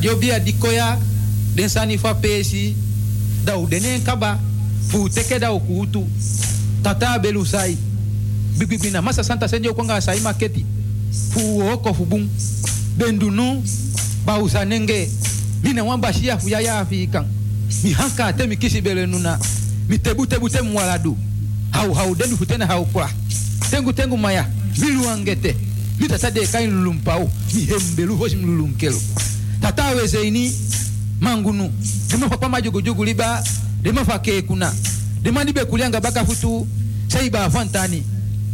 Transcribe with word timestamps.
Dat 0.00 0.16
bia 0.18 0.38
di 0.40 0.56
koya 0.56 0.98
den 1.54 1.68
sani 1.68 1.98
fa 1.98 2.14
pesi, 2.14 2.74
da 3.44 3.56
u 3.58 3.66
denen 3.68 4.02
kaba, 4.02 4.38
fu 4.88 5.08
teke 5.08 5.38
da 5.38 5.52
u 5.52 5.60
kutu. 5.60 6.06
Tata 6.82 7.18
belu 7.18 7.44
sai. 7.44 7.76
Bibibina, 8.58 9.00
masa 9.02 9.22
santa 9.22 9.48
senjo 9.48 9.74
kwanga 9.74 10.00
sai 10.00 10.20
maketi. 10.20 10.64
Fu 11.30 11.60
oko 11.72 11.92
fu 11.94 12.04
bum. 12.04 12.28
Bendunu, 12.96 13.62
ba 14.24 14.38
usanenge. 14.38 15.08
mine 15.62 15.80
wamba 15.80 16.12
shia 16.12 16.38
fu 16.38 16.48
ya 16.48 16.60
ya 16.60 16.78
afikan. 16.80 17.26
Mi 17.84 17.92
hanka 17.92 18.32
te 18.32 18.46
mi 18.46 18.56
kisi 18.56 18.80
bele 18.80 19.06
nuna. 19.06 19.38
Mi 19.88 19.98
tebu 19.98 20.26
tebu 20.26 20.48
te 20.48 20.62
mwaladu. 20.62 21.16
Hau 21.70 21.92
hau 21.94 22.14
denu 22.14 22.36
futena 22.36 22.66
hau 22.66 22.84
kwa. 22.86 23.10
Tengu 23.70 23.92
tengu 23.92 24.16
maya. 24.16 24.46
miluangete. 24.78 25.56
Mi 26.00 26.08
tata 26.08 26.30
de 26.30 26.46
kain 26.46 26.70
lulumpau. 26.70 27.30
Mi 27.54 27.66
hembelu 27.66 28.16
hoshi 28.16 28.36
mlulunkelo 28.36 28.96
tatawe 29.60 30.06
zeini 30.06 30.52
mangunu. 31.20 31.72
Dima 32.10 32.28
kwa 32.28 32.48
majugujugu 32.48 33.04
liba 33.04 33.44
dima 33.82 34.04
fa 34.04 34.18
kekuna. 34.18 34.74
Dima 35.22 35.44
nibe 35.44 35.64
kulianga 35.64 36.00
baka 36.00 36.24
futu 36.24 36.66
saiba 37.08 37.50
fantani. 37.50 38.02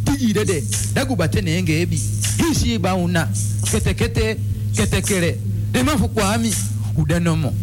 Tijidede 0.05 0.65
dagubate 0.95 1.39
enge 1.39 1.81
ebi. 1.81 2.01
Hisi 2.49 2.75
iba 2.75 2.95
una. 2.95 3.29
Kete 3.71 3.95
kete 3.95 4.37
kete 4.77 5.03
kere. 5.03 5.39
Dima 5.73 5.99
fukwa 5.99 6.35
ami 6.35 6.55
udanomo 6.97 7.55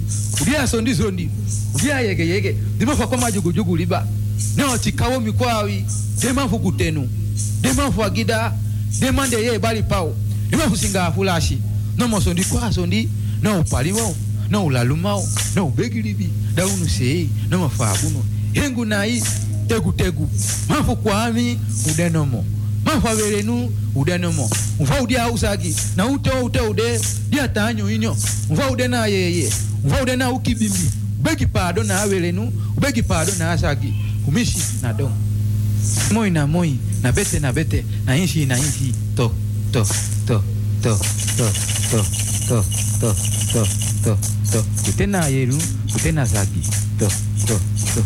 udia 0.41 0.67
sondi 0.67 0.95
sondi. 0.95 1.29
Udia 1.75 1.99
yege 1.99 2.27
yege. 2.27 2.55
Dima 2.77 2.95
fa 2.95 3.07
kwa 3.07 3.17
majugujugu 3.17 3.75
liba. 3.77 4.07
Nao 4.55 4.77
tikawo 4.77 5.19
mikwawi. 5.19 5.85
Dima 6.21 6.49
fukutenu 6.49 7.09
dima 7.61 7.91
fwagida 7.91 8.53
dima 8.99 9.27
ndeye 9.27 9.59
bali 9.59 9.83
pao. 9.83 10.15
Dima 10.49 10.69
fusinga 10.69 11.11
fulashi 11.11 11.57
nomo 11.97 12.21
sondi 12.21 12.43
kwa 12.43 12.73
sondi. 12.73 13.09
No 13.43 13.59
upaliwao. 13.59 14.15
No 14.49 14.65
ulalumao. 14.65 15.27
No 15.55 15.67
ubegilibi. 15.67 16.29
Da 16.55 16.65
unu 16.65 16.89
sei. 16.89 17.29
No 17.49 17.59
mafabuno. 17.59 18.23
Hengu 18.53 18.85
na 18.85 19.03
hii. 19.03 19.23
Tegu. 19.67 20.29
Mafu 20.69 20.95
kwa 20.95 21.23
ami. 21.25 21.59
Udanomo. 21.91 22.45
Mafu 22.85 23.07
averenu. 23.09 23.71
Udanomo. 23.95 24.49
Ufa 24.79 25.01
udia 25.01 25.29
usagi. 25.31 25.75
Na 25.95 26.07
ute 26.07 26.29
ute 26.31 26.59
ude. 26.59 26.99
Dia 27.29 27.47
tanyo 27.47 27.91
inyo. 27.91 28.17
Ufa 28.49 28.69
ude 28.71 28.87
na 28.87 29.05
yeye. 29.07 29.49
Ude 30.01 30.15
na 30.15 30.31
ukibimbi. 30.31 30.91
Ubegi 31.19 31.45
pado 31.45 31.83
na 31.83 32.01
averenu. 32.01 32.53
Ubegi 32.77 33.03
pado 33.03 33.31
na 33.39 33.51
asagi. 33.51 33.93
Kumishi 34.25 34.57
na 34.81 34.93
dong. 34.93 35.13
Moi 36.11 36.29
na 36.29 36.47
moi. 36.47 36.75
Na 37.01 37.11
bete 37.11 37.39
na 37.39 37.53
bete. 37.53 37.85
Na 38.05 38.17
inshi 38.17 38.45
na 38.45 38.57
inshi. 38.57 38.93
To. 39.15 39.31
To. 39.71 39.85
To. 40.27 40.43
To. 40.81 40.99
To. 41.37 41.49
To. 41.91 42.05
To. 42.47 42.59
To. 42.99 43.09
To. 43.53 43.61
To. 44.03 44.13
To. 44.51 44.59
Kutena 44.85 45.27
yeru. 45.27 45.57
Kutena 45.93 46.25
zagi. 46.25 46.61
To. 46.99 47.07
To. 47.47 47.55
To. 47.95 48.01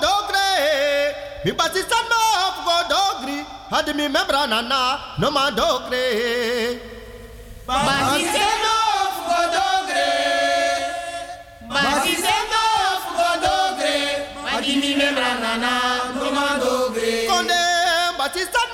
Dogre, 0.00 1.14
mi 1.44 1.52
basisan 1.52 2.04
ma 2.10 2.18
hop 2.40 2.56
go 2.66 2.76
dogri, 2.92 3.38
hadi 3.70 3.92
mi 3.94 4.08
membra 4.08 4.44
nana 4.46 4.80
no 5.18 5.30
ma 5.30 5.50
dogre. 5.50 6.04
Basisan 7.66 8.56
ma 8.64 8.74
hop 8.90 9.16
go 9.28 9.40
dogre, 9.54 10.10
basisan 11.70 12.44
ma 12.52 12.62
hop 12.74 13.04
go 13.16 13.28
dogre, 13.44 13.96
hadi 14.50 14.72
mi 14.82 14.90
membra 14.98 15.30
nana 15.40 15.72
Pakistan 18.24 18.68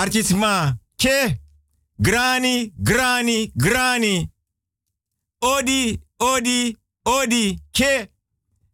Artisma, 0.00 0.78
ke, 0.96 1.40
grani, 1.98 2.72
grani, 2.76 3.50
grani. 3.54 4.32
Odi, 5.38 6.00
odi, 6.16 6.76
odi, 7.02 7.58
ke. 7.70 8.08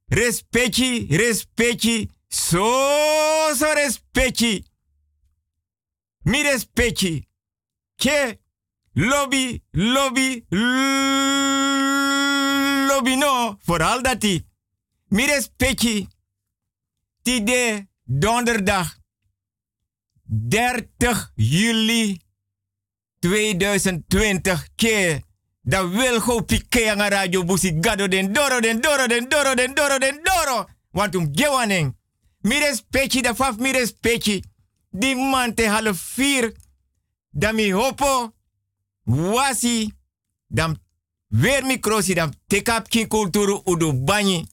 Respecti, 0.08 1.06
respecti, 1.10 2.10
so, 2.28 2.68
so 3.54 3.72
respecti. 3.72 4.64
Mi 6.22 6.42
respecti. 6.42 7.26
Ke, 7.96 8.38
lobby, 8.92 9.62
lobby, 9.70 10.44
lobby 12.86 13.16
no, 13.16 13.56
vooral 13.64 14.02
dat 14.02 14.20
die. 14.20 14.46
Mi 15.08 15.26
respecti. 15.26 16.06
Tide, 17.22 17.88
donderdag, 18.04 18.94
30 20.28 21.32
juli 21.36 22.20
2020 23.20 24.64
ke 24.76 25.22
da 25.62 25.82
wil 25.88 26.20
go 26.20 26.42
pike 26.42 26.90
aan 26.90 27.08
radio 27.08 27.44
busi 27.44 27.72
gado 27.80 28.08
den 28.08 28.32
doro 28.32 28.60
den 28.60 28.80
doro 28.80 29.06
den 29.06 29.28
doro 29.28 29.54
den 29.54 29.74
doro 29.74 29.98
den 29.98 30.20
doro. 30.22 30.66
Want 30.90 31.14
um 31.16 31.28
gewaning 31.32 31.94
mires 32.40 32.82
pechi 32.90 33.20
da 33.22 33.34
faf 33.34 33.58
mires 33.58 33.92
pechi 33.92 34.42
di 34.90 35.14
man 35.14 35.54
te 35.54 35.92
vier 35.94 36.52
da 37.30 37.52
mi 37.52 37.70
hopo 37.72 38.32
wasi 39.04 39.92
dam 40.48 40.76
weer 41.28 41.64
mi 41.64 41.78
dam 42.14 42.30
tekap 42.46 42.88
ki 42.88 43.06
kulturu 43.06 43.60
udu 43.64 43.92
banyi. 43.92 44.46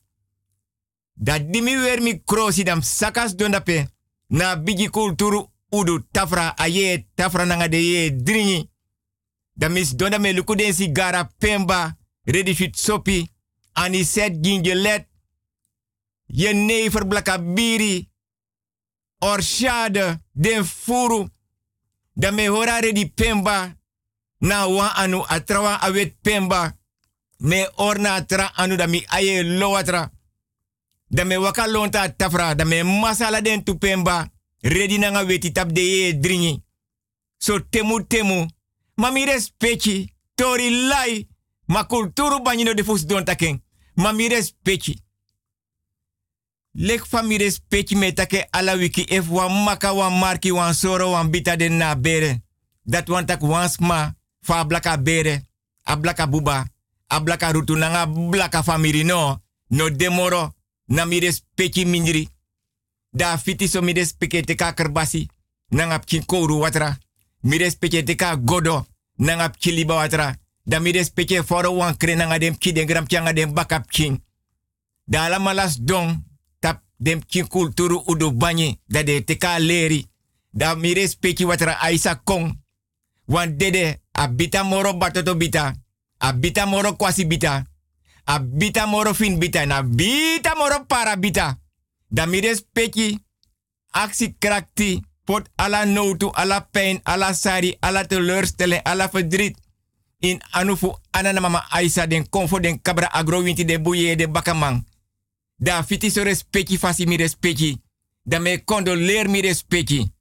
Da 1.14 1.40
dimi 1.40 1.78
weer 1.78 2.02
mi 2.02 2.22
dam 2.64 2.82
sakas 2.82 3.36
dondape 3.36 3.88
na 4.30 4.56
bigi 4.56 4.90
kulturu 4.90 5.53
udu 5.74 6.00
tafra 6.00 6.58
aye 6.58 7.08
tafra 7.16 7.46
nanga 7.46 7.68
de 7.68 7.78
ye 7.78 8.10
dringi. 8.12 8.70
Da 9.56 9.70
mis 9.70 9.96
donda 9.96 10.20
me 10.20 10.34
luku 10.34 10.56
den 10.56 10.74
sigara 10.74 11.30
pemba, 11.40 11.96
ready 12.26 12.54
fit 12.54 12.76
sopi, 12.76 13.30
ani 13.76 14.04
set 14.04 14.42
gingelet, 14.42 15.08
ye 16.28 16.54
never 16.54 17.06
blaka 17.06 17.38
biri, 17.38 18.10
orshade, 19.22 20.20
den 20.34 20.64
furu, 20.64 21.30
da 22.16 22.32
me 22.32 22.48
hora 22.48 22.82
ready 22.82 23.06
pemba, 23.06 23.76
na 24.42 24.68
wa 24.68 24.96
anu 24.96 25.24
atrawa 25.30 25.80
awet 25.82 26.16
pemba, 26.24 26.74
me 27.40 27.68
orna 27.78 28.16
atra 28.16 28.52
anu 28.58 28.76
da 28.78 28.88
mi 28.88 29.06
aye 29.10 29.44
loatra, 29.44 30.10
da 31.12 31.26
me 31.26 31.38
waka 31.38 31.68
lonta 31.68 32.10
tafra, 32.10 32.56
da 32.56 32.66
me 32.66 32.84
masala 32.84 33.42
den 33.42 33.64
tu 33.64 33.76
pemba, 33.76 34.30
Redi 34.64 34.98
nanga 34.98 35.24
weti 35.24 35.52
tap 35.52 35.72
de 35.72 35.82
ye 35.82 36.20
dringi. 36.20 36.64
So 37.38 37.60
temu 37.60 38.04
temu. 38.08 38.48
Mami 38.96 39.26
respecti. 39.26 40.14
Tori 40.36 40.70
lai. 40.88 41.28
Ma 41.68 41.84
kulturu 41.84 42.40
banyino 42.40 42.74
de 42.74 42.84
fus 42.84 43.06
don 43.06 43.24
taken. 43.24 43.62
Mami 43.96 44.28
respecti. 44.28 45.02
Lek 46.74 47.06
fami 47.06 47.38
respecti 47.38 47.96
me 47.96 48.14
take 48.14 48.48
ala 48.52 48.76
wiki 48.76 49.06
ef 49.10 49.30
wan 49.30 49.64
maka 49.64 49.94
marki 50.10 50.52
wan 50.52 50.74
soro 50.74 51.12
wan 51.12 51.30
bita 51.30 51.56
den 51.58 51.78
na 51.78 51.96
bere. 51.96 52.42
Dat 52.84 53.10
wan 53.10 53.26
tak 53.26 53.42
wan 53.42 53.70
sma. 53.70 54.16
Fa 54.42 54.66
blaka 54.66 54.98
bere. 54.98 55.42
A 55.84 55.96
blaka 55.96 56.28
buba. 56.28 56.66
A 57.08 57.20
blaka 57.20 57.52
rutu 57.52 57.76
nanga 57.76 58.06
blaka 58.06 58.64
famiri 58.64 59.04
no. 59.04 59.42
No 59.70 59.90
demoro. 59.90 60.54
Na 60.88 61.06
mi 61.06 61.20
mindri 61.86 62.30
da 63.14 63.38
fiti 63.38 63.68
so 63.68 63.82
mi 63.82 63.94
kerbasi 64.76 65.28
nangap 65.72 66.06
kin 66.06 66.24
watra. 66.60 66.98
Mi 67.44 67.58
respecte 67.58 68.04
te 68.04 68.16
ka 68.16 68.36
godo 68.36 68.86
nangap 69.18 69.58
kiliba 69.58 69.96
watra. 69.96 70.36
Da 70.66 70.80
mi 70.80 70.92
respecte 70.92 71.44
foro 71.44 71.72
wan 71.72 71.98
kre 71.98 72.16
nanga 72.16 72.38
dem 72.40 72.58
ki 72.58 72.72
den 72.72 72.88
dem 73.36 73.54
da 75.06 75.28
la 75.30 75.40
malas 75.40 75.78
don 75.80 76.24
tap 76.60 76.82
dem 76.98 77.22
kin 77.26 77.48
kulturu 77.48 78.04
udu 78.08 78.32
banyi 78.32 78.80
da 78.88 79.04
de 79.04 79.24
te 79.24 79.36
ka 79.38 79.60
leri. 79.60 80.08
Da 80.52 80.76
mi 80.76 80.94
respecte 80.94 81.46
watra 81.46 81.78
aisa 81.82 82.16
kong. 82.24 82.62
Wan 83.26 83.58
dede 83.58 84.00
abita 84.12 84.64
moro 84.64 84.94
batoto 84.94 85.36
bita 85.36 85.74
abita 86.20 86.66
moro 86.66 86.96
kwasi 86.96 87.26
bita 87.26 87.66
abita 88.26 88.86
moro 88.86 89.14
fin 89.14 89.40
bita 89.40 89.66
na 89.66 89.84
bita 89.84 90.56
moro 90.56 90.86
para 90.88 91.16
bita 91.16 91.58
da 92.14 92.26
mi 92.26 92.40
respecti 92.40 93.18
actie 93.90 94.36
krakti 94.40 95.02
pot 95.26 95.50
ala 95.56 95.86
notu, 95.86 96.30
ala 96.34 96.62
pijn, 96.62 97.00
ala 97.04 97.34
sari, 97.34 97.78
ala 97.80 98.06
teleurstelling, 98.06 98.82
ala 98.84 99.08
verdriet. 99.10 99.58
In 100.20 100.40
anufu 100.52 100.98
anana 101.12 101.42
mama 101.42 101.66
Aisa 101.70 102.08
den 102.08 102.30
konfo 102.30 102.60
den 102.60 102.82
kabra 102.82 103.10
agrowinti 103.12 103.66
de 103.66 103.80
buye 103.80 104.16
de 104.16 104.28
bakamang. 104.28 104.84
Da 105.58 105.84
fiti 105.84 106.10
so 106.10 106.24
respecti 106.24 106.78
fasi 106.78 107.06
mi 107.06 107.18
respecti. 107.18 107.82
Da 108.24 108.40
me 108.40 108.64
condoleer 108.64 109.30
mi 109.30 109.42
respecti. 109.42 110.12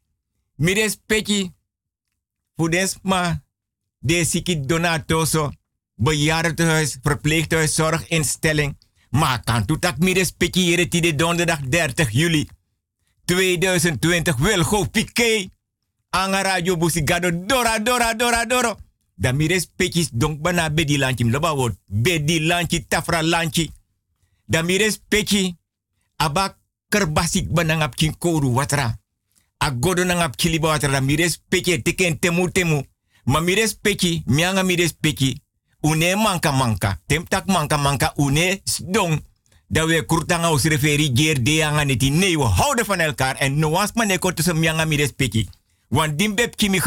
Mi 0.56 0.74
respecti 0.74 1.52
fudesma 2.56 3.44
de 3.98 4.24
siki 4.24 4.66
donatoso. 4.66 5.52
Bejaardenhuis, 5.94 6.98
verpleeghuis, 7.02 7.74
zorginstelling. 7.74 8.76
Maar 9.12 9.42
kan 9.44 9.66
toetak 9.66 9.98
mi 9.98 10.12
respecti 10.12 10.64
jere 10.64 10.88
de 10.88 11.14
donderdag 11.14 11.60
30 11.68 12.08
juli 12.12 12.48
2020 13.24 14.34
wil 14.38 14.62
go 14.64 14.84
piqué. 14.84 15.50
Anga 16.10 16.42
radio 16.42 16.76
busi 16.76 17.02
gado 17.04 17.30
dora 17.46 17.78
dora 17.78 18.14
dora 18.14 18.44
doro. 18.46 18.76
Da 19.14 19.32
mi 19.32 19.46
respecti 19.46 20.08
donk 20.12 20.40
bana 20.40 20.70
bedi 20.70 20.98
lanchi 20.98 21.24
mloba 21.24 21.54
wot. 21.54 21.76
Bedi 21.86 22.40
lanchi 22.40 22.86
tafra 22.88 23.22
lanchi. 23.22 23.70
Da 24.44 24.62
mi 24.62 24.76
respecti 24.76 25.56
aba 26.16 26.56
kerbasik 26.88 27.52
banangap 27.52 27.94
kin 27.94 28.18
kouru 28.18 28.54
watra. 28.54 28.98
Agodo 29.58 30.04
nangap 30.04 30.36
kiliba 30.36 30.68
watra. 30.68 30.90
Da 30.90 31.00
mi 31.00 31.16
respecti 31.16 31.82
teken 31.82 32.18
temu 32.18 32.50
temu. 32.50 32.82
Ma 33.24 33.40
mi 33.40 33.54
respecti, 33.54 34.22
mianga 34.26 34.62
mi 34.62 34.74
respecti 34.74 35.42
une 35.82 36.16
manka 36.16 36.50
manka. 36.52 36.98
Tem 37.06 37.24
tak 37.28 37.46
manka 37.46 37.76
manka 37.76 38.12
une 38.16 38.60
dong. 38.86 39.20
Dat 39.66 39.86
we 39.86 40.04
kurtanga 40.06 40.50
os 40.52 40.62
referi 40.64 41.10
geer 41.14 41.42
de 41.42 41.64
anga 41.64 41.84
neti. 41.84 42.10
Nee, 42.10 42.38
we 42.38 42.44
houden 42.44 42.84
van 42.84 43.00
elkaar. 43.00 43.36
En 43.36 43.58
no 43.58 43.70
was 43.70 43.92
man 43.94 44.10
eko 44.10 44.32
tussen 44.32 44.58
mianga 44.58 44.84
mi 44.84 44.96
respecti. 44.96 45.48
Want 45.88 46.16
kimi. 46.56 46.80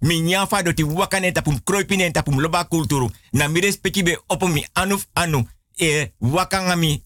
Mi 0.00 0.20
nyafa 0.20 0.62
do 0.62 0.72
ti 0.72 0.84
wakane 0.84 1.32
tapum 1.32 1.62
kroipine 1.64 2.10
tapum 2.10 2.40
loba 2.40 2.64
kulturu. 2.64 3.10
Na 3.30 3.48
mi 3.48 3.60
be 3.60 4.20
opom 4.26 4.52
mi 4.52 4.66
anuf 4.72 5.06
anu. 5.12 5.46
E 5.76 6.12
wakanga 6.18 6.76
mi 6.76 7.02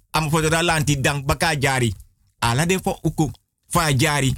dang 1.01 1.25
baka 1.25 1.57
jari. 1.59 1.95
Ala 2.39 2.67
de 2.67 2.79
fo 2.83 2.99
uku. 3.03 3.31
Fa 3.69 3.93
jari. 3.93 4.35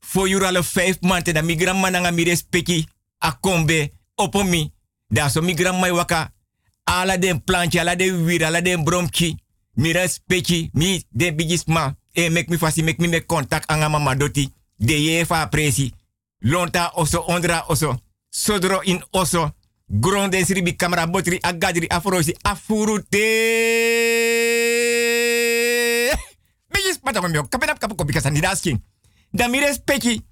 Fo 0.00 0.26
yurale 0.26 0.62
vijf 0.62 1.00
maanden 1.00 1.34
da 1.34 1.42
mi 1.42 1.56
grandma 1.56 1.90
nanga 1.90 2.10
mi 2.10 2.24
respecti. 2.24 2.86
Akombe 3.18 3.92
opom 4.14 4.48
mi. 4.48 4.72
Da 5.12 5.28
so 5.28 5.42
mi 5.42 5.54
grandma 5.54 5.92
waka 5.92 6.32
ala 6.84 7.18
den 7.18 7.44
plantje, 7.44 7.80
ala 7.80 7.96
den 7.96 8.24
wir, 8.24 8.44
ala 8.44 8.60
den 8.60 8.84
bromki. 8.84 9.36
Mi 9.74 9.92
respecti, 9.92 10.70
mi 10.72 11.04
den 11.10 11.36
bigisma. 11.36 11.96
E 12.12 12.28
mek 12.30 12.48
mi 12.48 12.56
fasi, 12.56 12.82
mek 12.82 12.98
mi 12.98 13.08
mek 13.08 13.26
contact 13.26 13.70
anga 13.70 13.88
mama 13.88 14.14
doti. 14.14 14.52
De 14.76 14.92
ye 14.92 15.26
fa 15.26 15.46
presi. 15.48 15.92
Lonta 16.38 16.90
oso, 16.94 17.24
ondra 17.26 17.64
oso. 17.68 17.98
Sodro 18.30 18.80
in 18.82 19.04
oso. 19.10 19.50
Gronde 19.86 20.44
sribi 20.44 20.76
kamera 20.76 21.06
botri 21.06 21.38
agadri 21.40 21.86
afrosi 21.88 22.36
afuru 22.42 23.02
te. 23.08 23.26
Bigis 26.72 26.98
pata 27.02 27.28
mio 27.28 27.48
kapenap 27.48 27.78
kapu 27.78 27.94
kopi 27.94 28.12
kasan 28.12 28.34
didaskin. 28.34 28.80
Da 29.30 29.48
mi 29.48 29.60
respecti. 29.60 30.24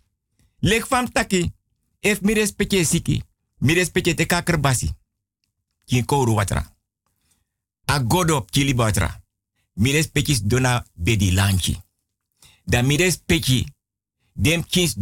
Lek 0.61 0.87
fam 0.87 1.13
taki. 1.13 1.53
Ef 2.01 2.21
mi 2.21 2.35
respecti 2.35 2.85
siki. 2.85 3.23
Mi 3.61 3.75
respecte 3.75 4.15
te 4.15 4.27
kaker 4.27 4.61
basi. 4.61 4.95
Kin 5.85 6.05
watra. 6.09 6.77
A 7.85 7.99
godop 8.01 8.51
kili 8.51 8.75
watra. 8.75 9.23
Mi 9.75 9.93
dona 10.45 10.85
bedi 10.95 11.33
lanchi. 11.33 11.81
Da 12.65 12.83
mi 12.83 12.97
respecte 12.97 13.65
dem 14.33 14.65
kins 14.65 14.95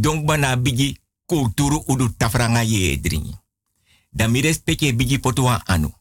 bigi 0.62 1.00
kulturu 1.26 1.82
udu 1.86 2.16
tafranga 2.16 2.62
ye 2.62 3.00
dringi. 3.00 3.38
Da 4.10 4.28
mi 4.28 4.40
respecte 4.40 4.94
bigi 4.94 5.18
potuwa 5.18 5.62
anu. 5.66 5.94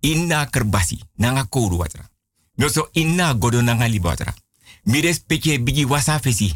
Inna 0.00 0.46
kerbasi 0.46 0.98
nanga 1.16 1.44
kouru 1.44 1.76
watra. 1.76 2.10
No 2.54 2.68
so 2.68 2.88
inna 2.92 3.34
godo 3.34 3.60
nanga 3.60 3.86
liba 3.86 4.08
watra. 4.08 4.34
Mi 4.82 5.00
respecte 5.00 5.62
bigi 5.62 5.84
wasa 5.84 6.18
fesi. 6.18 6.54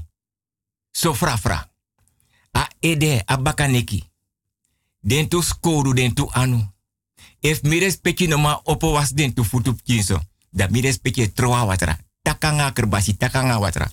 So 0.91 1.15
fra 1.15 1.37
fra. 1.37 1.71
A 2.53 2.69
ede 2.81 3.23
a 3.27 3.37
bakaneki 3.37 4.10
den 5.01 5.29
tu 5.29 5.43
skoru 5.43 5.93
den 5.93 6.15
tu 6.15 6.29
anu. 6.33 6.73
If 7.41 7.63
mi 7.63 7.79
respecti 7.79 8.27
no 8.27 8.39
ma 8.39 8.61
opo 8.65 8.93
was 8.93 9.13
den 9.13 9.35
tu 9.35 9.45
futu 9.45 9.77
kinso. 9.83 10.21
Da 10.51 10.69
mi 10.69 10.81
respecti 10.81 11.33
troa 11.33 11.65
watra. 11.65 11.99
Takanga 12.23 12.73
kerbasi, 12.73 13.17
takanga 13.17 13.59
watra. 13.59 13.91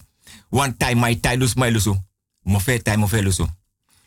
One 0.49 0.77
time 0.77 0.99
my 0.99 1.19
tai 1.19 1.37
lus 1.37 1.55
my 1.55 1.71
lusu. 1.71 1.95
Mo 2.43 2.59
fe 2.59 2.81
tai 2.81 2.97
mo 2.97 3.07
fe 3.07 3.21
lusu. 3.21 3.47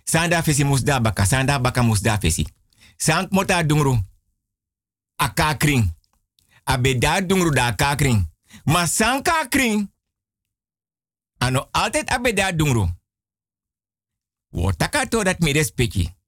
Sanda 0.04 0.42
fesi 0.42 0.64
musda 0.64 1.00
baka, 1.00 1.24
sanda 1.24 1.58
baka 1.58 1.82
musda 1.82 2.18
fesi. 2.18 2.46
Sank 2.96 3.30
mota 3.30 3.62
dungru. 3.62 3.98
A 5.16 5.28
kakring. 5.28 5.94
A 6.64 6.78
beda 6.78 7.20
dungru 7.20 7.50
da 7.50 7.74
kakring. 7.74 8.28
Ma 8.64 8.86
san 8.86 9.22
kakring. 9.22 9.92
Ano 11.38 11.68
altijd 11.70 12.10
a 12.10 12.18
beda 12.18 12.52
dungru. 12.52 12.88
Wo 14.48 14.72
taka 14.72 15.06
to 15.06 15.22
dat 15.22 15.38
mi 15.38 15.52
respecti. 15.52 16.18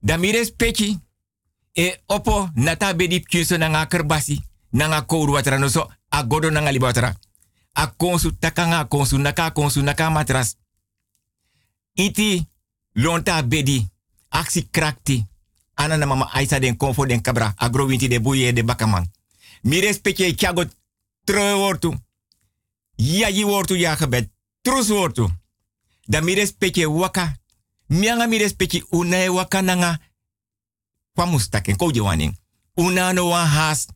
Da 0.00 0.16
mi 0.16 0.32
respecti. 0.32 0.98
E 1.72 2.00
opo 2.06 2.50
nata 2.54 2.94
bedi 2.94 3.20
pkyuso 3.20 3.56
na 3.58 3.68
nga 3.68 3.86
kerbasi. 3.86 4.42
Na 4.70 4.86
nga 4.88 5.02
kouru 5.02 5.32
watra 5.32 5.58
no 5.58 5.68
so. 5.68 5.90
A 6.10 6.22
godo 6.22 6.50
na 6.50 6.60
nga 6.60 6.70
libatra. 6.72 7.16
A 7.74 7.86
konsu 7.86 8.32
taka 8.38 8.66
nga 8.66 8.84
konsu 8.84 9.18
naka 9.18 9.50
konsu 9.50 9.82
naka 9.82 10.10
matras. 10.10 10.56
Iti 11.94 12.46
lonta 12.92 13.42
bedi. 13.42 13.88
Aksi 14.30 14.68
krakti. 14.70 15.26
Ana 15.74 15.96
na 15.96 16.06
mama 16.06 16.30
aisa 16.32 16.58
den 16.60 16.76
konfo 16.76 17.06
den 17.06 17.20
kabra. 17.20 17.54
Agro 17.56 17.86
winti 17.86 18.08
de 18.08 18.20
buye 18.20 18.52
de 18.52 18.62
bakaman. 18.62 19.10
Mi 19.62 19.80
respecte 19.80 20.34
kyago 20.34 20.64
tre 21.24 21.52
wortu. 21.54 21.94
Ya 22.96 23.28
yi 23.28 23.44
wortu 23.44 23.76
ya 23.76 23.96
gebed. 23.96 24.30
Trus 24.62 24.88
wortu. 24.88 25.30
Da 26.06 26.20
mi 26.20 26.34
respecte 26.34 26.86
waka. 26.86 27.37
Mianga 27.88 28.26
mi 28.26 28.38
respecte 28.38 28.84
unae 28.90 29.28
waka 29.28 29.62
nanga. 29.62 29.98
Kwa 31.14 31.26
mustaken. 31.26 31.76
Una 32.76 33.12
no 33.12 33.28
wan 33.28 33.46
has. 33.46 33.86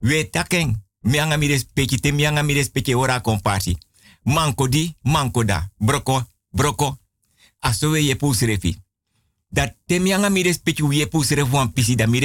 We 0.00 0.24
taken. 0.24 0.76
Mianga 1.02 1.36
mi 1.36 1.46
te 1.94 2.94
ora 2.94 3.20
komparsi. 3.20 3.76
Manko 4.22 4.68
di, 4.68 4.94
manko 5.02 5.44
da. 5.44 5.70
Broko, 5.78 6.24
broko. 6.50 6.98
Aso 7.60 7.96
ye 7.96 8.14
pusrefi. 8.14 8.76
Dat 9.50 9.76
te 9.86 9.98
mianga 9.98 10.28
mi 10.28 10.42
wan 11.50 11.72
pisi. 11.72 11.94
Da 11.94 12.06
mi 12.06 12.18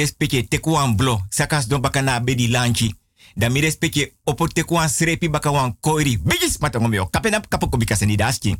wan 0.66 0.96
blo. 0.96 1.24
Sakas 1.28 1.66
don 1.66 1.80
baka 1.80 2.00
na 2.02 2.20
bedi 2.20 2.48
lanchi. 2.48 2.94
Da 3.34 3.48
mi 3.48 3.60
respecte 3.60 4.14
opo 4.24 4.48
te 4.48 4.64
wan 4.68 4.88
srepi 4.88 5.28
baka 5.30 5.50
wan 5.50 5.76
koiri. 5.80 6.18
Bigis 6.18 6.58
matangomio. 6.58 7.06
Kapena 7.06 7.40
kapo 7.40 7.68
kobikaseni 7.68 8.16
daski. 8.16 8.56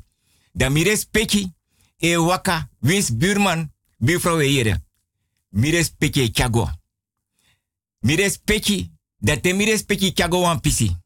Da 0.53 0.71
mi 0.71 0.83
e 1.97 2.17
waka 2.17 2.69
wins 2.81 3.17
buurman 3.17 3.73
buurvrouw 3.99 4.39
here. 4.39 4.83
Mi 5.49 5.71
respecte 5.71 6.29
chago. 6.33 6.71
Mi 8.01 8.15
respecte 8.15 8.91
dat 9.19 9.43
te 9.43 9.53
mi 9.53 9.65
respecte 9.65 10.13
chago 10.15 10.41
wan 10.41 10.61
pisi. 10.61 10.97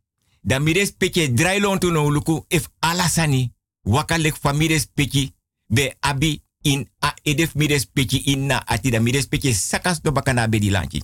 Da 0.40 0.58
mi 0.58 0.72
respecte 0.72 1.32
drailon 1.32 1.78
tu 1.78 1.90
no 1.90 2.10
luku 2.10 2.44
if 2.48 2.68
alasani 2.78 3.52
waka 3.82 4.18
lek 4.18 4.36
fa 4.36 4.52
mi 4.52 4.66
respecte 4.66 5.32
be 5.66 5.94
abi 6.00 6.42
in 6.62 6.88
a 6.98 7.14
edef 7.22 7.54
mi 7.54 7.66
respecte 7.66 8.16
in 8.24 8.46
na 8.46 8.62
ati 8.66 8.90
da 8.90 9.00
mi 9.00 9.10
respecte 9.10 9.54
sakas 9.54 10.00
do 10.02 10.12
bakana 10.12 10.48
be 10.48 10.58
di 10.58 10.70
lanchi. 10.70 11.02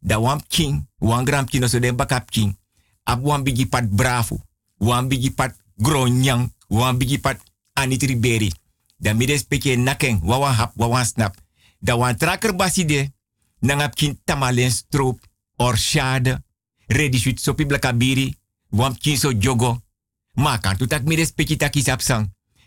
Da 0.00 0.18
wan 0.18 0.40
king, 0.48 0.88
wan 0.98 1.24
gram 1.24 1.46
king 1.46 1.60
no 1.60 1.66
so 1.66 1.78
den 1.78 1.96
bakap 1.96 2.30
king. 2.30 2.56
Ab 3.04 3.22
wan 3.24 3.42
bigi 3.42 3.66
pat 3.66 3.88
bravo, 3.90 4.38
wan 4.78 5.08
bigi 5.08 5.30
pat 5.30 5.56
gronyang, 5.76 6.52
wan 6.68 6.96
bigi 6.98 7.18
pat 7.18 7.40
anitri 7.74 8.16
beri. 8.16 8.52
Da 8.98 9.14
mi 9.14 9.26
respecte 9.26 9.76
naken, 9.76 10.20
wawan 10.22 10.54
hap, 10.54 10.72
wawan 10.76 11.04
snap. 11.04 11.36
Da 11.78 11.96
wan 11.96 12.16
trakker 12.16 12.56
basi 12.56 12.84
de, 12.84 13.12
nangap 13.60 13.94
kin 13.94 14.18
tamalen 14.24 14.70
stroop, 14.70 15.20
orshade, 15.56 16.42
ready 16.86 17.18
shoot 17.18 17.40
sopi 17.40 17.66
blakabiri, 17.66 18.34
wam 18.70 18.98
kin 18.98 19.16
so 19.16 19.32
jogo. 19.32 19.80
Ma 20.34 20.58
kan 20.58 20.76
tu 20.76 20.86
tak 20.86 21.02
mi 21.02 21.16
respecte 21.16 21.56
taki. 21.56 21.82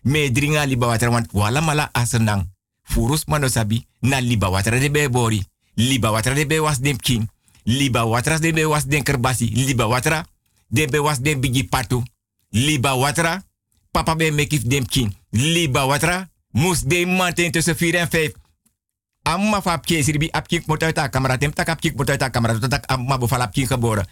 Me 0.04 0.32
dringa 0.32 0.66
liba 0.66 0.88
watra 0.88 1.10
want 1.10 1.32
wala 1.34 1.62
mala 1.62 1.90
asenang. 1.94 2.50
Furus 2.84 3.26
manosabi, 3.26 3.86
na 4.02 4.20
liba 4.20 4.50
watra 4.50 4.80
de 4.80 4.90
be 4.90 5.10
bori. 5.10 5.46
Liba 5.76 6.12
watra 6.12 6.34
de 6.34 6.46
be 6.46 6.60
was 6.60 6.80
dem 6.80 6.98
king. 6.98 7.30
Liba 7.64 8.06
watra 8.06 8.40
de 8.40 8.52
be 8.52 8.66
was 8.66 8.86
den 8.86 9.04
kerbasi. 9.04 9.46
Liba 9.46 9.88
watra 9.88 10.26
de 10.68 10.88
be 10.88 11.00
was 11.00 11.20
bigi 11.20 11.64
patu. 11.64 12.04
Liba 12.52 12.96
watra, 12.96 13.44
papa 13.92 14.16
be 14.16 14.32
mekif 14.32 14.64
dem 14.64 14.86
king. 14.86 15.16
Liba 15.30 15.86
watra, 15.86 16.30
mus 16.52 16.82
de 16.82 17.06
manten 17.06 17.52
tussen 17.52 17.76
4 17.76 17.96
en 17.96 18.10
5. 18.10 18.32
Amma 19.24 19.62
fa 19.62 19.72
apkie 19.72 20.04
sirbi 20.04 20.32
apkie 20.32 20.64
moet 20.66 20.84
uit 20.84 20.98
haar 20.98 21.10
camera. 21.10 21.38
Tem 21.38 21.54
tak 21.54 22.32
camera. 22.32 22.60
Tot 22.60 22.88
amma 22.88 23.18
beval 23.18 23.42
apkie 23.42 23.68
geboren. 23.68 24.08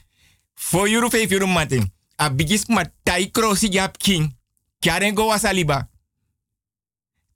Voor 0.53 0.87
euro 0.87 1.09
5 1.09 1.31
euro 1.31 1.47
manten. 1.47 1.93
A 2.15 2.29
ma 2.67 2.83
tai 3.03 3.31
krosi 3.31 3.69
jap 3.71 3.97
king. 3.97 4.37
Wasaliba. 5.15 5.89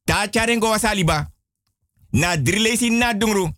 Ta 0.03 0.27
kyarengo 0.27 0.69
wasaliba. 0.69 1.31
Na 2.09 2.37
drilesi 2.37 2.89
na 2.89 3.13
dungru. 3.13 3.51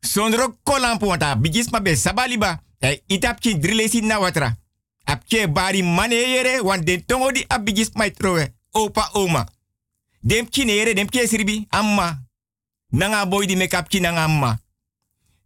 Sondro 0.00 0.58
kolampo 0.62 1.06
wanta 1.06 1.36
bigis 1.36 1.70
ma 1.70 1.80
be 1.80 1.96
sabaliba. 1.96 2.62
E 2.78 3.02
itap 3.06 3.40
king 3.40 3.60
drilesi 3.60 4.00
na 4.00 4.18
watra. 4.18 4.56
Apke 5.04 5.48
bari 5.52 5.82
mane 5.82 6.14
yere 6.14 6.60
wan 6.62 6.84
den 6.84 7.04
tongo 7.06 7.32
di 7.32 7.44
abigis 7.46 7.90
mai 7.92 8.10
trowe. 8.10 8.54
Opa 8.70 9.10
oma. 9.12 9.48
Dem 10.20 10.48
kine 10.48 10.72
yere 10.72 10.94
dem 10.94 11.08
kie 11.08 11.26
sirbi 11.26 11.66
amma. 11.68 12.26
Nanga 12.90 13.26
boy 13.26 13.46
di 13.46 13.56
make 13.56 13.76
up 13.76 13.92
nanga 13.92 14.22
amma. 14.24 14.58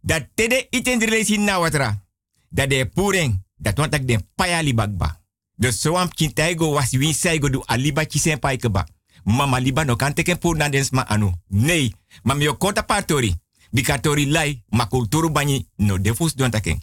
Dat 0.01 0.27
tede 0.33 0.67
iten 0.69 0.99
drilesi 0.99 1.37
na 1.37 1.59
watra. 1.59 2.03
Dat 2.49 2.69
de 2.69 2.85
puring. 2.85 3.43
Dat 3.57 3.77
want 3.77 4.07
den 4.07 4.27
paya 4.35 4.73
bagba. 4.73 5.23
Dus 5.57 5.81
zo 5.81 5.95
am 5.95 6.09
kintaigo 6.09 6.71
was 6.73 6.91
win 6.91 7.13
saigo 7.13 7.49
du 7.49 7.63
aliba 7.65 8.05
kisen 8.05 8.39
paikeba. 8.39 8.87
Mama 9.23 9.59
liba 9.59 9.83
no 9.83 9.95
kan 9.95 10.13
teken 10.13 10.37
pour 10.37 10.55
nandens 10.55 10.89
ma 10.89 11.01
anu. 11.01 11.31
Nee, 11.47 11.93
mam 12.23 12.41
yo 12.41 12.57
kota 12.57 12.83
partori. 12.83 13.35
Bikatori 13.71 14.25
lai, 14.25 14.63
ma 14.69 14.85
kulturu 14.85 15.29
bani 15.31 15.67
no 15.75 15.97
defus 15.97 16.35
don 16.35 16.51
taken. 16.51 16.81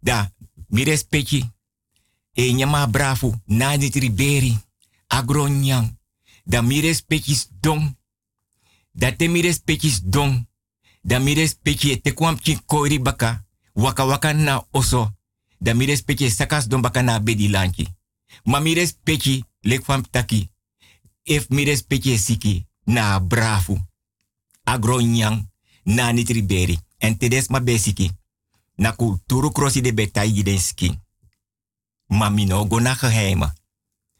Da, 0.00 0.30
mi 0.68 0.84
respecti. 0.84 1.50
E 2.38 2.52
nyama 2.52 2.86
bravo, 2.86 3.40
nani 3.44 3.90
triberi. 3.90 4.58
Agro 5.06 5.48
nyang. 5.48 5.98
Da 6.44 6.62
mi 6.62 6.80
don. 7.60 7.96
Da 8.92 9.16
te 9.16 9.28
mi 9.28 9.40
respecti 9.40 9.98
don. 10.02 10.48
Da 11.02 11.18
mi 11.18 11.34
respecti 11.34 12.00
te 12.00 12.12
kwam 12.12 12.38
waka 14.04 14.32
na 14.32 14.66
oso. 14.70 15.16
Da 15.58 15.74
mi 15.74 15.84
respecti 15.84 16.30
sakas 16.30 16.66
don 16.66 16.80
baka 16.80 17.02
na 17.02 17.20
bedi 17.20 17.48
lanki. 17.48 17.88
Ma 18.44 18.58
mi 18.58 18.74
taki. 20.10 20.50
If 21.22 21.48
mi 21.48 21.64
respecti 21.64 22.18
siki 22.18 22.66
na 22.84 23.20
bravo. 23.20 23.78
Agro 24.64 25.00
nyang 25.00 25.48
na 25.82 26.12
nitriberi. 26.12 26.78
En 26.98 27.16
tedes 27.16 27.48
ma 27.48 27.60
besiki. 27.60 28.10
Na 28.74 28.92
kulturu 28.92 29.50
krosi 29.50 29.80
de 29.80 29.92
betai 29.92 30.42
den. 30.42 31.04
Ma 32.06 32.28
mi 32.28 32.44
no 32.44 32.66
go 32.66 32.78
na 32.78 32.94
geheimen. 32.94 33.54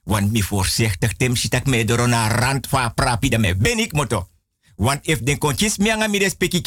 Want 0.03 0.33
mi 0.33 0.43
voorzichtig 0.43 1.17
tem 1.17 1.35
me 1.65 1.85
door 1.85 2.09
na 2.09 2.29
rand 2.29 2.67
van 2.67 2.95
prapi 2.95 3.39
me 3.39 3.57
ben 3.57 3.79
ik 3.79 3.93
moto. 3.93 4.29
Want 4.77 5.07
if 5.07 5.21
den 5.21 5.39
kontjes 5.39 5.79
mi 5.79 5.91
anga 5.91 6.09
mi 6.09 6.19
respecti 6.19 6.63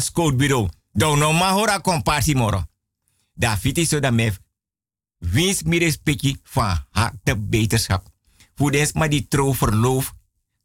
scout 0.00 0.36
bureau. 0.36 0.68
Do 0.92 1.16
no 1.16 1.32
ma 1.32 1.52
hora 1.52 1.78
komparsi 1.78 2.34
moro. 2.34 2.64
Da 3.34 3.56
fiti 3.56 3.84
so 3.84 4.00
da 4.00 4.10
me 4.10 4.32
wins 5.18 5.62
mi 5.62 5.78
respecti 5.78 6.40
van 6.42 6.86
harte 6.90 7.38
beterschap. 7.38 8.10
Voedens 8.54 8.92
maar 8.92 9.08
die 9.08 9.26
trouw 9.28 9.54
verloof. 9.54 10.14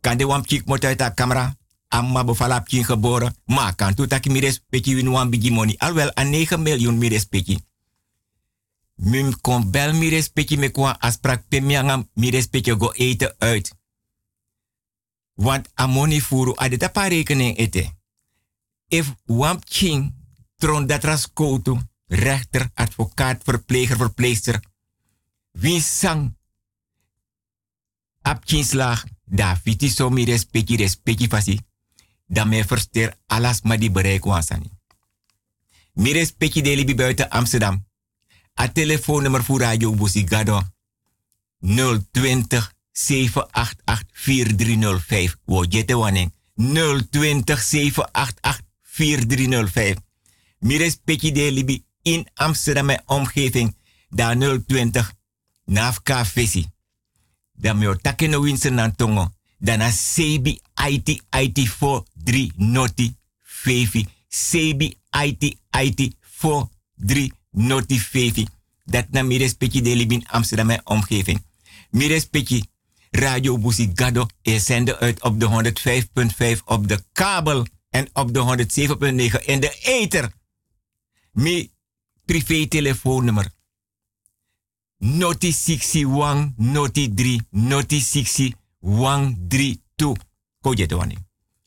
Kan 0.02 0.18
de 0.18 0.26
wam 0.26 0.46
kik 0.46 0.66
moet 0.66 0.86
uit 0.86 0.98
de 0.98 1.14
camera. 1.14 1.56
Amma 1.88 2.24
bevalap 2.24 2.68
kin 2.68 2.86
geboren. 2.86 3.36
Maar 3.46 3.76
kan 3.76 3.94
tu 3.94 4.08
tak 4.08 4.26
mi 4.26 4.40
respecti 4.40 4.96
win 4.96 5.12
wan 5.12 5.30
bigi 5.30 5.52
money. 5.52 5.76
Alwel 5.78 6.16
aan 6.16 6.30
9 6.30 6.62
miljoen 6.62 6.98
mi 6.98 7.08
respecti. 7.08 7.60
Mim 8.98 9.42
kon 9.42 9.72
bel 9.72 9.94
mi 9.94 10.10
respecti 10.10 10.58
me 10.58 10.72
kwa 10.72 11.00
afspraak 11.00 11.48
pe 11.48 11.60
mi 11.62 11.78
anga 11.78 12.08
mi 12.14 12.30
respecti 12.30 12.72
go 12.72 12.92
eten 12.92 13.36
uit. 13.40 13.76
Want 15.34 15.70
amoni 15.74 16.22
furu 16.22 16.56
adeta 16.56 16.90
pa 16.90 17.08
rekening 17.08 17.58
ete. 17.58 17.96
If 18.88 19.14
wam 19.26 19.60
king 19.64 20.14
tron 20.58 20.88
dat 20.88 21.04
raskotu, 21.04 21.78
rechter, 22.08 22.72
advocaat, 22.74 23.44
verpleger, 23.44 23.98
verpleegster. 23.98 24.62
Wie 25.52 25.82
sang 25.82 26.36
ap 28.22 28.44
da 29.24 29.56
fiti 29.56 29.90
so 29.90 30.10
mi 30.10 30.26
respecti 30.26 30.76
respecti 30.76 31.28
fasi, 31.28 31.60
da 32.26 32.46
me 32.46 32.64
verster 32.64 33.20
alas 33.28 33.62
ma 33.62 33.76
di 33.76 33.92
bereik 33.92 34.26
wansani. 34.26 34.72
Mi 35.94 36.12
respecti 36.12 36.62
de 36.62 36.76
libi 36.76 36.96
buiten 36.96 37.30
Amsterdam. 37.30 37.87
A 38.60 38.68
telefoonnummer 38.72 39.44
voor 39.44 39.60
Radio 39.60 39.94
Bosigado 39.96 40.62
020 41.60 42.76
788 42.92 44.04
4305. 44.12 45.36
Wojete 45.46 46.30
020 46.56 47.62
788 47.62 48.62
4305. 48.82 49.96
Mires 50.60 50.98
Petje 51.04 51.32
de 51.32 51.52
Libi 51.52 51.84
in 52.02 52.28
Amsterdam 52.34 52.90
en 52.90 53.02
omgeving. 53.06 53.76
da 54.10 54.36
020 54.68 55.14
Nafka 55.66 56.26
Vesi. 56.26 56.66
Dan 57.54 57.78
mijn 57.78 58.42
winsten 58.42 58.74
na 58.74 58.92
tongo. 58.92 59.30
Daarna 59.60 59.90
CB 59.90 60.48
IT 60.88 61.24
IT 61.40 61.70
43 61.70 62.52
noti 62.56 63.16
CB 64.28 64.82
IT 65.12 65.58
IT 65.72 66.16
43 66.96 67.37
noti 67.58 68.00
fefi. 68.00 68.48
Dat 68.86 69.10
na 69.10 69.24
mi 69.24 69.38
respecti 69.38 69.82
de 69.82 69.96
libin 69.96 70.28
Amsterdam 70.28 70.70
en 70.70 70.82
omgeving. 70.84 71.44
Mi 71.90 72.08
respecti 72.08 72.64
Radio 73.12 73.58
Busi 73.58 73.92
Gado 73.94 74.26
is 74.42 74.66
zenden 74.66 74.98
uit 74.98 75.24
op 75.24 75.40
de 75.40 75.74
105.5 76.58 76.64
op 76.66 76.88
de 76.88 77.04
kabel 77.12 77.66
en 77.90 78.10
op 78.14 78.34
de 78.34 78.68
107.9 79.40 79.46
in 79.46 79.60
de 79.60 79.78
ether. 79.82 80.32
Mi 81.32 81.72
privé 82.26 82.68
telefoonnummer. 82.68 83.52
Noti 84.98 85.48
61 85.48 86.54
noti 86.56 87.14
3 87.14 87.42
noti 87.50 88.00
60 88.02 88.54
132. 88.80 90.26
Ko 90.62 90.74
je 90.74 90.96
wani. 90.96 91.18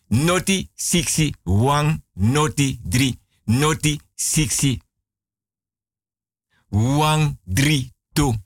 Noti 0.09 0.69
61 0.75 1.99
noti 2.15 2.81
3 2.89 3.19
noti 3.45 4.01
60 4.15 4.79
132. 6.71 8.39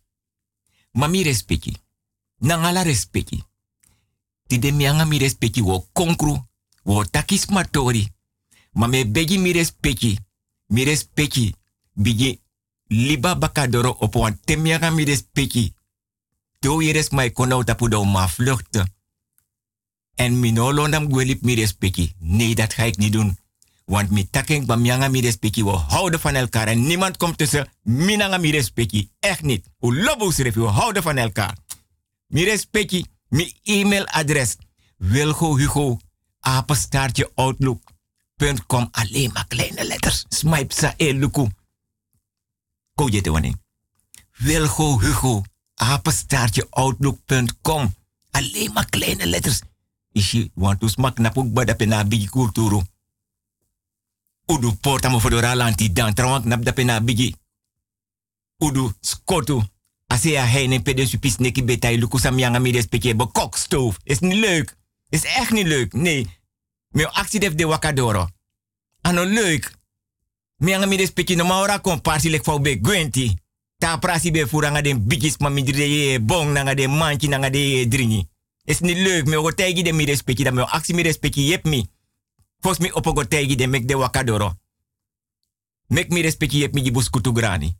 Mami 0.92 1.22
respecti. 1.22 1.76
Nangala 2.38 2.82
respecti. 2.82 3.44
Ti 4.46 4.58
de 4.58 4.72
mianga 4.72 5.04
mi 5.04 5.18
respecti 5.18 5.60
wo 5.60 5.88
konkru 5.92 6.46
wo 6.82 7.04
takis 7.04 7.46
matori. 7.46 8.12
Ma 8.72 8.86
me 8.86 9.06
begi 9.06 9.38
mi 9.38 9.52
respecti. 9.52 10.18
Mi 10.66 10.84
respecti. 10.84 11.54
Bigi 11.92 12.40
liba 12.86 13.36
bakadoro 13.36 13.90
op 13.90 14.14
wan 14.14 14.38
mi 14.94 15.04
respecti. 15.04 15.74
To 16.58 16.80
yeres 16.80 17.10
mai 17.10 17.32
kono 17.32 17.64
tapu 17.64 17.88
do 17.88 18.04
ma 18.04 18.28
vluchten. 18.28 18.92
En 20.14 20.40
mi 20.40 20.50
no 20.52 20.72
londam 20.72 21.08
gwelip 21.08 21.42
mi 21.42 21.54
respecti. 21.54 22.14
Nee, 22.18 22.54
dat 22.54 22.72
ga 22.72 22.82
ik 22.82 22.96
niet 22.96 23.12
doen. 23.12 23.38
Want 23.84 24.10
mi 24.10 24.30
taking 24.30 24.66
ba 24.66 24.76
mianga 24.76 25.08
mi 25.08 25.20
respecti. 25.20 25.64
We 25.64 25.70
houden 25.70 26.20
van 26.20 26.34
elkaar. 26.34 26.68
En 26.68 26.86
niemand 26.86 27.16
komt 27.16 27.38
tussen 27.38 27.68
minanga 27.82 28.38
mi 28.38 28.50
respecti. 28.50 29.10
Echt 29.20 29.42
niet. 29.42 29.70
U 29.80 30.02
lobos 30.02 30.36
we 30.36 30.60
houden 30.60 31.02
van 31.02 31.16
elkaar. 31.16 31.56
Mi 32.26 32.44
respecti. 32.44 33.06
Mi 33.28 33.54
e-mailadres. 33.62 34.56
Wilgo 34.96 35.56
Hugo. 35.56 35.98
Outlook.com. 37.34 38.88
Alleen 38.90 39.30
maar 39.32 39.46
kleine 39.48 39.86
letters. 39.86 40.24
Smipe 40.28 40.74
sa 40.74 40.94
e 40.96 41.12
luku. 41.12 41.48
Ko 42.94 43.08
je 43.08 43.20
te 43.20 43.30
wanneer. 43.30 43.54
Wilgo 44.32 45.00
Hugo. 45.00 45.42
Outlook.com. 46.70 47.94
Alleen 48.30 48.72
maar 48.72 48.88
kleine 48.90 49.26
letters. 49.26 49.60
Ishi 50.12 50.50
want 50.54 50.80
to 50.80 50.88
smak 50.88 51.18
na 51.18 51.30
puk 51.30 51.52
bada 51.52 51.74
pena 51.74 52.04
bigi 52.04 52.28
kulturu. 52.28 52.82
Udu 54.46 54.72
porta 54.80 55.08
mo 55.08 55.20
fodora 55.20 55.54
lanti 55.54 55.92
dan 55.92 56.14
trawant 56.14 56.44
nap 56.44 56.64
da 56.64 56.72
pena 56.72 57.00
bigi. 57.00 57.34
Udu 58.58 58.92
skotu. 59.00 59.62
Ase 60.06 60.30
ya 60.30 60.44
heine 60.44 60.80
pede 60.80 61.06
supis 61.06 61.36
neki 61.36 61.64
betai 61.64 61.98
luku 61.98 62.18
be 63.16 63.26
kokstoof. 63.32 63.96
Is 64.04 64.20
niet 64.20 64.38
leuk. 64.38 64.76
Is 65.08 65.24
echt 65.24 65.50
niet 65.50 65.66
leuk. 65.66 65.92
Nee. 65.92 66.26
Meu 66.88 67.06
actie 67.06 67.40
def 67.40 67.54
de 67.54 67.66
wakadoro. 67.66 68.28
Ano 69.00 69.24
leuk. 69.24 69.72
Mianga 70.56 70.86
mi 70.86 70.96
respecte 70.96 71.34
no 71.34 71.44
maura 71.44 71.78
komparsi 71.78 72.30
lek 72.30 72.44
fau 72.44 72.60
be 72.60 72.80
gwenti. 72.80 73.34
Ta 73.78 73.96
prasi 73.96 74.30
be 74.30 74.46
furanga 74.46 74.82
den 74.82 75.06
bigis 75.06 75.38
ma 75.38 75.50
ye 75.50 76.20
bong 76.20 76.52
nanga 76.52 76.74
de 76.74 76.88
manchi 76.88 77.28
nanga 77.28 77.50
de 77.50 77.86
dringi. 77.88 78.28
Is 78.64 78.80
niet 78.80 78.98
leuk. 78.98 79.26
Me 79.26 79.36
ogotegi 79.36 79.82
de 79.82 79.92
mi 79.92 80.04
respecte 80.04 80.42
da 80.42 80.50
me 80.50 80.62
actie 80.62 80.94
mi 80.94 81.02
yep 81.30 81.64
mi. 81.64 81.88
Fos 82.64 82.78
mi 82.80 82.88
opogotegi 82.92 83.56
de 83.56 83.66
mek 83.66 83.84
de 83.84 83.94
wakadoro. 83.94 84.52
Mek 85.86 86.08
mi 86.08 86.22
respecte 86.22 86.56
yep 86.56 86.72
mi 86.72 86.80
jibus 86.82 87.10
kutu 87.10 87.32
grani. 87.32 87.76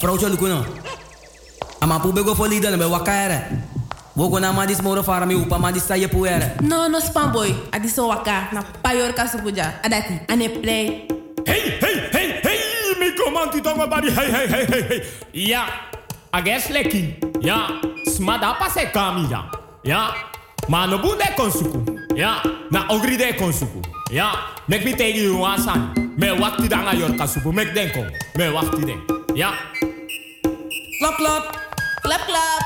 Vrouwtje 0.00 0.28
Lukuno. 0.28 0.64
Ama 1.80 1.98
pu 2.00 2.12
bego 2.12 2.34
fo 2.34 2.46
lida 2.46 2.70
na 2.70 2.76
be 2.76 2.84
wakaere. 2.84 3.40
Wogo 4.16 4.38
na 4.40 4.52
madis 4.52 4.82
moro 4.82 5.02
fara 5.02 5.26
mi 5.26 5.34
upa 5.34 5.58
madis 5.58 5.86
sa 5.86 5.94
ye 5.94 6.08
puere. 6.08 6.60
No, 6.60 6.88
no 6.88 7.00
spam 7.00 7.32
boy. 7.32 7.54
Adi 7.72 7.88
so 7.88 8.08
waka 8.08 8.52
na 8.52 8.62
payor 8.62 9.14
kasupuja. 9.14 9.80
Adati, 9.82 10.20
ane 10.28 10.48
play. 10.60 11.08
Hey, 11.46 11.78
hey, 11.80 12.10
hey, 12.12 12.40
hey, 12.42 12.94
mi 13.00 13.12
komanti 13.16 13.62
tongo 13.62 13.86
bari, 13.88 14.10
hey, 14.10 14.30
hey, 14.30 14.46
hey, 14.48 14.66
hey, 14.66 14.82
hey. 14.82 15.02
Ja, 15.32 15.64
ages 16.32 16.68
leki. 16.68 17.14
Ja, 17.40 17.80
smada 18.04 18.54
pase 18.58 18.90
kami 18.92 19.28
ja. 19.30 19.50
Ja, 19.84 20.12
ma 20.68 20.86
no 20.86 20.98
bunde 20.98 21.24
konsuku. 21.36 21.80
Ja, 22.16 22.42
na 22.70 22.86
ogri 22.88 23.16
de 23.16 23.32
konsuku. 23.34 23.80
Ja, 24.10 24.32
mek 24.68 24.84
mi 24.84 24.92
tegi 24.94 25.24
yu 25.24 25.40
wasan. 25.40 25.92
Me 26.16 26.30
wakti 26.30 26.68
danga 26.68 26.92
yor 26.94 27.16
kasupu, 27.16 27.52
mek 27.52 27.74
denko. 27.74 28.04
Me 28.36 28.48
wakti 28.52 28.84
den. 28.84 29.00
Ja. 29.34 29.52
Klap 31.00 31.16
klap. 31.16 31.44
Klap 32.02 32.22
klap. 32.26 32.62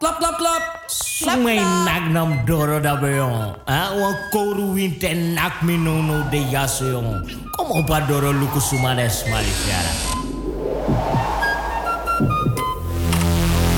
Klap 0.00 0.18
klap 0.18 0.36
klap. 0.38 0.62
Sumay 0.88 1.58
nak 1.58 2.12
nam 2.12 2.44
doro 2.46 2.80
da 2.80 2.96
beyon. 2.96 3.56
Ah, 3.66 3.94
wan 3.96 4.14
koru 4.32 4.74
winte 4.74 5.14
nak 5.34 5.62
mi 5.62 5.76
no 5.76 6.02
no 6.02 6.28
de 6.30 6.38
yaso 6.52 6.84
yon. 6.84 7.24
Como 7.56 7.82
pa 7.86 8.00
doro 8.00 8.32
luku 8.32 8.60
sumades 8.60 9.24
malisiara. 9.30 9.92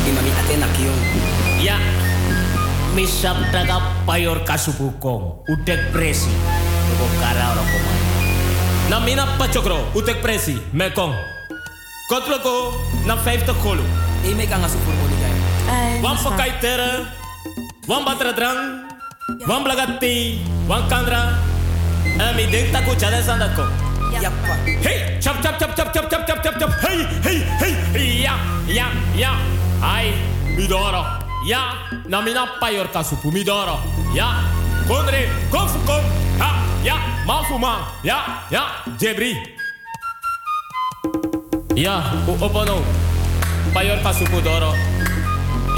Imami 0.08 0.30
ate 0.34 0.54
nakiyon. 0.58 1.05
Misap 2.96 3.36
taga 3.52 3.76
payor 4.08 4.40
kasupukong. 4.48 5.44
Utek 5.52 5.92
presi. 5.92 6.32
Luko 6.88 7.04
kara 7.20 7.52
ora 7.52 7.60
komay. 7.60 8.00
Na 8.88 8.96
mina 9.04 9.28
pachokro, 9.36 9.84
utek 9.92 10.24
presi, 10.24 10.56
mekong. 10.72 11.12
Kotloko, 12.08 12.72
na 13.04 13.20
50 13.20 13.52
golo. 13.60 13.84
E 14.24 14.32
me 14.32 14.48
kanga 14.48 14.64
su 14.64 14.80
furmo 14.80 15.04
ni 15.12 15.16
gay. 15.20 15.34
Ay, 15.68 16.00
Wan 16.00 16.16
pakai 16.16 16.56
tere, 16.56 17.04
wan 17.84 18.00
batra 18.00 18.32
drang, 18.32 18.88
wan 19.44 19.60
blagati, 19.60 20.40
wan 20.64 20.88
kandra. 20.88 21.36
En 22.16 22.32
mi 22.32 22.48
denk 22.48 22.72
tako 22.72 22.96
chade 22.96 23.20
sandako. 23.20 23.68
Yappa. 24.24 24.56
Hey, 24.80 25.20
chop 25.20 25.36
chop 25.44 25.60
chop 25.60 25.76
chop 25.76 25.92
chop 25.92 26.08
chop 26.08 26.22
chop 26.24 26.40
chop 26.40 26.54
chop. 26.56 26.70
Hey, 26.80 27.04
hey, 27.20 27.38
hey. 27.60 28.24
Ja, 28.24 28.40
ja, 28.64 28.88
ja. 29.12 29.36
Ai, 29.84 30.16
midoro. 30.56 31.25
Ya, 31.46 31.78
na 32.10 32.18
mina 32.22 32.58
payor 32.58 32.90
kasu 32.90 33.14
pumidoro. 33.22 33.78
Ya, 34.10 34.42
konre, 34.90 35.30
konfu 35.46 35.78
kon. 35.86 36.02
Ha, 36.42 36.58
ya, 36.82 36.98
mafuma. 37.22 37.86
Ya, 38.02 38.42
ya, 38.50 38.66
jebri. 38.98 39.38
Ya, 41.78 42.02
u 42.26 42.34
opo 42.34 42.64
no. 42.66 42.82
Payor 43.70 44.02
kasu 44.02 44.26
pudoro. 44.26 44.74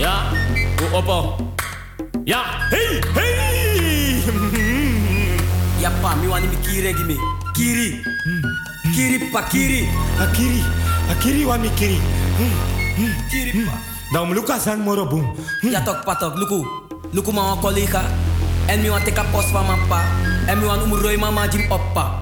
Ya, 0.01 0.33
u 0.81 0.97
opo. 0.97 1.37
Ya, 2.25 2.41
hey, 2.73 3.05
hey. 3.13 4.25
ya 5.85 5.93
pa, 6.01 6.17
mi 6.17 6.33
wani 6.33 6.49
mi 6.49 6.57
kire 6.65 6.97
gimi. 6.97 7.17
Kiri. 7.53 8.01
Kiri 8.97 9.29
pa, 9.29 9.45
kiri. 9.53 9.85
Akiri, 10.17 10.65
akiri 11.13 11.45
wani 11.45 11.69
kiri. 11.77 12.01
Hmm, 12.41 12.57
hmm, 12.97 13.13
kiri 13.29 13.53
pa. 13.69 13.77
Hmm. 13.77 13.98
Dan 14.11 14.33
luka 14.33 14.59
san 14.59 14.81
moro 14.81 15.05
boom. 15.05 15.35
Ja 15.61 15.83
tok 15.83 16.05
patok 16.05 16.35
luku. 16.35 16.65
Luku 17.13 17.33
ma 17.33 17.57
collega. 17.61 18.03
En 18.67 18.81
mi 18.81 18.89
wan 18.89 19.05
teka 19.05 19.25
post 19.33 19.49
van 19.49 19.67
mijn 19.67 19.87
pa. 19.89 20.01
En 20.47 20.59
mi 20.59 20.65
wan 20.65 20.81
umroi 20.83 21.17
mama 21.17 21.49
jim 21.49 21.71
oppa. 21.71 22.13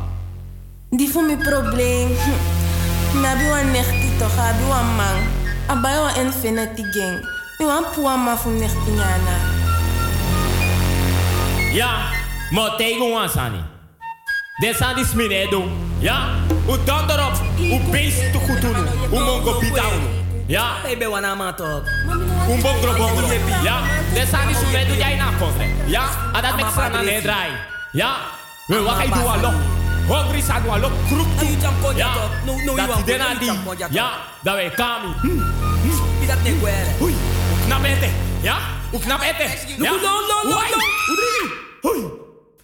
Die 0.90 1.08
voor 1.08 1.22
mijn 1.22 1.38
probleem. 1.38 2.08
Hm. 2.08 3.20
Na 3.20 3.36
bi 3.36 3.48
wan 3.48 3.70
nechti 3.70 4.10
toch, 4.18 4.38
abi 4.38 4.64
wan 4.68 4.86
man. 4.96 5.18
Abai 5.66 5.98
wan 5.98 6.14
infinity 6.24 6.82
gang. 6.82 7.22
Mi 7.58 7.64
wan 7.66 7.84
puwa 7.94 8.16
ma 8.16 8.36
fu 8.36 8.50
nechti 8.50 8.90
nyana. 8.90 9.36
Ja, 11.72 11.90
maar 12.50 12.76
tegen 12.76 13.02
ons 13.02 13.32
zijn 13.32 14.94
die 14.94 15.04
sminedo. 15.04 15.68
Ja, 15.98 16.28
u 16.68 16.84
dan 16.84 17.10
erop. 17.10 17.40
U 17.58 17.90
beest 17.90 18.32
te 18.32 18.38
goed 18.38 18.60
doen. 18.60 18.76
U 19.12 19.18
mongo 19.18 19.58
bitaun. 19.58 20.15
Ja. 20.48 20.78
Baby, 20.82 21.06
wanna 21.06 21.34
ma 21.34 21.52
talk. 21.52 21.84
Un 22.48 22.60
bom 22.62 22.80
drobom. 22.80 23.10
Ja. 23.62 23.82
Desani 24.14 24.54
sube 24.54 24.72
medu 24.72 24.94
jai 24.94 25.16
na 25.16 25.32
kosre. 25.38 25.66
Ja. 25.86 26.06
Adat 26.32 26.56
mek 26.56 26.66
sana 26.74 27.02
ne 27.02 27.20
drai. 27.20 27.50
Ja. 27.92 28.16
We 28.68 28.80
wa 28.82 28.94
kai 28.94 29.08
dua 29.08 29.36
lo. 29.42 29.50
Hungry 30.06 30.42
sa 30.42 30.60
dua 30.60 30.78
lo. 30.78 30.90
Kruk 31.10 31.26
tu. 31.38 31.46
Ja. 31.96 32.14
No 32.46 32.54
no 32.64 32.76
you 32.76 32.92
are. 32.92 33.02
Dena 33.02 33.34
di. 33.34 33.50
Ja. 33.90 34.10
Da 34.44 34.54
we 34.54 34.70
kami. 34.70 35.14
Pidat 36.20 36.42
ne 36.44 36.52
kwere. 36.60 36.94
Hui. 36.98 37.14
Uknapete. 37.52 38.10
Ja. 38.42 38.56
Uknapete. 38.92 39.50
Ja. 39.78 39.90
No 39.90 39.96
no 39.96 40.12
no 40.30 40.36
no. 40.50 40.56
Udri. 41.10 41.42
Hui. 41.82 42.10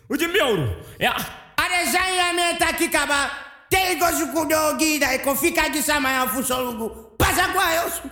Ujim 0.08 0.32
bioru. 0.32 0.68
Ja. 0.98 1.14
Are 1.58 1.84
zanya 1.90 2.32
me 2.34 2.58
takikaba. 2.58 3.30
Tego 3.68 4.06
zukudo 4.12 4.76
gida 4.78 5.14
ikofika 5.14 5.66
e 5.66 5.70
jisama 5.70 6.10
ya 6.12 6.26
fusolugu. 6.26 7.11
Yosu. 7.26 8.10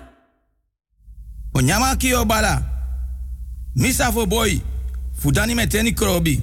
Onyama 1.54 1.96
kio 1.96 2.24
bala. 2.24 2.62
Misa 3.76 4.12
for 4.12 4.26
boy. 4.26 4.60
Fudani 5.22 5.54
meteni 5.54 5.92
krobi. 5.92 6.40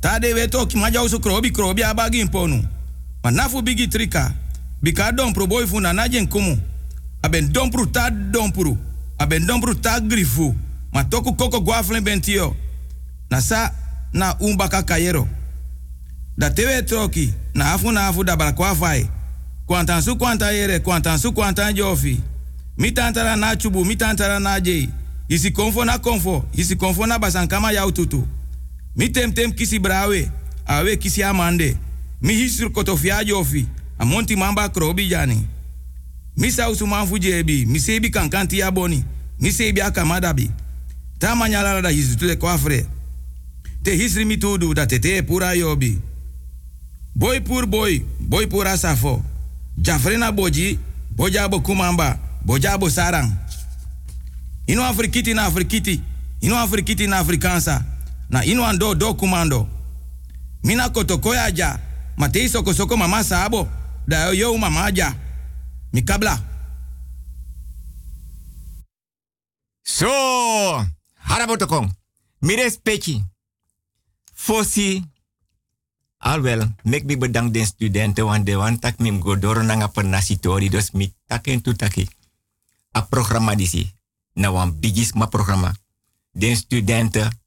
Ta 0.00 0.18
de 0.18 0.34
we 0.34 0.48
toki 0.48 0.76
ma 0.76 0.90
jau 0.90 1.08
so 1.08 1.18
krobi 1.18 1.50
krobi 1.50 1.82
abagi 1.82 2.20
imponu. 2.20 2.64
Ma 3.24 3.30
nafu 3.30 3.62
bigi 3.62 3.88
trika. 3.88 4.32
Bika 4.82 5.12
dompru 5.12 5.46
boy 5.46 5.66
fu 5.66 5.80
na 5.80 5.92
najen 5.92 6.26
kumu. 6.28 6.58
Aben 7.22 7.52
dompru 7.52 7.86
ta 7.86 8.10
dompru. 8.10 8.76
Aben 9.18 9.46
dompru 9.46 9.74
ta 9.74 10.00
grifu. 10.00 10.54
Ma 10.92 11.04
toku 11.04 11.34
koko 11.34 11.60
guaflen 11.60 12.04
bentio. 12.04 12.56
Na 13.30 13.40
sa 13.40 13.70
na 14.12 14.34
umbaka 14.40 14.82
kayero. 14.82 15.28
Da 16.36 16.50
tewe 16.50 16.82
troki. 16.82 17.32
Na 17.54 17.72
afu 17.72 17.92
na 17.92 18.06
afu 18.08 18.24
da 18.24 18.36
balakwa 18.36 18.74
fai. 18.74 19.08
Kwantan 19.66 20.02
su 20.02 20.16
kwanta 20.16 20.50
yere, 20.52 20.80
kwantan 20.80 21.18
su 21.18 21.32
kwantan 21.32 21.74
jofi. 21.74 22.20
Mi 22.78 22.92
tantara 22.92 23.36
na 23.36 23.56
chubu, 23.56 23.84
mi 23.84 23.96
tantara 23.96 24.38
na. 24.40 24.60
Isi 25.28 25.50
konfo 25.50 25.84
na 25.84 25.98
konfo, 25.98 26.44
isi 26.54 26.76
konfo 26.76 27.06
na 27.06 27.18
basankama 27.18 27.72
yau 27.72 27.92
tutu. 27.92 28.26
Mi 28.96 29.08
kisi 29.54 29.78
brawe, 29.78 30.30
awe 30.66 30.96
kisi 30.96 31.22
amande. 31.22 31.76
Mi 32.22 32.34
hisur 32.34 32.70
kotofia 32.72 33.24
jofi, 33.24 33.66
amonti 33.98 34.36
mamba 34.36 34.68
krobi 34.68 35.08
jani. 35.08 35.46
Mi 36.36 36.50
sausu 36.52 36.86
manfu 36.86 37.18
jebi, 37.18 37.66
mi 37.66 37.80
sebi 37.80 38.10
kankanti 38.10 38.58
ya 38.58 38.70
boni. 38.70 39.04
Mi 39.40 39.52
sebi 39.52 39.80
akamadabi. 39.80 40.50
Ta 41.18 41.34
manyala 41.34 41.82
da 41.82 41.88
hisu 41.88 42.16
tule 42.16 42.36
kwafre. 42.36 42.86
Te 43.82 43.96
hisri 43.96 44.24
mi 44.24 44.36
da 44.74 44.86
tete 44.86 45.22
pura 45.22 45.54
yobi. 45.54 45.98
Boy 47.14 47.40
pur 47.40 47.66
boy, 47.66 48.00
boy 48.20 48.46
pura 48.46 48.76
safo. 48.78 49.22
Jafrena 49.82 50.32
boji, 50.32 50.78
boja 51.10 51.48
bo 51.48 51.60
kumamba, 51.60 52.18
boja 52.44 52.78
bo 52.78 52.90
sarang. 52.90 53.32
Ino 54.66 54.84
afrikiti 54.84 55.34
na 55.34 55.44
afrikiti, 55.44 56.00
ino 56.40 56.58
afrikiti 56.58 57.06
na 57.06 57.18
afrikansa, 57.18 57.84
na 58.30 58.44
ino 58.44 58.64
ando 58.64 58.94
do 58.94 59.14
kumando. 59.14 59.68
Mina 60.62 60.88
kotokoya 60.88 61.50
ja, 61.50 61.78
matei 62.16 62.48
soko 62.48 62.96
mama 62.96 63.24
sabo, 63.24 63.68
da 64.06 64.30
yo 64.32 64.56
mama 64.58 64.90
ja. 64.92 65.14
Mikabla. 65.92 66.40
So, 69.84 70.86
harabotokong. 71.16 71.90
Mi 72.42 72.56
respecti. 72.56 73.22
Fosi. 74.34 75.04
Alwel, 76.22 76.74
mek 76.82 77.04
mi 77.04 77.16
bedank 77.18 77.50
den 77.54 77.66
studenten, 77.66 78.24
want 78.24 78.46
de 78.46 78.54
wan 78.56 78.78
tak 78.78 78.98
mi 78.98 79.10
go 79.18 79.34
door 79.38 79.64
nanga 79.64 79.88
per 79.88 80.04
nasitori, 80.04 80.70
dus 80.70 80.90
mi 80.90 81.14
taken 81.26 81.62
tu 81.62 81.74
taki. 81.74 82.08
A 82.92 83.02
programma 83.02 83.54
disi, 83.54 83.90
na 84.34 84.52
wan 84.52 84.78
bigis 84.80 85.12
ma 85.12 85.26
programma. 85.26 85.74
Den 86.30 86.56
studenten, 86.56 87.40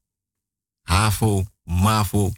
HAVO, 0.82 1.46
MAVO, 1.64 2.32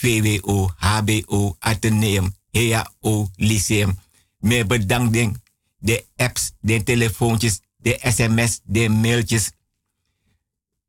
VWO, 0.00 0.70
HBO, 0.76 1.56
Atheneum, 1.58 2.34
HEAO, 2.50 3.30
Lyceum. 3.36 3.98
Me 4.38 4.64
bedank 4.66 5.12
den, 5.12 5.42
de 5.78 6.04
apps, 6.16 6.52
de 6.60 6.82
telefoontjes, 6.82 7.60
de 7.76 7.98
sms, 8.02 8.60
de 8.64 8.88
mailtjes. 8.88 9.52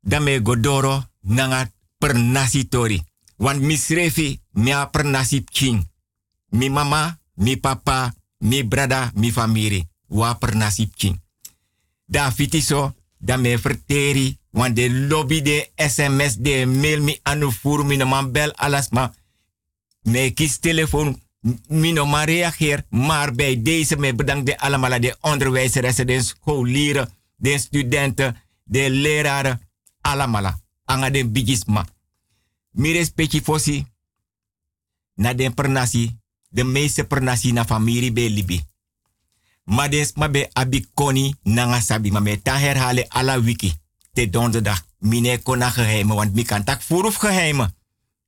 Dan 0.00 0.22
me 0.22 0.42
godoro 0.42 1.04
nanga 1.20 1.70
per 1.98 2.18
nasitori. 2.18 3.07
Want 3.38 3.62
mi 3.62 3.76
srefi 3.76 4.40
mi 4.52 4.72
a 4.72 4.86
per 4.90 5.04
nasip 5.04 5.50
king. 5.50 5.86
Mi 6.50 6.68
mama, 6.68 7.18
mi 7.34 7.56
papa, 7.56 8.14
mi 8.38 8.64
brada, 8.64 9.12
mi 9.14 9.30
famiri. 9.30 9.88
Wa 10.06 10.34
per 10.34 10.54
nasip 10.54 10.94
king. 10.96 11.20
Da 12.04 12.32
fiti 12.32 12.60
so, 12.60 12.94
da 13.18 13.36
me 13.36 13.58
verteri. 13.58 14.38
Want 14.50 14.76
de 14.76 14.90
lobby 14.90 15.42
de 15.42 15.70
sms, 15.76 16.36
de 16.36 16.66
mail 16.66 17.02
mi 17.02 17.18
anu 17.22 17.50
furu, 17.50 17.84
mi 17.84 17.96
man 17.96 18.32
bel 18.32 18.52
alas 18.56 18.88
ma. 18.90 19.14
Me 20.02 20.30
kies 20.30 20.58
telefoon, 20.58 21.20
mi 21.68 21.92
no 21.92 22.06
man 22.06 22.24
reageer. 22.24 22.84
Maar 22.90 23.34
bij 23.34 23.62
deze 23.62 23.96
me 23.96 24.14
bedank 24.14 24.46
de 24.46 24.58
allemaal 24.58 25.00
de 25.00 25.16
onderwijzeressen, 25.20 26.06
de 26.06 26.22
scholieren, 26.22 27.08
de 27.36 27.58
studenten, 27.58 28.36
de 28.64 28.90
leraren. 28.90 29.60
Allemaal. 30.00 30.60
Anga 30.84 31.10
de 31.10 31.28
bigisma. 31.28 31.86
Mi 32.70 32.92
respecti 32.92 33.40
fosi. 33.40 33.86
Na 35.14 35.34
den 35.34 35.54
pernasi. 35.54 36.16
De 36.48 36.64
meeste 36.64 37.04
pernasi 37.04 37.52
na 37.52 37.64
familie 37.64 38.12
be 38.12 38.30
libi. 38.30 38.64
Ma 39.64 40.28
be 40.28 40.48
abi 40.52 40.86
koni 40.94 41.34
nanga 41.42 41.80
sabi. 41.80 42.10
Maar 42.10 42.22
me 42.22 42.42
ta 42.42 42.58
alla 43.08 43.40
wiki. 43.40 43.74
Te 44.12 44.30
donderdag. 44.30 44.86
Mine 44.98 45.38
kona 45.42 45.70
geheimen. 45.70 46.16
Want 46.16 46.34
mi 46.34 46.42
kan 46.42 46.64
tak 46.64 46.82
vooruf 46.82 47.14
geheimen. 47.14 47.74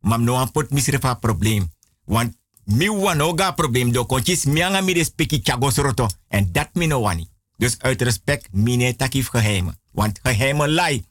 Maar 0.01 0.21
no 0.21 0.37
an 0.37 0.51
pot 0.51 0.71
misrefa 0.71 1.15
probleem. 1.15 1.73
Want 2.05 2.37
mi 2.65 2.91
wan 2.91 3.21
oga 3.21 3.53
probleem. 3.53 3.93
Do 3.93 4.05
kontjes 4.05 4.45
mi 4.45 4.63
anga 4.63 4.81
mi 4.81 4.93
respecti 4.93 5.41
chagos 5.43 5.77
roto. 5.77 6.09
En 6.29 6.53
dat 6.53 6.69
mi 6.75 6.87
no 6.87 7.01
wani. 7.01 7.29
Dus 7.57 7.79
uit 7.79 8.03
respect 8.03 8.49
mine 8.53 8.97
takif 8.97 9.29
geheimen. 9.29 9.81
Want 9.93 10.19
geheimen 10.23 10.71
lai. 10.71 11.05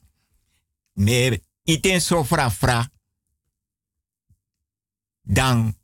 Me 0.94 1.42
iten 1.64 2.02
so 2.02 2.24
fra 2.24 2.52
fra 2.52 2.90
dan 5.30 5.78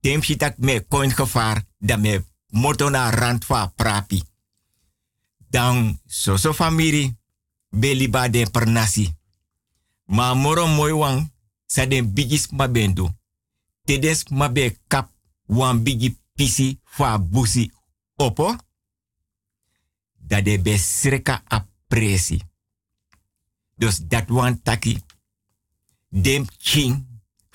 dem 0.00 0.20
dat 0.36 0.58
me 0.58 0.86
coin 0.88 1.10
gevaar 1.10 1.64
dan 1.78 2.00
me 2.00 2.24
moto 2.50 2.88
na 2.88 3.10
rand 3.10 3.44
van 3.44 3.72
prapi. 3.74 4.22
Dan 5.48 6.00
so 6.06 6.36
so 6.36 6.52
familie 6.52 7.16
beliba 7.70 8.28
den 8.28 8.50
pernasi. 8.50 9.14
Ma 10.04 10.34
moro 10.34 10.66
moy 10.66 10.92
wang 10.92 11.32
sa 11.66 11.86
den 11.86 12.12
bigis 12.12 12.50
mabendo. 12.50 13.14
Tedes 13.84 14.24
mabe 14.28 14.78
kap 14.86 15.10
wan 15.46 15.82
bigi 15.82 16.18
pisi 16.34 16.80
fa 16.84 17.18
busi 17.18 17.70
opo. 18.16 18.56
Da 20.14 20.40
de 20.40 20.58
be 20.58 20.78
sreka 20.78 21.42
apresi. 21.46 22.40
Dus 23.74 23.98
dat 23.98 24.28
wan 24.28 24.62
taki. 24.62 25.02
Dem 26.08 26.46
king 26.58 27.13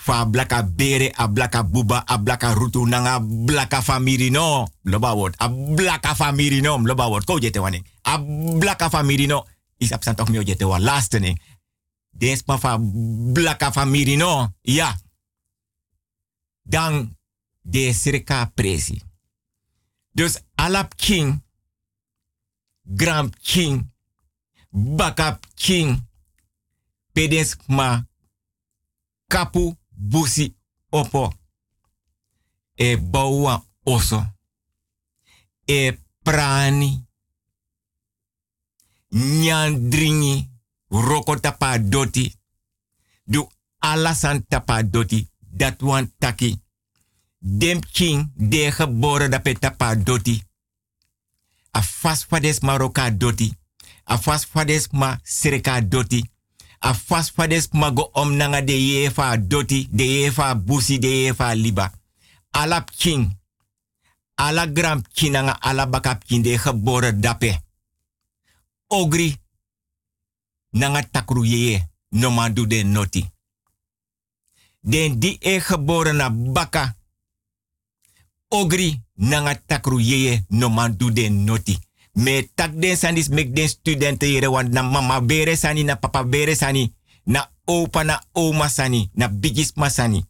fa 0.09 0.63
bere 0.63 1.11
a 1.15 1.27
blaka 1.27 1.63
buba 1.63 2.03
a 2.05 2.17
blaka 2.17 2.53
rutu 2.53 2.85
nanga 2.85 3.19
blaka 3.21 3.81
famiri 3.81 4.31
no 4.31 4.67
loba 4.83 5.15
word. 5.15 5.35
A 5.37 5.49
blaka 5.49 6.15
famiri 6.15 6.61
no 6.61 6.77
loba 6.77 7.09
word. 7.09 7.25
Ko 7.25 7.39
jete 7.39 7.59
a 8.03 8.17
blaka 8.57 8.89
famiri 8.89 9.27
no 9.27 9.45
is 9.77 9.91
absent 9.91 10.17
toch 10.17 10.29
mio 10.29 10.43
jete 10.43 10.65
wa 10.65 10.79
laatste 10.79 11.19
ma 12.45 12.57
fa 12.57 12.77
no 14.17 14.53
ja 14.61 14.97
dan 16.63 17.17
de 17.61 17.93
sirka 17.93 18.51
presi 18.55 19.01
dus 20.11 20.41
alap 20.55 20.95
king 20.95 21.43
grand 22.83 23.35
king 23.39 23.91
bakap 24.69 25.45
king 25.55 26.07
pedes 27.11 27.55
ma 27.67 28.05
kapu 29.27 29.77
busi 29.99 30.55
opo. 30.89 31.33
E 32.75 32.97
bawa 32.97 33.65
oso. 33.83 34.25
E 35.65 35.99
prani. 36.23 37.07
Nyandringi. 39.11 40.49
Roko 40.89 41.39
tapa 41.39 41.77
doti. 41.77 42.33
Du 43.23 43.49
alasan 43.77 44.45
tapa 44.47 44.83
doti. 44.83 45.27
Dat 45.39 45.81
wan 45.81 46.13
taki. 46.17 46.61
Dem 47.37 47.79
king 47.79 48.31
de 48.35 48.73
dat 49.29 49.41
pe 49.41 49.53
tapa 49.53 49.95
doti. 49.95 50.43
A 51.71 51.81
fades 51.81 52.59
maroka 52.59 53.11
doti. 53.11 53.57
A 54.03 54.17
fast 54.17 54.45
fades 54.45 54.87
ma 54.91 55.19
sereka 55.23 55.81
doti 55.81 56.29
a 56.79 56.93
fast 56.93 57.33
fades 57.35 57.69
mago 57.71 58.09
om 58.13 58.35
nanga 58.35 58.61
de 58.61 58.73
yefa 58.73 59.37
doti, 59.37 59.87
de 59.91 60.03
yefa 60.03 60.55
busi, 60.55 60.99
de 60.99 61.33
liba. 61.55 61.91
Alap 62.51 62.91
king, 62.97 63.37
ala 64.35 64.65
gram 64.67 65.01
kinanga 65.13 65.57
ala 65.61 65.85
bakap 65.85 66.23
king 66.25 66.43
de 66.43 66.57
geboren 66.57 67.21
dape. 67.21 67.61
Ogri, 68.87 69.35
nanga 70.71 71.03
takru 71.11 71.45
yeye, 71.45 71.89
no 72.09 72.31
man 72.31 72.53
do 72.53 72.65
de 72.65 72.83
noti. 72.83 73.29
Den 74.81 75.19
di 75.19 75.37
e 75.39 75.59
geboren 75.59 76.15
na 76.15 76.29
baka. 76.29 76.95
Ogri, 78.47 79.01
nanga 79.15 79.55
takru 79.65 79.99
yeye, 79.99 80.45
no 80.49 80.69
man 80.69 80.97
do 80.97 81.11
de 81.11 81.29
noti 81.29 81.88
me 82.15 82.49
tak 82.55 82.71
den 82.75 82.97
sandis 82.97 83.29
mek 83.29 83.53
den 83.53 83.67
studenten 83.67 84.29
here 84.29 84.47
want 84.47 84.73
na 84.73 84.83
mama 84.83 85.21
bere 85.21 85.55
sani 85.55 85.83
na 85.83 85.95
papa 85.95 86.23
bere 86.23 86.55
sani 86.55 86.93
na 87.25 87.49
opa 87.67 88.03
na 88.03 88.21
oma 88.33 88.69
sani 88.69 89.09
na 89.15 89.27
bigis 89.27 89.73
masani 89.75 90.25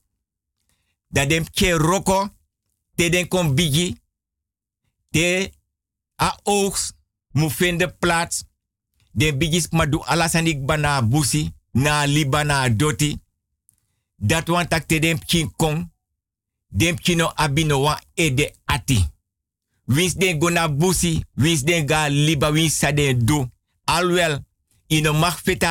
da 1.11 1.25
dem 1.25 1.45
ke 1.45 1.71
roko 1.77 2.29
te 2.95 3.09
den 3.09 3.27
kon 3.27 3.55
bigi 3.55 3.95
te 5.11 5.51
a 6.17 6.35
oogs 6.45 6.93
mu 7.33 7.49
plaats 7.99 8.49
Den 9.19 9.37
bigis 9.37 9.67
ma 9.71 9.85
du 9.85 9.99
alasanik 10.05 10.65
bana 10.65 11.01
busi, 11.01 11.53
na 11.73 12.05
liba 12.05 12.43
na 12.43 12.69
doti. 12.69 13.17
Dat 14.17 14.49
wan 14.49 14.67
tak 14.67 14.87
te 14.87 14.99
pchin 14.99 15.51
kong. 15.55 15.89
Den 16.67 16.95
pchino 16.95 17.31
abino 17.35 17.81
wan 17.81 17.99
ede 18.15 18.53
ati. 18.65 18.99
Wins 19.89 20.15
den 20.15 20.39
go 20.39 20.49
na 20.49 20.67
busi, 20.67 21.25
wins 21.37 21.63
ga 21.63 22.09
liba, 22.09 22.51
wins 22.51 22.77
sa 22.77 22.91
den 22.91 23.25
do. 23.25 23.49
Alwel, 23.87 24.43
ino 24.89 25.13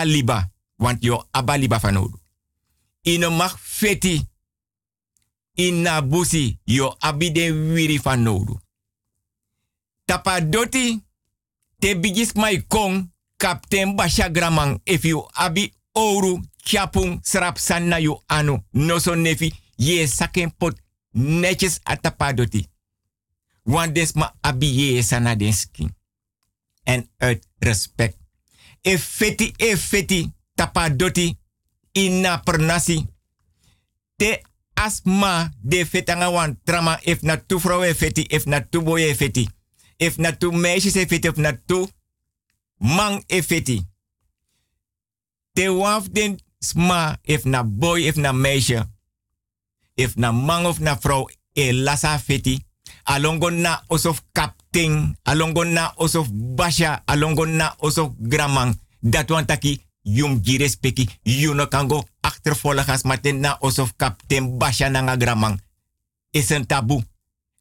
liba, 0.05 0.51
want 0.79 1.03
yo 1.05 1.25
aba 1.33 1.57
liba 1.57 1.79
fanodu. 1.79 2.19
Ino 3.05 3.31
mag 3.31 3.57
feti, 3.57 4.27
ina 5.57 6.03
busi, 6.03 6.59
yo 6.67 6.97
abi 7.01 7.31
den 7.31 7.73
wiri 7.73 7.99
fanodu. 7.99 8.59
Tapa 10.05 10.41
doti, 10.41 11.01
te 11.79 11.95
bigis 11.95 12.35
mai 12.35 12.67
kong, 12.67 13.09
kapten 13.37 13.95
Basha 13.95 14.29
Gramang, 14.29 14.81
if 14.85 15.05
you 15.05 15.23
abi 15.37 15.73
oru, 15.95 16.43
chapung, 16.65 17.21
srap 17.23 17.59
san 17.59 17.89
na 17.89 17.97
you 17.99 18.19
anu, 18.29 18.59
no 18.73 18.99
so 18.99 19.15
nefi, 19.15 19.53
ye 19.77 20.07
saken 20.07 20.51
pot, 20.59 20.75
netjes 21.15 21.81
atapa 21.85 22.33
doti. 22.33 22.67
Want 23.69 23.93
des 23.95 24.15
ma 24.17 24.33
abi 24.41 24.67
ye 24.67 25.03
sana. 25.03 25.37
En 26.85 27.11
uit 27.19 27.49
respect. 27.59 28.17
E 28.81 28.99
feti, 28.99 29.53
e 29.57 29.77
feti, 29.77 30.33
tapa 30.55 30.89
doti, 30.89 31.39
ina 31.93 32.39
pernasi. 32.39 33.07
Te 34.17 34.41
asma 34.75 35.53
de 35.61 35.87
fetanga 35.87 36.31
wan 36.31 36.59
trama, 36.65 36.99
if 37.03 37.21
na 37.23 37.37
tu 37.37 37.59
vrouw 37.59 37.83
e 37.83 37.95
feti, 37.95 38.25
if 38.29 38.45
na 38.47 38.61
tu 38.61 38.83
boy 38.83 39.03
e 39.03 39.15
feti. 39.15 39.49
If 39.97 40.17
na 40.17 40.33
tu 40.33 40.51
meisjes 40.53 40.95
e 40.95 41.07
feti, 41.07 41.29
of 41.29 41.37
na 41.37 41.53
tu 41.67 41.89
man 42.79 43.23
e 43.27 43.43
feti. 43.43 43.83
Te 45.53 45.69
waf 45.69 46.09
den 46.09 46.39
sma, 46.59 47.19
if 47.23 47.45
na 47.45 47.63
boy, 47.65 48.07
if 48.07 48.17
na 48.17 48.33
meisje. 48.33 48.89
If 49.95 50.17
na 50.17 50.33
man 50.33 50.67
of 50.67 50.81
na 50.81 50.97
vrouw 50.97 51.29
e 51.53 51.73
lasa 51.73 52.19
feti. 52.19 52.68
Alongo 53.03 53.51
na 53.51 53.83
osof 53.87 54.23
kapting, 54.33 55.17
alongo 55.23 55.65
na 55.65 55.93
osof 55.97 56.29
basha, 56.33 57.03
alongo 57.05 57.47
na 57.47 57.75
osof 57.79 58.11
gramang. 58.19 58.81
Dat 59.01 59.31
want 59.31 59.47
taki 59.47 59.83
yum 60.03 60.41
gires 60.43 60.77
peki, 60.77 61.09
yuno 61.23 61.69
kango 61.69 62.05
achtervolgens 62.21 63.03
maten 63.03 63.41
na 63.41 63.57
osof 63.61 63.93
kapten 63.97 64.59
basha 64.59 64.89
na 64.89 65.17
gramang. 65.17 65.61
Is 66.31 66.51
een 66.51 66.67
taboe. 66.67 67.05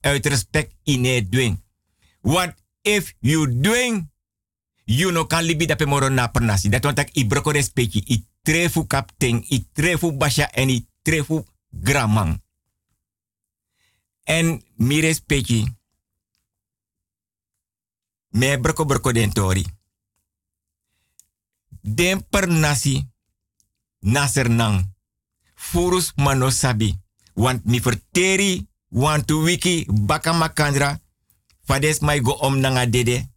Uit 0.02 0.26
respect 0.26 0.74
in 0.84 1.28
doen. 1.30 1.64
Want 2.22 2.54
if 2.82 3.14
you 3.20 3.48
doing, 3.48 4.10
you 4.88 5.12
no 5.12 5.28
kan 5.28 5.44
libi 5.44 5.66
dape 5.66 5.86
moro 5.86 6.10
na 6.10 6.28
pernasi. 6.28 6.70
Dat 6.70 6.84
want 6.84 6.96
tak 6.96 7.10
i 7.16 7.28
broko 7.28 7.52
respecti, 7.52 8.04
i 8.08 8.26
trefu 8.42 8.88
kapten, 8.88 9.44
i 9.48 9.68
trefu 9.74 10.12
basha 10.12 10.52
en 10.52 10.70
i 10.70 10.88
trefu 11.02 11.44
gramang. 11.72 12.40
En 14.28 14.60
mi 14.76 15.00
respecti, 15.00 15.64
me 18.30 18.58
broko 18.60 18.86
broko 18.86 19.12
den 19.12 19.32
tori. 19.32 19.64
Den 21.82 22.28
per 22.30 22.48
nasi, 22.48 23.08
naser. 24.00 24.50
Furus 25.56 26.12
mano 26.16 26.50
sabi. 26.50 27.00
Want 27.34 27.66
mi 27.66 27.80
verteri, 27.80 28.68
want 28.90 29.32
wiki 29.32 29.86
baka 29.92 30.34
makandra. 30.34 31.00
Fades 31.64 32.00
mai 32.00 32.20
go 32.20 32.32
om 32.32 32.60
nanga 32.60 32.86
dede. 32.86 33.30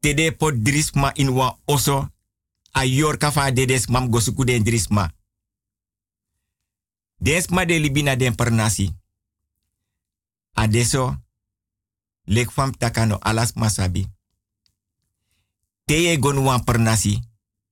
Tede 0.00 0.32
po 0.32 0.50
drisma 0.50 1.12
in 1.14 1.30
wa 1.30 1.58
oso. 1.64 2.08
A 2.72 2.84
yorka 2.84 3.30
fa 3.32 3.50
dedes 3.50 3.86
mam 3.86 4.10
go 4.10 4.20
suku 4.20 4.44
den 4.44 4.64
drisma. 4.64 5.14
Desma 7.16 7.64
de 7.64 7.78
libina 7.78 8.16
den 8.16 8.34
per 8.34 8.50
nasi. 8.50 8.94
Adesso, 10.58 11.22
lek 12.26 12.50
fam 12.50 12.72
takano 12.74 13.18
alas 13.22 13.52
masabi. 13.54 14.08
Teye 15.84 16.18
gon 16.18 16.42
wan 16.42 16.64
per 16.64 16.78
nasi. 16.78 17.22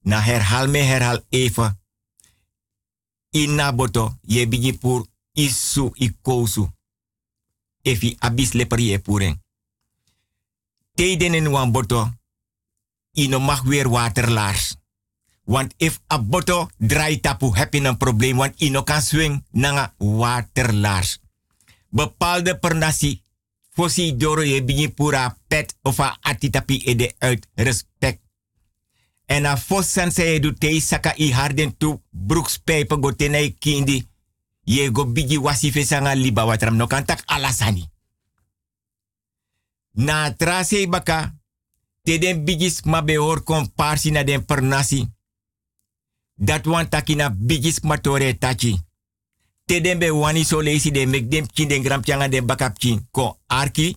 Na 0.05 0.20
herhaal 0.20 0.68
me 0.68 0.80
herhaal 0.87 1.24
even. 1.30 1.74
Inna 3.30 3.72
boto 3.72 4.18
ye 4.22 4.47
bigi 4.47 4.72
pur 4.72 5.07
isu 5.34 5.91
ikousu. 5.95 6.70
Efi 7.82 8.16
abis 8.18 8.53
leperi 8.53 8.93
e 8.93 8.99
puren. 8.99 9.43
Tey 10.95 11.16
denen 11.16 11.51
wan 11.51 11.72
boto. 11.72 12.12
Ino 13.12 13.41
mag 13.41 13.64
weer. 13.64 13.89
Want 15.45 15.74
if 15.76 16.01
a 16.07 16.18
boto 16.18 16.70
tapu 17.20 17.55
heb 17.55 17.74
je 17.74 17.97
probleem. 17.97 18.37
Want 18.37 18.61
ino 18.61 18.82
kan 18.82 19.03
swing 19.03 19.45
nanga 19.51 19.95
waterlaars. 19.99 21.20
Bepaalde 21.97 22.59
pernasi. 22.59 23.22
Fosi 23.70 24.16
doro 24.16 24.42
je 24.42 24.64
bigi 24.64 24.88
pura 24.88 25.38
pet 25.49 25.76
of 25.82 25.99
a 25.99 26.18
atitapi 26.20 26.82
ede 26.84 27.14
uit 27.18 27.49
respect. 27.55 28.20
En 29.26 29.47
a 29.47 29.57
fossan 29.57 30.12
se 30.12 30.22
je 30.24 30.40
doet 30.40 30.61
te 30.61 30.80
saka 30.80 31.14
i 31.16 31.32
harden 31.32 31.76
tu 31.76 32.01
broekspijpen 32.11 33.03
go 33.03 33.12
tenai 33.12 33.57
kindi. 33.59 34.09
Je 34.64 34.90
go 34.92 35.07
bigi 35.07 35.38
wasi 35.38 35.72
fesanga 35.72 36.14
liba 36.14 36.44
watram 36.44 36.76
no 36.76 36.86
kan 36.86 37.05
tak 37.05 37.22
alasani. 37.24 37.88
Na 39.92 40.34
trase 40.36 40.88
baka, 40.88 41.34
te 42.03 42.18
den 42.18 42.44
bigis 42.44 42.82
ma 42.82 43.03
behor 43.03 43.42
komparsi 43.42 44.11
na 44.11 44.22
den 44.22 44.44
pernasi. 44.44 45.07
Dat 46.34 46.66
wan 46.66 46.88
takina 46.88 47.30
bigis 47.30 47.80
matore 47.80 48.38
tachi. 48.38 48.86
Te 49.67 49.81
den 49.81 49.99
be 49.99 50.11
wani 50.11 50.45
so 50.45 50.61
leisi 50.62 50.91
de 50.91 51.07
mek 51.07 51.31
dem 51.31 51.47
kin 51.47 51.69
den 51.69 51.83
gram 51.83 52.03
den 52.31 52.47
bakap. 52.47 52.79
Ko 53.11 53.39
arki, 53.47 53.97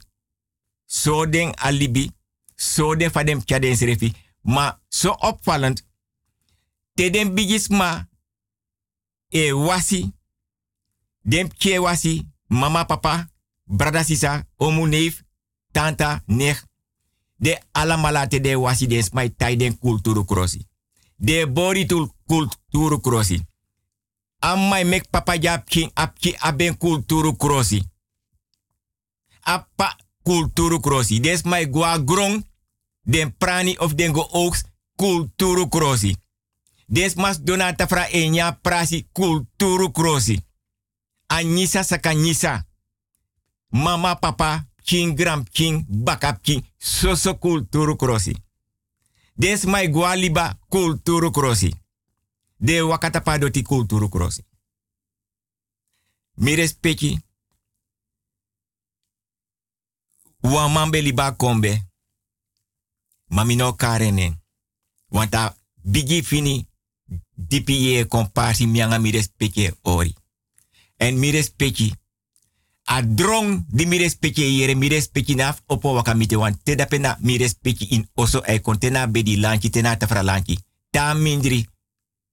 so 0.86 1.26
den 1.26 1.54
alibi, 1.56 2.12
so 2.56 2.96
den 2.96 3.12
fadem 3.12 3.42
den 3.46 3.78
srefi. 3.78 4.14
Ma 4.42 4.80
zo 4.90 5.16
opvallend. 5.20 5.86
Te 6.96 7.10
den 7.10 7.34
ma 7.70 8.08
e 9.30 9.52
wasi. 9.52 10.12
Tje 11.58 11.80
wasi. 11.80 12.28
Mama, 12.48 12.86
papa, 12.86 13.30
brada 13.66 14.04
sisa, 14.04 14.48
omu 14.58 14.88
neef, 14.88 15.22
tanta, 15.72 16.24
nech. 16.26 16.64
De 17.38 17.60
alamala 17.72 18.28
te 18.28 18.40
de 18.42 18.56
wasi 18.56 18.88
den 18.88 19.04
smai 19.04 19.36
tai 19.36 19.56
den 19.56 19.78
kulturu 19.78 20.26
krosi. 20.26 20.66
De 21.16 21.48
bori 21.48 21.86
tul 21.86 22.10
kulturu 22.26 23.00
krosi. 23.00 23.49
Amai 24.40 24.84
mek 24.84 25.10
papa 25.10 25.38
jap 25.38 25.66
king 25.70 25.92
apki 25.94 26.36
aben 26.40 26.78
kulturu 26.78 27.36
krosi. 27.36 27.84
Appa 29.42 29.96
kulturu 30.24 30.80
krosi. 30.80 31.20
Des 31.20 31.44
mai 31.44 31.66
gua 31.70 31.98
grong 32.00 32.44
den 33.02 33.38
prani 33.38 33.78
of 33.78 33.94
den 33.96 34.12
go 34.12 34.28
oaks 34.32 34.64
kulturu 34.96 35.68
krosi. 35.70 36.16
Des 36.86 37.16
mas 37.16 37.44
donata 37.44 37.88
fra 37.88 38.08
enya 38.10 38.52
prasi 38.62 39.08
kulturu 39.12 39.92
krosi. 39.92 40.40
Anisa 41.28 41.84
sakanyisa. 41.84 42.66
Mama 43.70 44.16
papa 44.16 44.66
king 44.84 45.16
gram 45.18 45.44
king 45.52 45.86
bakap 45.88 46.42
king 46.42 46.66
soso 46.78 47.34
kulturu 47.38 47.96
krosi. 47.96 48.36
Des 49.34 49.64
mai 49.66 49.88
gualiba 49.90 50.60
kulturu 50.70 51.32
krosi. 51.32 51.74
De 52.62 52.82
wakata 52.82 53.22
padoti 53.22 53.62
kulturu 53.62 54.10
krosi. 54.10 54.46
Mi 56.36 56.56
respecti. 56.56 57.22
Wamambe 60.42 61.02
liba 61.02 61.32
kombe 61.32 61.88
mamino 63.28 63.74
karene. 63.74 64.40
Want 65.10 65.36
a 65.36 65.56
bigi 65.82 66.24
fini 66.24 66.68
dipi 67.36 67.74
ye 67.74 68.06
komparsi 68.06 68.66
mianga 68.68 69.00
ori. 69.82 70.16
En 70.98 71.18
mi 71.18 71.32
respecti. 71.32 71.94
A 72.84 73.02
drong 73.02 73.66
di 73.68 73.86
mi 73.86 73.98
respecte 73.98 74.42
yere 74.42 74.76
mi 74.76 74.88
respecti 74.88 75.36
naf 75.36 75.62
opo 75.66 75.94
waka 75.94 76.14
mite 76.14 76.36
wan 76.36 76.60
te 76.64 76.76
dapena 76.76 77.18
mi 77.22 77.38
respecti 77.38 77.94
in 77.94 78.10
oso 78.16 78.44
e 78.44 78.60
kontena 78.62 79.08
bedi 79.08 79.38
lanchi 79.38 79.70
tena 79.70 79.98
tafra 79.98 80.24
lanchi. 80.24 80.60
Ta 80.90 81.14
mindri 81.14 81.68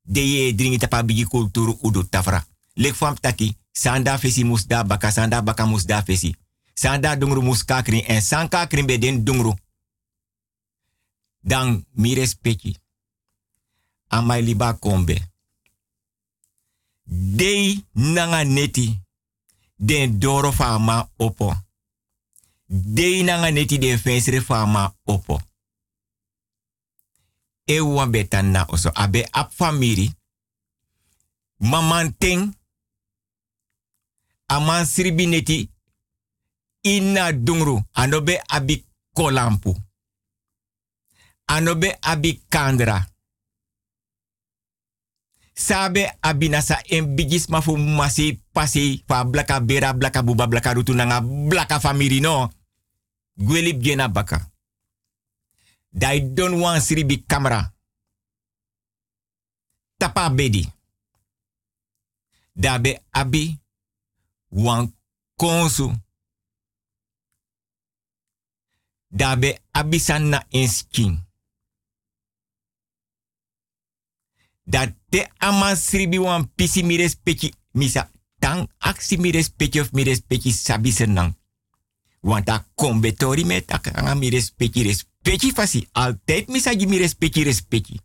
de 0.07 0.20
ye 0.20 0.54
dringi 0.54 0.78
tapa 0.78 1.02
bigi 1.02 1.24
kulturu 1.24 1.78
udu 1.82 2.09
tafra. 2.09 2.44
Lek 2.74 2.94
fam 2.94 3.14
taki 3.20 3.57
sanda 3.72 4.18
fesi 4.18 4.44
musda 4.44 4.84
baka 4.84 5.11
sanda 5.11 5.42
baka 5.42 5.66
musda 5.66 6.02
fesi. 6.02 6.36
Sanda 6.74 7.16
dungru 7.16 7.42
muskakrin 7.42 8.04
en 8.07 8.22
sanka 8.22 8.66
krin 8.66 8.86
be 8.86 8.98
den 8.98 9.24
dungru 9.24 9.54
dan 11.40 11.86
mi 11.92 12.14
respecti. 12.14 12.76
Amai 14.09 14.42
liba 14.42 14.72
kombe. 14.74 15.16
Dei 17.36 17.84
nanga 17.92 18.44
neti 18.44 19.00
den 19.76 20.18
doro 20.18 20.52
fama 20.52 21.11
opo. 21.16 21.54
Dei 22.66 23.22
nanga 23.22 23.50
neti 23.50 23.78
den 23.78 23.98
fensre 23.98 24.40
fama 24.40 24.94
opo. 25.04 25.40
E 27.66 27.80
wan 27.80 28.10
betan 28.10 28.50
na 28.50 28.64
oso. 28.68 28.90
Abe 28.94 29.28
ap 29.32 29.52
famiri. 29.52 30.10
Mamanteng. 31.58 32.54
Aman 34.48 34.86
siribineti. 34.86 35.70
Ina 36.82 37.32
dungru. 37.32 37.82
Anobe 37.92 38.42
abi 38.48 38.84
kolampu. 39.12 39.76
Anobe 41.46 41.98
abi 42.00 42.42
kandra. 42.48 43.06
Sabe 45.54 46.18
abinasa 46.20 46.82
en 46.88 47.14
bigis 47.14 47.48
ma 47.48 47.60
fu 47.60 47.76
masi 47.76 48.42
pasi 48.52 49.04
fa 49.08 49.24
blaka 49.24 49.60
bera 49.60 49.92
blaka 49.92 50.22
buba 50.22 50.46
blaka 50.46 50.72
rutu 50.74 50.94
nanga 50.94 51.20
blaka 51.20 51.80
famiri 51.80 52.20
no. 52.20 52.50
Gwelip 53.36 53.80
gena 53.82 54.08
baka. 54.08 54.50
Dai 55.97 56.20
don 56.32 56.61
wan 56.61 56.80
siribi 56.80 57.24
camera. 57.26 57.72
Tapa 59.97 60.30
bedi. 60.30 60.72
Dabe 62.53 63.03
abi 63.11 63.61
wan 64.49 64.92
konsu. 65.36 65.92
Dabe 69.09 69.59
abisan 69.72 70.28
na 70.28 70.44
inskin. 70.51 71.24
Dat 74.64 74.92
te 75.09 75.28
ama 75.38 75.74
sribi 75.76 76.18
wan 76.18 76.53
pisi 76.55 76.82
mi 76.82 76.97
respecti 76.97 77.55
misa 77.72 78.11
tang 78.38 78.68
aksi 78.78 79.16
mi 79.16 79.30
respecti 79.30 79.80
of 79.80 79.92
mi 79.92 80.03
respecti 80.03 80.53
sabi 80.53 80.90
senang. 80.90 81.36
Want 82.20 82.49
a 82.49 82.66
kombetori 82.74 83.44
met 83.44 83.72
a 83.72 83.78
kanga 83.78 84.14
mi 84.14 84.30
fasi. 85.34 85.88
Altijd 85.92 86.48
misa 86.48 86.74
gi 86.74 86.86
mi 86.86 86.98
respecti 86.98 87.42
respecti. 87.42 88.00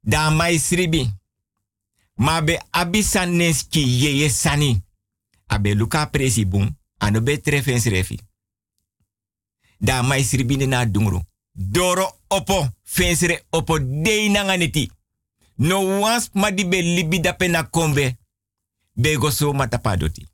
Da 0.00 0.30
mai 0.30 0.58
sribi. 0.58 1.10
Ma 2.14 2.42
be 2.42 2.58
abisan 2.70 3.36
neski 3.36 3.80
yeye 3.80 4.28
sani. 4.28 4.82
Abe 5.46 5.74
luka 5.74 6.06
presi 6.06 6.46
bun. 6.46 6.76
Ano 6.98 7.20
be 7.20 7.40
trefen 7.40 7.80
srefi. 7.80 8.18
Da 9.78 10.02
mai 10.02 10.24
sribi 10.24 10.66
na 10.66 10.86
dungru. 10.86 11.22
Doro 11.52 12.20
opo 12.28 12.68
fensere 12.82 13.46
opo 13.50 13.78
dei 13.78 14.28
nanga 14.28 14.56
neti. 14.56 14.90
No 15.54 16.00
wans 16.00 16.30
ma 16.32 16.50
di 16.50 16.64
be 16.66 16.82
libi 16.82 17.20
da 17.20 17.32
pena 17.32 17.64
kombe. 17.64 18.16
Bego 18.92 19.30
so 19.30 19.52
matapadoti. 19.52 20.26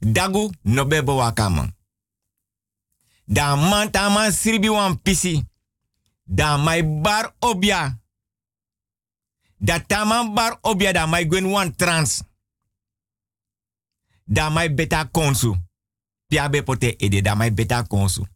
Dagu 0.00 0.52
no 0.62 0.84
bebo 0.84 1.16
wakaman. 1.16 1.75
Da 3.26 3.56
man 3.56 3.90
ta 3.90 4.08
man 4.08 4.32
sribi 4.32 4.68
wan 4.68 4.98
pisi. 5.02 5.44
Da 6.24 6.56
mai 6.56 6.82
bar 6.82 7.34
obia. 7.38 7.98
Da 9.58 9.80
taman 9.80 10.34
bar 10.34 10.58
obia 10.62 10.92
da 10.92 11.06
mai 11.06 11.26
gwen 11.26 11.46
wan 11.46 11.76
trans. 11.76 12.22
Da 14.24 14.50
mai 14.50 14.74
beta 14.74 15.04
konsu. 15.04 15.56
Pia 16.26 16.48
be 16.48 16.62
pote 16.62 16.94
ede 16.98 17.20
da 17.22 17.34
mai 17.34 17.50
beta 17.52 17.82
konsu. 17.82 18.26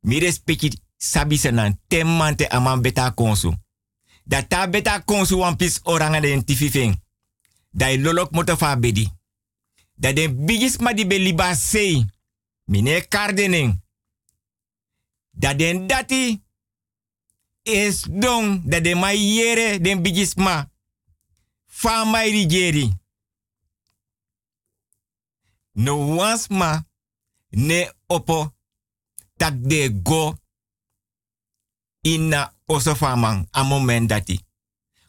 Mi 0.00 0.18
respecti 0.18 0.80
sabi 0.96 1.36
senan 1.38 1.80
temante 1.88 2.46
aman 2.48 2.80
beta 2.80 3.10
konsu. 3.10 3.54
Da 4.24 4.42
ta 4.42 4.66
beta 4.66 5.00
konsu 5.04 5.38
wan 5.38 5.56
pis 5.56 5.80
oranga 5.84 6.20
den 6.20 6.44
tififing. 6.44 6.96
Da 7.70 7.90
i 7.90 7.98
lolok 7.98 8.30
moto 8.32 8.56
fa 8.56 8.76
bedi. 8.76 9.10
Da 9.94 10.12
den 10.12 10.44
bigis 10.46 10.78
ma 10.78 10.92
di 10.92 11.06
be 11.06 11.18
liba 11.18 11.54
sei. 11.54 12.04
Mine 12.64 13.00
kardening. 13.08 13.84
Da 15.36 15.54
den 15.54 15.86
dati 15.86 16.40
is 17.62 18.06
don 18.08 18.62
da 18.64 18.80
de 18.80 18.94
mai 18.94 19.16
yere 19.16 19.78
den 19.78 20.02
bigis 20.02 20.34
ma. 20.34 20.64
Fa 21.66 22.04
mai 22.04 22.30
rigeri. 22.30 22.88
No 25.72 26.16
wans 26.16 26.48
ma 26.48 26.80
ne 27.50 27.92
opo 28.06 28.54
tak 29.36 29.54
de 29.60 30.00
go 30.02 30.34
ina 32.02 32.54
oso 32.66 32.94
faman 32.94 33.48
a 33.52 33.62
moment 33.64 34.08
dati. 34.08 34.40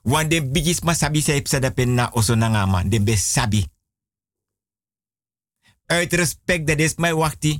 Wan 0.01 0.27
de 0.29 0.41
bigis 0.41 0.81
ma 0.83 0.93
sabi 0.93 1.21
se 1.21 1.35
ipsa 1.37 1.59
da 1.59 1.71
pen 1.71 1.93
na 1.95 2.11
oso 2.13 2.35
nangama. 2.35 2.83
De 2.83 2.99
be 2.99 3.15
sabi. 3.15 3.65
Uit 5.85 6.13
respect 6.13 6.67
dat 6.67 6.79
is 6.79 6.95
mij 6.95 7.13
wachti. 7.13 7.59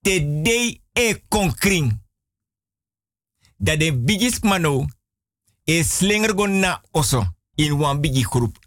Te 0.00 0.40
dei 0.42 0.82
e 0.98 1.22
konkring. 1.28 2.00
Dat 3.56 3.78
de 3.78 3.94
bigis 3.94 4.40
mano 4.40 4.86
e 5.64 5.82
slinger 5.84 6.34
gon 6.34 6.58
na 6.58 6.82
oso 6.90 7.36
in 7.54 7.78
wan 7.78 8.00
bigi 8.00 8.24
groep. 8.24 8.58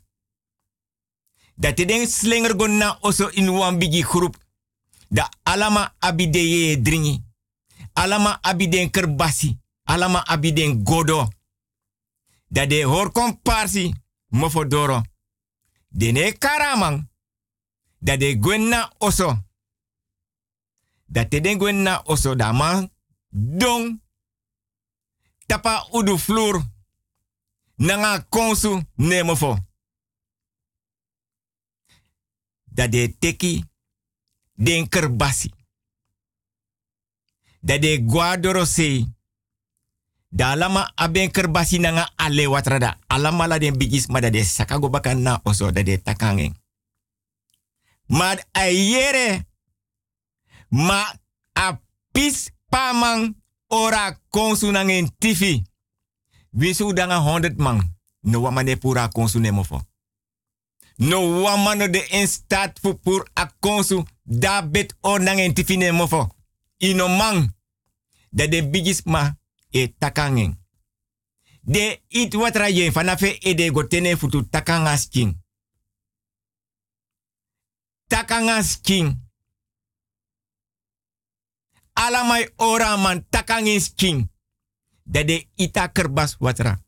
Dat 1.55 1.77
de 1.77 1.85
den 1.85 2.07
slinger 2.07 2.55
gon 2.57 2.77
na 2.77 2.97
oso 3.01 3.29
in 3.29 3.49
wan 3.49 3.77
bigi 3.77 4.03
groep. 4.03 4.37
Da 5.09 5.29
alama 5.43 5.93
abide 5.99 6.39
ye 6.49 6.81
dringi. 6.81 7.23
Alama 7.93 8.39
abiden 8.41 8.89
kerbasi. 8.89 9.57
Alama 9.83 10.25
abiden 10.25 10.83
godo. 10.83 11.27
Da 12.47 12.65
de 12.65 12.83
hor 12.83 13.11
komparsi 13.11 13.93
mofodoro. 14.27 15.01
Dene 15.87 16.37
karamang. 16.37 17.09
Da 17.99 18.17
de 18.17 18.39
gwenna 18.39 18.91
oso. 18.97 19.50
Da 21.11 21.25
te 21.27 21.41
den 21.41 21.57
gwenna 21.57 22.01
oso 22.05 22.35
da 22.35 22.51
man 22.51 22.89
dong. 23.29 24.01
Tapa 25.45 25.87
udu. 25.91 26.17
Nanga 27.75 28.25
konsu 28.29 28.81
nemofo. 28.95 29.57
Da 32.63 32.87
de 32.87 33.17
teki 33.19 33.63
den 34.53 34.89
kerbasi. 34.89 35.51
Da 37.59 37.77
de 37.77 38.03
guadoro 38.05 38.65
sei. 38.65 39.05
Da 40.29 40.51
alama 40.51 40.93
nanga 41.79 42.11
ale 42.15 42.47
watrada. 42.47 42.99
Alama 43.07 43.47
la 43.47 43.59
den 43.59 43.77
bigis 43.77 44.07
ma 44.07 44.19
da 44.19 44.29
de 44.29 44.43
sakago 44.43 44.89
bakan 44.89 45.21
na 45.21 45.39
oso 45.43 45.71
de 45.71 46.01
takangeng. 46.01 46.55
Maar 48.07 48.45
ayere. 48.51 49.50
Ma 50.71 51.03
a 51.53 51.79
pis 52.11 52.51
pamang 52.69 53.35
ora 53.67 54.19
konsu 54.29 54.71
nangen 54.71 55.09
tifi. 55.19 55.63
Wisu 56.53 56.93
danga 56.93 57.19
100 57.19 57.57
man. 57.57 57.95
No 58.21 58.41
wamane 58.41 58.75
pura 58.75 59.07
konsu 59.07 59.39
nemofo. 59.39 59.81
No 60.97 61.87
de 61.87 62.07
in 62.09 62.27
staat 62.27 62.79
fu 62.79 62.99
pur 62.99 63.27
a 63.33 63.51
konsu 63.59 64.03
da 64.23 64.61
bet 64.61 64.95
or 65.01 65.19
nangen 65.19 65.53
tifi 65.53 65.77
nemofo. 65.77 66.29
Ino 66.77 67.07
man. 67.07 67.55
Da 68.29 68.47
de 68.47 68.63
bigis 68.63 69.03
ma 69.03 69.35
e 69.69 69.87
takangen. 69.97 70.59
De 71.61 72.01
it 72.07 72.33
watra 72.33 72.69
yen 72.69 72.91
fanafe 72.91 73.37
e 73.39 73.53
de 73.53 73.71
gotene 73.71 74.17
futu 74.17 74.49
takangas 74.49 75.07
king. 75.09 75.37
Takangas 78.07 78.81
king. 78.81 79.20
Alamai 81.93 82.49
ora 82.55 82.97
man 82.97 83.25
takangis 83.29 83.93
king. 83.95 84.29
Da 85.03 85.23
de 85.23 85.49
ita 85.55 85.87
kerbas 85.87 86.35
watra. 86.39 86.83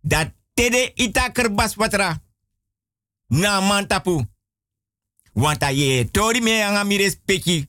Dat 0.00 0.34
tede 0.54 0.92
ita 0.94 1.30
kerbas 1.32 1.74
watra. 1.74 2.22
Na 3.26 3.60
man 3.60 3.86
tapu. 3.86 4.24
Wanta 5.32 5.70
ye 5.70 6.10
tori 6.10 6.40
me 6.40 6.62
anga 6.62 6.84
mi. 6.84 7.68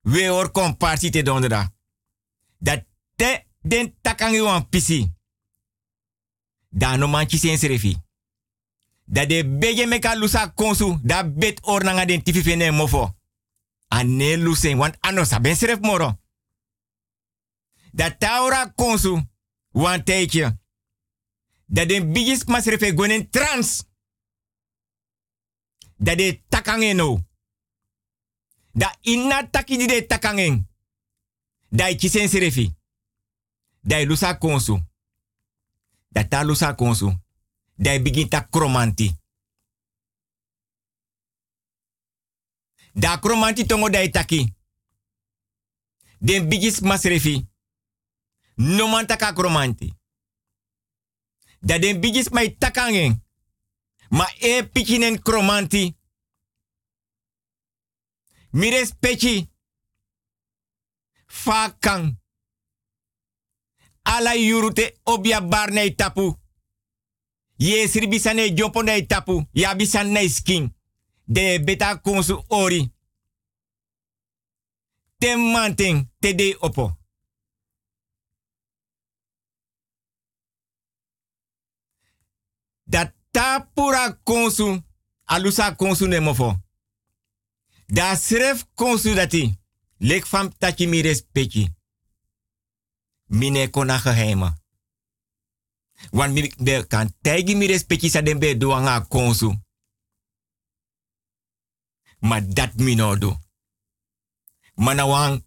We 0.00 0.32
or 0.32 0.50
komparsi 0.50 1.10
te 1.10 1.22
dondera. 1.22 1.72
Dat 2.58 2.84
te 3.16 3.46
den 3.60 3.94
takangi 4.00 4.40
wan 4.40 4.68
pisi. 4.68 5.14
Da 6.68 6.96
no 6.96 7.06
manchi 7.06 7.38
sen 7.38 7.58
serefi. 7.58 7.96
Da 9.04 9.26
de 9.26 9.48
bege 9.58 9.86
meka 9.86 10.14
lusa 10.14 10.52
konsu. 10.54 10.98
Da 11.02 11.24
bet 11.24 11.60
or 11.62 11.84
nanga 11.84 12.04
den 12.04 12.22
tifi 12.22 12.70
mofo. 12.72 13.21
Ane 13.92 14.36
lusen, 14.36 14.78
want 14.78 14.96
ano 15.00 15.24
sa 15.24 15.40
ben 15.40 15.56
seref 15.56 15.80
moro. 15.80 16.18
Da 17.92 18.10
taura 18.10 18.72
konsu. 18.74 19.20
Wan 19.70 20.04
teikje. 20.04 20.60
Da 21.66 21.84
den 21.84 22.12
bigis 22.12 22.44
masrefe 22.44 22.94
gwenen 22.94 23.30
trans. 23.30 23.84
Da 25.96 26.14
de 26.14 26.42
takangen 26.48 26.96
no. 26.96 27.20
Da 28.72 28.96
inna 29.00 29.50
taki 29.50 29.86
de 29.86 30.06
takangen. 30.06 30.68
Da 31.68 31.88
i 31.88 31.96
kisen 31.96 32.28
serefi. 32.28 32.74
Da 33.80 34.00
i 34.00 34.06
lusa 34.06 34.38
konsu. 34.38 34.80
Da 36.08 36.28
ta 36.28 36.42
lusa 36.44 36.74
konsu. 36.74 37.12
Da 37.74 37.92
i 37.92 38.02
begin 38.02 38.28
ta 38.28 38.48
kromanti. 38.50 39.21
Da 42.94 43.18
kromanti 43.18 43.66
tongo 43.66 43.88
da 43.88 44.10
taki. 44.10 44.54
Den 46.18 46.48
bigis 46.48 46.80
masrefi. 46.80 47.46
No 48.54 48.86
man 48.88 49.06
kromanti. 49.06 49.94
Da 51.60 51.78
den 51.78 52.00
bigis 52.00 52.30
mai 52.30 52.56
takangen. 52.58 53.22
Ma 54.10 54.26
e 54.38 54.62
pikinen 54.62 55.22
kromanti. 55.22 55.96
Mires 58.50 58.92
pechi. 59.00 59.50
Fakang. 61.26 62.20
Ala 64.02 64.34
yurute 64.34 65.00
obia 65.02 65.40
barnei 65.40 65.94
tapu. 65.94 66.36
Ye 67.56 67.88
sribisane 67.88 68.54
joponei 68.54 69.06
tapu. 69.06 69.46
Ya 69.52 69.74
bisan 69.74 70.28
skin. 70.28 70.74
De 71.32 71.62
beta 71.64 71.96
konsu 71.96 72.42
ori. 72.48 72.92
Ten 75.18 75.40
manting 75.40 76.10
te 76.18 76.34
de 76.34 76.56
opo. 76.60 76.96
Dat 82.84 83.14
tapura 83.30 84.20
konsu 84.22 84.82
alusa 85.24 85.74
konsu 85.74 86.06
ne 86.06 86.20
mofo. 86.20 86.56
Da 87.86 88.14
sref 88.16 88.66
konsu 88.74 89.14
dati. 89.14 89.60
Lek 89.96 90.26
fam 90.26 90.52
taki 90.58 90.86
mi 90.86 91.00
respecti. 91.02 91.68
Mine 93.26 93.70
kona 93.70 93.98
geheime. 93.98 94.52
Want 96.10 96.32
mi 96.32 96.48
kan 96.88 97.16
tegi 97.20 97.54
mi 97.54 97.66
respecti 97.66 98.08
sa 98.10 98.20
den 98.22 98.38
be 98.38 98.56
doanga 98.56 99.00
konsu. 99.00 99.52
Ma 102.22 102.40
dat 102.40 102.74
mi 102.74 102.94
no 102.94 103.16
do. 103.16 103.36
Mana 104.74 105.06
wan 105.06 105.42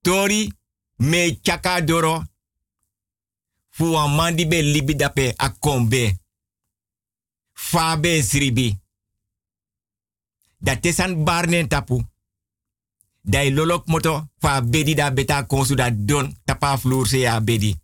tori 0.00 0.52
me 0.96 1.38
chaka 1.42 1.80
doro. 1.80 2.24
Fu 3.70 3.92
wan 3.92 4.14
mandi 4.14 4.46
be 4.46 4.62
libi 4.62 4.94
dape 4.94 5.34
a 5.36 5.48
kombe. 5.50 6.18
Fa 7.52 7.96
be 7.96 8.22
sribi. 8.22 8.68
Dat 10.58 10.82
tesan 10.82 11.24
barnen 11.24 11.68
tapu. 11.68 12.02
Dai 13.22 13.50
lolok 13.50 13.86
moto 13.86 14.28
fa 14.38 14.62
bedi 14.62 14.94
da 14.94 15.10
beta 15.10 15.46
konsu 15.46 15.74
da 15.74 15.90
don 15.90 16.36
tapa 16.44 16.78
floor 16.78 17.06
se 17.06 17.18
ya 17.18 17.40
bedi. 17.40 17.76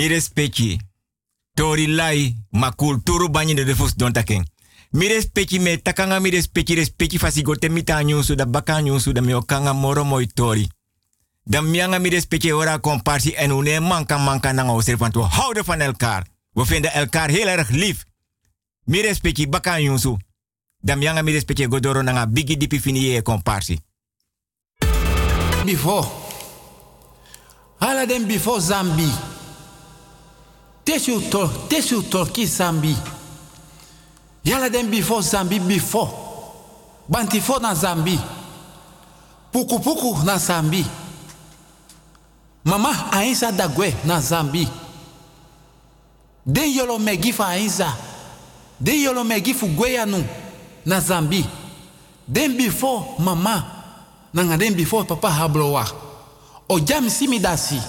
Mi 0.00 0.06
respecti. 0.08 0.80
Tori 1.54 1.86
lai 1.86 2.34
ma 2.50 2.70
kulturu 2.72 3.28
banyi 3.28 3.54
de 3.54 3.64
defos 3.64 3.94
don 3.96 4.12
taken. 4.12 4.46
Mi 4.90 5.08
respecti 5.08 5.58
me 5.58 5.82
takanga 5.82 6.18
mi 6.18 6.30
respecti 6.30 7.42
gote 7.42 7.68
mi 7.68 7.82
ta 7.82 8.02
nyusu 8.02 8.34
da 8.34 8.46
baka 8.46 8.80
nyusu 8.80 9.12
da 9.12 9.20
mi 9.20 9.34
okanga 9.34 9.72
moro 9.72 10.04
moi 10.04 10.26
tori. 10.26 10.68
Dan 11.44 11.70
mianga 11.70 11.98
mi 11.98 12.52
ora 12.52 12.78
comparsi 12.78 13.34
en 13.34 13.50
une 13.50 13.80
manka 13.80 14.16
manka 14.16 14.52
nanga 14.52 14.72
oser 14.72 14.96
van 14.96 15.10
we 15.12 15.20
houden 15.20 15.64
van 15.64 15.80
elkaar. 15.80 16.26
We 16.52 16.64
vinden 16.64 16.92
elkaar 16.92 17.30
heel 17.30 17.48
erg 17.48 17.68
lief. 17.68 18.04
Mi 18.84 19.00
respecti 19.00 19.48
baka 19.48 19.78
nyusu. 19.78 20.16
Dan 20.80 20.98
mianga 20.98 21.22
mi 21.22 21.32
respecti 21.32 21.66
godoro 21.66 22.02
nanga 22.02 22.26
bigi 22.26 22.56
dipi 22.56 22.80
fini 22.80 23.00
ye 23.00 23.22
comparsi. 23.22 23.78
Before. 25.64 26.06
Hala 27.78 28.06
den 28.06 28.26
before 28.26 28.60
Zambi. 28.60 29.29
Tesu 30.90 31.20
to, 31.30 31.46
tesu 31.68 32.02
torki 32.02 32.46
Zambi. 32.46 32.96
Yala 34.44 34.68
den 34.68 34.90
before 34.90 35.22
Zambi 35.22 35.60
before. 35.60 36.10
Bantifo 37.08 37.60
na 37.60 37.74
Zambi. 37.74 38.18
Puku 39.52 39.78
puku 39.78 40.24
na 40.24 40.36
Zambi. 40.36 40.84
Mama 42.64 43.12
aisa 43.12 43.52
dagwe 43.52 43.94
na 44.04 44.20
Zambi. 44.20 44.68
Den 46.44 46.72
yolo 46.74 46.98
megi 46.98 47.32
fa 47.32 47.56
inza. 47.56 47.94
Den 48.80 49.00
yolo 49.00 49.22
megi 49.24 49.54
fu 49.54 49.68
gweya 49.68 50.06
nu. 50.06 50.24
Na 50.86 51.00
Zambi. 51.00 51.44
Den 52.26 52.56
before 52.56 53.14
mama. 53.20 53.64
Nanga 54.34 54.56
den 54.56 54.74
before 54.74 55.04
papa 55.04 55.30
hablowa. 55.30 55.86
O 56.68 56.80
jam 56.80 57.08
simi 57.08 57.38
dasi. 57.38 57.80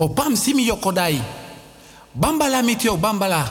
O 0.00 0.08
pam 0.08 0.34
simi 0.34 0.66
yokodai. 0.66 1.41
Bambala 2.14 2.62
miti 2.62 2.88
o 2.88 2.96
bambala. 2.96 3.44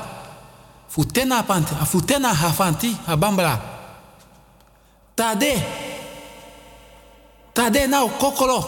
Futena 0.90 1.44
panti. 1.44 1.74
A 1.80 1.86
futena 1.86 2.34
hafanti 2.34 2.96
a 3.08 3.16
bambala. 3.18 3.60
Tade. 5.16 5.54
Tade 7.54 7.88
na 7.88 8.04
o 8.04 8.10
kokolo. 8.10 8.66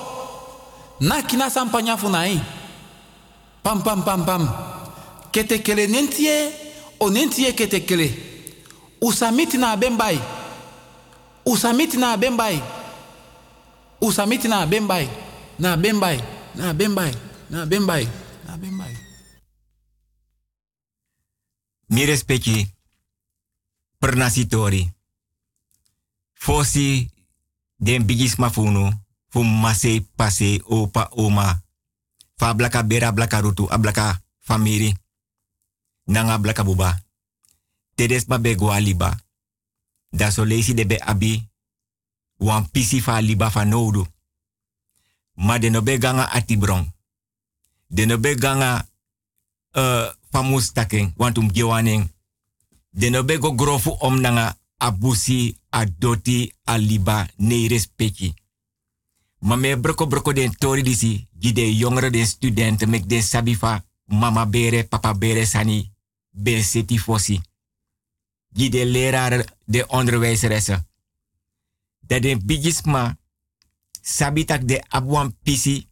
Na 1.02 1.22
kina 1.22 1.50
sampanya 1.50 1.98
funai. 1.98 2.42
Pam 3.64 3.82
pam 3.82 4.04
pam 4.04 4.26
pam. 4.26 4.50
Kete 5.32 5.60
kele 5.64 5.88
nentie 5.88 6.52
o 7.00 7.10
nentie 7.10 7.54
kete 7.54 7.86
kele. 7.86 8.10
Usamiti 9.02 9.58
na 9.58 9.76
bembai. 9.76 10.20
Usamiti 11.46 11.98
na 11.98 12.18
bembai. 12.18 12.62
Usamiti 14.02 14.48
na 14.48 14.66
bembai. 14.66 15.10
Na 15.60 15.76
bembai. 15.78 16.20
Na 16.56 16.74
bembai. 16.74 16.74
Na 16.74 16.74
bembai. 16.74 17.14
Na 17.50 17.66
bembai. 17.66 18.08
Mi 21.94 22.06
respecti 22.06 22.76
per 23.98 24.16
nasitori. 24.16 24.94
Fosi 26.34 27.14
den 27.76 28.06
bigis 28.06 28.36
mafunu 28.36 28.90
fu 29.30 29.44
mase 29.44 30.02
pase 30.16 30.62
opa 30.66 31.10
oma. 31.12 31.62
Fa 32.36 32.54
blaka 32.54 32.84
bera 32.84 33.12
blaka 33.12 33.42
rutu 33.42 33.70
ablaka 33.70 34.22
famiri. 34.40 34.98
Nanga 36.04 36.38
blaka 36.38 36.64
buba. 36.64 37.04
Tedes 37.96 38.26
ma 38.26 38.38
bego 38.38 38.72
aliba. 38.72 39.14
Da 40.10 40.32
so 40.32 40.44
lesi 40.46 40.74
de 40.74 40.86
be 40.86 40.98
abi. 41.00 41.50
Wan 42.38 42.70
pisi 42.72 43.02
fa 43.02 43.22
liba 43.22 43.52
fa 43.52 43.66
nodu. 43.66 44.08
Ma 45.34 45.60
de 45.60 45.70
no 45.70 45.82
be 45.82 45.98
ganga 45.98 46.26
atibrong. 46.32 46.92
De 47.88 48.06
no 48.06 48.18
be 48.18 48.36
ganga 48.36 48.88
uh, 49.76 50.10
famus 50.34 50.74
taking, 50.74 51.14
want 51.18 51.38
um 51.38 51.54
gewaning. 51.54 52.10
De 52.90 53.10
no 53.10 53.24
be 53.24 53.38
go 53.38 53.54
grofu 53.56 53.96
om 54.00 54.22
nanga 54.22 54.58
abusi, 54.78 55.58
adoti, 55.70 56.54
aliba, 56.64 57.28
nee 57.38 57.68
respecti. 57.68 58.34
Maar 59.40 59.60
me 59.60 59.78
broko 59.78 60.08
broko 60.08 60.34
den 60.34 60.56
tori 60.58 60.84
disi, 60.84 61.28
gi 61.40 61.54
de 61.54 61.76
jongeren 61.76 62.12
den 62.12 62.26
studenten, 62.26 62.90
mek 62.90 63.10
den 63.10 63.22
sabifa, 63.22 63.84
mama 64.06 64.46
bere, 64.46 64.84
papa 64.84 65.14
bere 65.14 65.46
sani, 65.46 65.92
ben 66.32 66.64
seti 66.64 67.00
fosi. 67.00 67.42
Gi 68.54 68.70
de 68.70 68.86
leraar, 68.86 69.46
de 69.66 69.88
onderwijzeressen. 69.88 70.88
Dat 72.00 72.22
den 72.22 72.46
bigisma, 72.46 73.18
sabitak 74.02 74.68
de 74.68 74.84
abuan 74.88 75.36
pisi, 75.44 75.88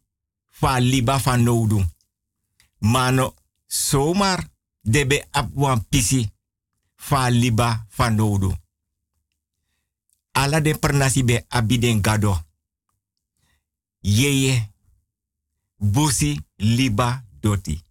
fa 0.50 0.78
liba 0.78 1.20
fa 1.20 1.36
nodu. 1.36 1.84
Mano, 2.78 3.34
zomaar 3.72 4.48
de 4.80 5.06
be 5.06 5.26
abuan 5.30 5.84
pisi, 5.88 6.32
fa 6.94 7.30
liba 7.30 7.86
fa 7.88 8.10
nodu. 8.10 8.52
Ala 10.32 10.60
den 10.60 10.78
pernasi 10.78 11.24
be 11.24 11.44
abiden 11.48 12.00
gado. 12.00 12.44
Yeye, 14.00 14.72
busi, 15.76 16.40
liba, 16.56 17.24
doti. 17.40 17.84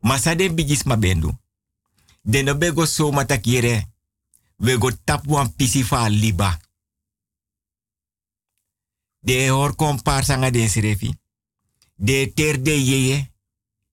Masa 0.00 0.34
den 0.34 0.54
bigis 0.54 0.84
ma 0.84 0.96
bendu. 0.96 1.38
Den 2.22 2.44
no 2.44 2.54
be 2.54 2.72
go 2.72 2.84
so 2.84 3.12
matak 3.12 3.46
yere. 3.46 3.86
We 4.58 4.78
go 4.78 4.90
tap 5.04 5.26
wan 5.26 5.52
pisi 5.54 5.82
fa 5.84 6.08
liba. 6.08 6.58
De 9.20 9.48
hor 9.48 9.74
kompar 9.76 10.24
sanga 10.24 10.50
den 10.50 10.68
serefi. 10.68 11.18
De 11.94 12.32
ter 12.34 12.62
de 12.62 12.70
yeye. 12.70 13.30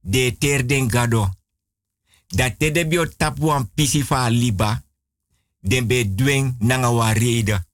De 0.05 0.35
ter 0.37 0.67
den 0.67 0.91
gado. 0.91 1.29
Dat 2.27 2.59
te 2.59 2.71
de 2.71 2.87
bio 2.87 3.05
tap 3.07 3.37
wan 3.39 3.69
pisi 3.73 4.03
fa 4.03 4.27
liba. 4.27 4.83
Den 5.59 5.87
be 5.87 6.15
dweng 6.15 6.55
nanga 6.59 6.91
wa 6.91 7.11
rede. 7.11 7.65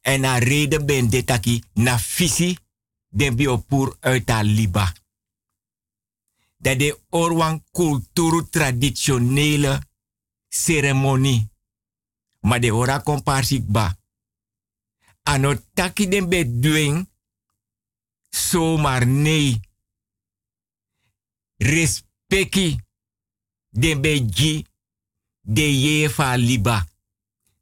En 0.00 0.24
a 0.24 0.38
rede 0.38 0.84
ben 0.84 1.10
de 1.10 1.24
taki 1.24 1.62
na 1.74 1.98
fisi 1.98 2.56
den 3.08 3.36
bio 3.36 3.56
pur 3.56 3.96
uit 4.00 4.30
liba. 4.42 4.92
Dat 6.56 6.78
de 6.78 6.98
orwan 7.10 7.64
kulturu 7.70 8.48
traditionele 8.50 9.82
ceremonie. 10.48 11.50
Maar 12.40 12.60
de 12.60 12.74
ora 12.74 12.98
komparsik 12.98 13.66
ba. 13.66 13.96
Ano 15.22 15.54
taki 15.74 16.08
den 16.08 16.28
be 16.28 16.58
dweng 16.60 17.08
zomaar 18.30 19.06
nee. 19.06 19.60
Respecti 21.62 22.80
den 23.70 24.00
be 24.00 24.26
gi 24.34 24.66
de 25.40 25.62
ye 25.62 26.10
fa 26.10 26.34
liba. 26.36 26.86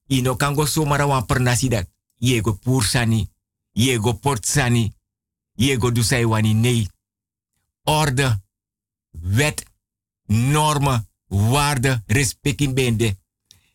Ino 0.06 0.36
somara 0.64 1.06
wan 1.06 1.26
pernasi 1.26 1.68
dat. 1.68 1.88
Yego 2.16 2.52
pursani, 2.52 3.28
yego 3.72 4.14
portsani, 4.14 4.92
yego 5.54 5.92
dusai 5.92 6.24
wani 6.24 6.54
nee. 6.54 6.88
Orde, 7.82 8.40
wet, 9.10 9.64
normen, 10.26 11.08
waarde, 11.26 12.02
respect 12.06 12.60
in 12.60 12.74
bende. 12.74 13.16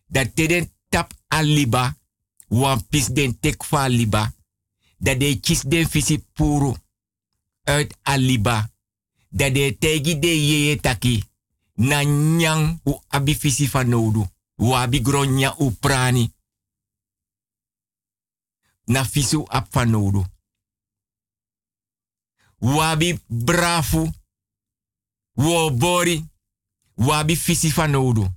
Dat 0.07 0.35
teden 0.35 0.71
tap 0.89 1.13
aliba, 1.27 1.97
wan 2.47 2.87
pis 2.87 3.07
den 3.07 3.39
tek 3.39 3.63
fa 3.63 3.83
aliba. 3.83 4.33
Dat 4.97 5.19
de 5.19 5.39
kis 5.39 5.61
den 5.61 5.89
visi 5.89 6.25
puru 6.33 6.75
uit 7.63 7.97
aliba. 8.01 8.74
Dat 9.35 9.53
de 9.53 9.75
tegi 9.79 10.19
de 10.19 10.27
yeye 10.47 10.79
taki. 10.79 11.23
Na 11.73 12.03
nyang 12.03 12.79
u 12.83 12.99
abi 13.07 13.35
visi 13.35 13.69
van 13.69 13.89
nodu. 13.89 14.25
Wabi 14.55 15.01
gronya 15.03 15.55
u 15.59 15.71
prani. 15.71 16.33
Na 18.85 19.05
fisu 19.05 19.45
ap 19.47 19.67
van 19.73 19.89
nodu. 19.89 20.23
Wabi 22.57 23.19
brafu. 23.27 24.11
Wo 25.33 25.71
bori. 25.71 26.29
Wabi 26.93 27.35
fisi 27.37 27.71
van 27.71 27.91
nodu. 27.91 28.27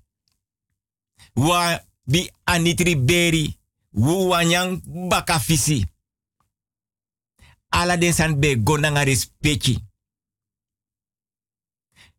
Wabi 1.33 2.31
anitri 2.45 2.97
beri. 2.97 3.57
Wu 3.91 4.29
wanyang 4.29 4.83
baka 5.09 5.41
fisi. 5.41 5.87
Ala 7.69 7.97
be 8.39 8.63
gonanga 8.63 9.05
respecti. 9.05 9.88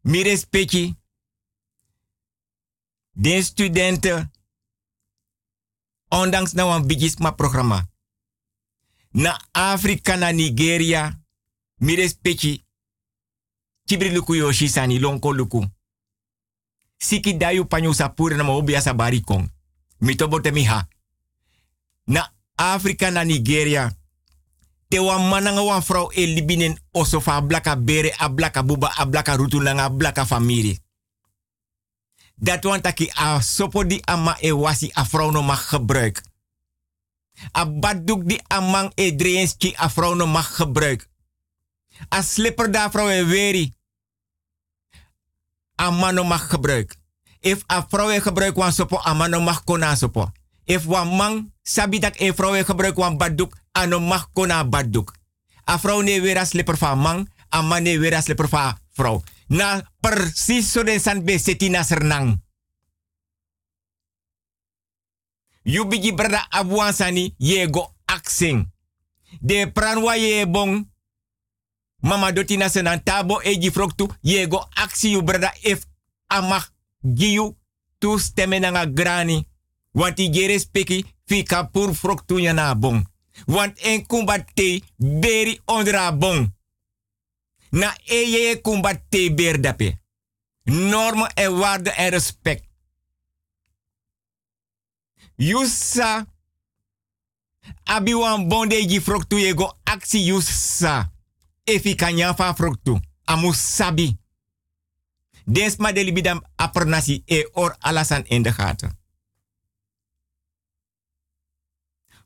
Mi 0.02 0.24
respecti. 0.24 0.96
Den 3.12 3.44
studenten. 3.44 4.32
Ondanks 6.08 6.54
na 6.54 6.66
wan 6.66 6.86
bigisma 6.88 7.32
programma. 7.32 7.88
Na 9.12 9.48
Afrika 9.52 10.16
na 10.16 10.32
Nigeria. 10.32 11.24
Mi 11.76 11.96
respecti. 11.96 12.66
Kibri 13.86 14.10
luku 14.10 14.34
sani 14.70 15.00
lonko 15.00 15.34
luku. 15.34 15.66
Siki 16.98 17.38
dayu 17.38 17.66
sapure 17.94 18.36
na 18.36 18.44
maobia 18.44 18.82
sa 18.82 18.94
barikong. 18.94 19.50
Mitobote 20.00 20.52
miha. 20.52 20.88
Na 22.06 22.34
Afrika 22.56 23.12
na 23.12 23.24
Nigeria. 23.24 23.99
Te 24.90 24.98
wan 24.98 25.28
mananga 25.30 25.62
wan 25.62 25.84
vrouw 25.84 26.10
e 26.12 26.26
libinen 26.26 26.80
osofa 26.92 27.36
ablaka 27.36 27.76
bere, 27.78 28.14
ablaka 28.18 28.64
buba, 28.64 28.90
ablaka 28.98 29.36
rutu 29.36 29.62
nanga 29.62 29.84
ablaka 29.84 30.26
famiri. 30.26 30.80
Dat 32.36 32.64
wan 32.64 32.82
taki 32.82 33.12
a 33.14 33.42
sopo 33.42 33.84
di 33.84 34.02
ama 34.06 34.38
e 34.42 34.52
wasi 34.52 34.90
a 34.94 35.06
vrouw 35.06 35.32
no 35.32 35.42
mag 35.42 35.70
gebruik. 35.70 36.24
A 37.52 37.66
baddoek 37.66 38.24
die 38.26 38.42
amang 38.48 38.92
e 38.96 39.16
dreenski 39.16 39.74
a 39.78 39.90
vrouw 39.90 40.16
no 40.16 40.26
mag 40.26 40.56
gebruik. 40.56 41.08
A 42.10 42.22
slipper 42.22 42.72
da 42.72 42.90
vrouw 42.90 43.10
e 43.10 43.26
weri. 43.26 43.74
A 45.76 45.92
man 45.92 46.14
no 46.14 46.24
mag 46.24 46.50
gebruik. 46.50 46.98
If 47.40 47.64
a 47.68 47.86
vrouw 47.90 48.10
e 48.10 48.22
gebruik 48.22 48.56
wan 48.56 48.74
sopo, 48.74 48.98
a 48.98 49.14
man 49.14 49.30
no 49.30 49.40
mag 49.40 49.64
kona 49.64 49.96
sopo. 49.96 50.32
If 50.66 50.86
wan 50.86 51.16
man 51.16 51.54
sabi 51.62 52.00
dat 52.00 52.16
e 52.18 52.34
vrouw 52.34 52.56
e 52.56 52.64
gebruik 52.64 52.98
wan 52.98 53.18
baddoek, 53.18 53.54
a 53.80 53.86
no 53.86 54.00
mag 54.00 54.28
kona 54.34 54.64
baddoek. 54.64 55.16
A 55.66 55.80
vrouw 55.80 56.02
ne 56.02 56.22
weer 56.22 56.38
a 56.38 56.46
slipper 56.46 56.78
van 56.78 57.00
man, 57.00 57.28
a 57.50 57.62
man 57.62 57.84
ne 57.84 58.00
weer 58.00 58.24
vrouw. 58.92 59.24
Na 59.48 59.82
precies 60.00 60.72
zo 60.72 60.84
den 60.84 61.00
san 61.00 61.24
be 61.24 61.38
seti 61.38 61.70
na 61.70 61.84
sernang. 61.84 62.42
You 65.64 65.88
bigi 65.88 66.14
brada 66.14 66.46
abuan 66.50 66.94
sani 66.94 67.36
axing. 68.06 68.72
De 69.40 69.72
pranwa 69.72 70.16
ye 70.16 70.48
bon. 70.48 70.92
Mama 72.00 72.32
doti 72.32 72.58
na 72.58 72.70
senan 72.70 73.04
tabo 73.04 73.42
eji 73.42 73.72
froktu 73.72 74.08
ye 74.22 74.48
go 74.48 74.68
axi 74.70 75.10
you 75.10 75.24
brada 75.24 75.54
if 75.62 75.86
giu 77.02 77.58
toestemmen 77.98 78.72
na 78.72 78.86
grani. 78.86 79.48
Want 79.92 80.16
die 80.18 80.30
gere 80.30 80.60
fika 81.26 81.64
pur 81.64 81.94
froktunya 81.94 82.54
na 82.54 82.76
bon. 82.76 83.06
Want 83.46 83.80
en 83.80 84.06
kumbate 84.06 84.82
beri 84.98 85.60
ondra 85.66 86.18
bon. 86.18 86.56
Na 87.70 87.98
eye 88.06 88.62
kumbate 88.62 89.34
ber 89.34 89.62
dape. 89.62 90.00
Normen 90.64 91.34
en 91.34 91.58
waarde 91.58 91.92
en 91.92 92.10
respect. 92.10 92.68
Yusa. 95.36 96.28
Abi 97.84 98.14
wan 98.14 98.48
bonde 98.48 98.88
ji 98.88 99.02
froktu 99.02 99.72
aksi 99.84 100.26
yusa. 100.26 101.12
Efi 101.64 101.96
kanya 101.96 102.36
fa 102.36 102.56
froktu. 102.56 103.00
Sabi. 103.52 104.18
Desma 105.46 105.92
de 105.92 106.04
libidam 106.04 106.44
apernasi 106.56 107.22
e 107.26 107.50
or 107.54 107.76
alasan 107.80 108.26
in 108.28 108.42
de 108.42 108.52
gaten. 108.52 108.98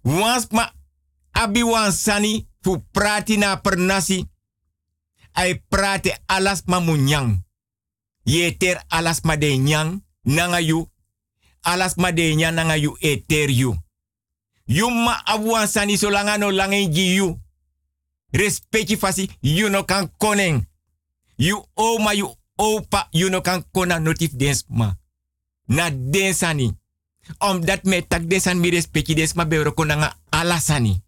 Wans 0.01 0.47
ma 1.33 1.41
abi 1.41 1.63
wan 1.63 1.91
sani 1.91 2.47
fu 2.61 2.83
prati 2.91 3.37
na 3.37 3.57
pernasi. 3.57 4.27
Ai 5.33 5.63
prate 5.69 6.23
alas 6.27 6.63
ma 6.65 6.79
munyang. 6.79 7.43
Ye 8.25 8.57
ter 8.57 8.83
alas 8.89 9.21
ma 9.23 9.35
de 9.35 9.57
nyang 9.57 10.01
nanga 10.23 10.59
yu. 10.59 10.87
Alas 11.61 11.95
ma 11.95 12.11
de 12.11 12.35
nyang 12.35 12.55
nanga 12.55 12.75
yu 12.77 12.97
e 12.99 13.23
ter 13.27 13.49
yu. 13.49 13.75
Yu 14.65 14.89
ma 14.89 15.21
abuan 15.25 15.67
sani 15.67 15.97
so 15.97 16.09
langa 16.09 16.37
no 16.37 16.51
langen 16.51 16.93
ji 16.93 17.15
yu. 17.15 17.39
Respecti 18.31 18.97
fasi 18.97 19.29
yu 19.41 19.69
no 19.69 19.83
kan 19.83 20.09
koning. 20.17 20.67
Yu 21.37 21.65
oma 21.75 22.13
yu 22.13 22.29
opa 22.57 23.09
yu 23.11 23.29
no 23.29 23.41
kan 23.41 23.63
kona 23.71 23.99
notif 23.99 24.31
densma. 24.35 24.97
Na 25.67 25.89
densani. 25.89 26.77
Omdat 27.39 27.83
me 27.83 28.01
tak 28.01 28.27
desan 28.27 28.59
mi 28.59 28.69
respecti 28.69 29.15
densma 29.15 29.45
be 29.45 29.63
roko 29.63 29.85
nanga 29.85 30.15
alasani. 30.29 31.01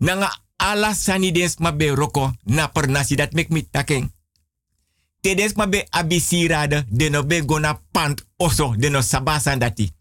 Nanga 0.00 0.38
alasani 0.58 1.32
densma 1.32 1.72
be 1.72 1.94
roko 1.94 2.32
na 2.44 2.68
pernasi 2.68 3.16
dat 3.16 3.32
mek 3.32 3.48
mi 3.48 3.68
taken. 3.70 4.12
Te 5.20 5.34
densma 5.34 5.66
be 5.66 5.86
abisirade 5.90 6.84
de 6.88 7.10
no 7.10 7.22
be 7.22 7.44
gona 7.44 7.80
pant 7.92 8.26
oso 8.36 8.74
de 8.78 8.88
no 8.88 9.00
sabasan 9.00 9.58
dati. 9.58 9.92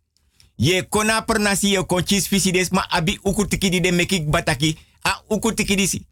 Ye 0.55 0.83
kona 0.89 1.21
pernasi 1.21 1.67
ye 1.67 1.85
konchis 1.85 2.27
fisi 2.27 2.51
desma 2.51 2.85
abi 2.89 3.19
ukutiki 3.23 3.69
di 3.69 3.79
de 3.79 3.91
mekik 3.91 4.29
bataki. 4.29 4.77
A 5.01 5.21
ukutiki 5.29 5.75
disi. 5.75 6.05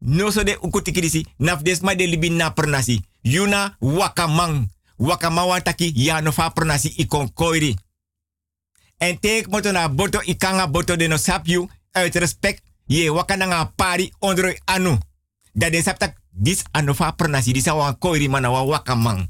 No 0.00 0.30
so 0.30 0.44
de 0.44 0.56
ukutiki 0.60 1.00
disi. 1.00 1.26
Naf 1.38 1.62
desma 1.62 1.94
de 1.94 2.06
libi 2.06 2.30
na 2.30 2.50
pernasi. 2.50 3.00
Yuna 3.22 3.76
wakamang. 3.80 4.68
Wakamawan 4.98 5.62
taki 5.62 5.92
ya 5.94 6.20
no 6.20 6.32
fa 6.32 6.50
pernasi 6.50 6.88
ikon 6.88 7.32
koiri. 7.34 7.76
En 8.98 9.18
teek 9.20 9.48
moto 9.48 9.72
na 9.72 9.88
boto 9.88 10.22
ikanga 10.24 10.66
boto 10.66 10.96
de 10.96 11.08
no 11.08 11.16
sapyu. 11.16 11.68
Uit 11.92 12.14
respect. 12.14 12.62
Ye 12.86 13.10
wakananga 13.10 13.72
pari 13.76 14.12
ondro 14.18 14.54
anu. 14.64 14.98
Dat 15.52 15.72
de 15.72 15.82
saptak 15.82 16.16
dis 16.30 16.62
anu 16.70 16.94
fa 16.94 17.12
pernasi. 17.12 17.52
Disa 17.52 17.74
wan 17.74 17.98
koiri 17.98 18.28
mana 18.28 18.50
wa 18.50 18.64
wakamang. 18.64 19.28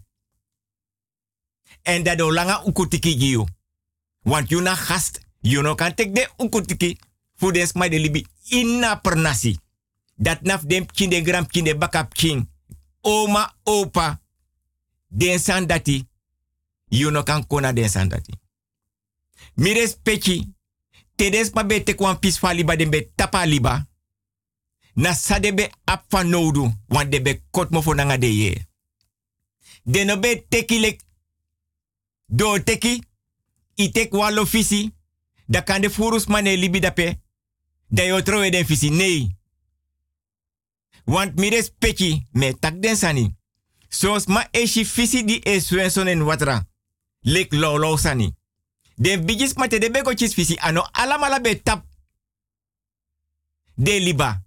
En 1.82 2.02
dat 2.02 2.18
do 2.18 2.32
langa 2.32 2.64
ukutiki 2.64 3.18
giyu. 3.18 3.46
Want 4.22 4.50
you 4.50 4.60
na 4.60 4.74
gast, 4.74 5.20
you 5.40 5.62
no 5.62 5.74
kan 5.74 5.94
tek 5.94 6.14
de 6.14 6.28
ukutiki. 6.36 6.98
Fu 7.34 7.50
mai 7.74 7.88
de 7.88 7.98
libi 7.98 8.26
inna 8.48 8.96
pernasi. 8.96 9.58
Dat 10.14 10.42
naf 10.42 10.62
dem 10.64 10.86
kinde 10.86 11.22
gram 11.22 11.46
kinde 11.46 11.76
bakap 11.78 12.14
king. 12.14 12.48
Oma 13.00 13.54
opa. 13.62 14.20
Den 15.08 15.38
san 15.38 15.66
dati. 15.66 16.08
You 16.88 17.10
no 17.10 17.22
kan 17.22 17.46
kona 17.46 17.72
den 17.72 17.88
san 17.88 18.08
dati. 18.08 18.32
Mires 19.54 19.96
pechi. 20.02 20.54
Tedes 21.16 21.50
ma 21.54 21.64
be 21.64 21.82
tek 21.82 22.00
wan 22.00 22.18
pis 22.18 22.38
fa 22.38 22.52
liba 22.54 22.76
den 22.76 22.90
be 22.90 23.10
tapa 23.16 23.46
liba. 23.46 23.86
Na 24.94 25.14
sadebe 25.14 25.70
ap 25.84 26.04
van 26.10 26.28
nodu. 26.28 26.70
Want 26.88 27.10
de 27.12 27.20
be 27.22 27.42
kot 27.50 27.70
de 28.20 28.26
ye. 28.26 28.66
De 29.84 30.04
no 30.04 30.18
be 30.18 30.46
teki 30.48 30.80
lek. 30.80 31.00
Do 32.28 32.58
teki 32.58 33.02
itek 33.76 34.12
walo 34.12 34.46
fisi, 34.46 34.94
da 35.46 35.62
kan 35.62 35.80
de 35.80 35.90
furus 35.90 36.26
mane 36.26 36.56
libi 36.56 36.80
dape, 36.80 37.20
da 37.88 38.02
yo 38.02 38.22
trowe 38.22 38.50
den 38.50 38.66
fisi, 38.66 38.90
nee. 38.90 39.36
Want 41.04 41.38
mi 41.38 41.50
respecti 41.50 42.26
me 42.32 42.52
tak 42.58 42.80
den 42.82 42.96
sani. 42.96 43.34
Sos 43.88 44.26
ma 44.26 44.48
eshi 44.50 44.84
fisi 44.84 45.24
di 45.24 45.40
e 45.44 45.60
watra. 46.24 46.66
Lek 47.20 47.52
lolo 47.52 47.96
sani. 47.96 48.35
Den 48.96 49.24
bigis 49.24 49.54
mate 49.54 49.78
de 49.78 49.90
bego 49.90 50.14
chis 50.14 50.34
fisi, 50.34 50.56
ano 50.60 50.82
alamala 50.92 51.40
be 51.40 51.62
tap. 51.62 51.84
De 53.74 54.00
liba. 54.00 54.42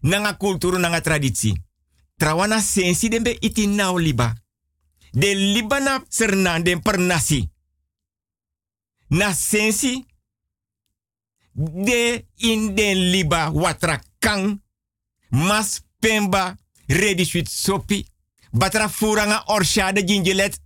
Nanga 0.00 0.36
kulturu 0.36 0.78
nanga 0.78 1.00
traditie. 1.00 1.62
Trawana 2.16 2.60
sensi 2.60 3.08
den 3.08 3.22
be 3.22 3.36
iti 3.40 3.66
liba. 3.66 4.34
De 5.12 5.34
liba 5.34 5.80
na 5.80 6.02
sernan 6.08 6.62
den 6.62 6.82
per 6.82 6.98
nasi 6.98 7.48
na 9.08 9.34
sensi 9.34 10.06
de 11.52 12.26
in 12.36 12.74
den 12.74 13.10
liba 13.10 13.50
watra 13.50 14.00
kang 14.18 14.60
mas 15.30 15.80
pemba 16.00 16.56
sweet 17.24 17.48
sopi 17.48 18.06
batra 18.52 18.88
furanga 18.88 19.42
orshade 19.46 20.04
gingelet 20.04 20.60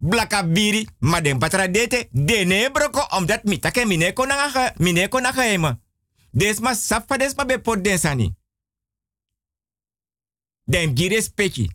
blaka 0.00 0.42
biri 0.42 0.88
ma 0.98 1.20
den 1.20 1.38
batra 1.38 1.68
dete 1.68 2.08
dene 2.10 2.70
broko 2.72 3.06
omdat 3.16 3.44
mi 3.44 3.58
take 3.58 3.84
mine 3.86 4.12
ko 4.12 4.24
na 4.24 4.50
ga 4.50 4.72
mine 4.78 5.08
ko 5.08 5.20
na 5.20 5.78
desma 6.32 6.74
safa 6.74 7.16
desma 7.18 7.44
be 7.44 7.58
pot 7.58 7.84
densani 7.84 8.34
den 10.64 10.94
gire 10.94 11.22
speki 11.22 11.70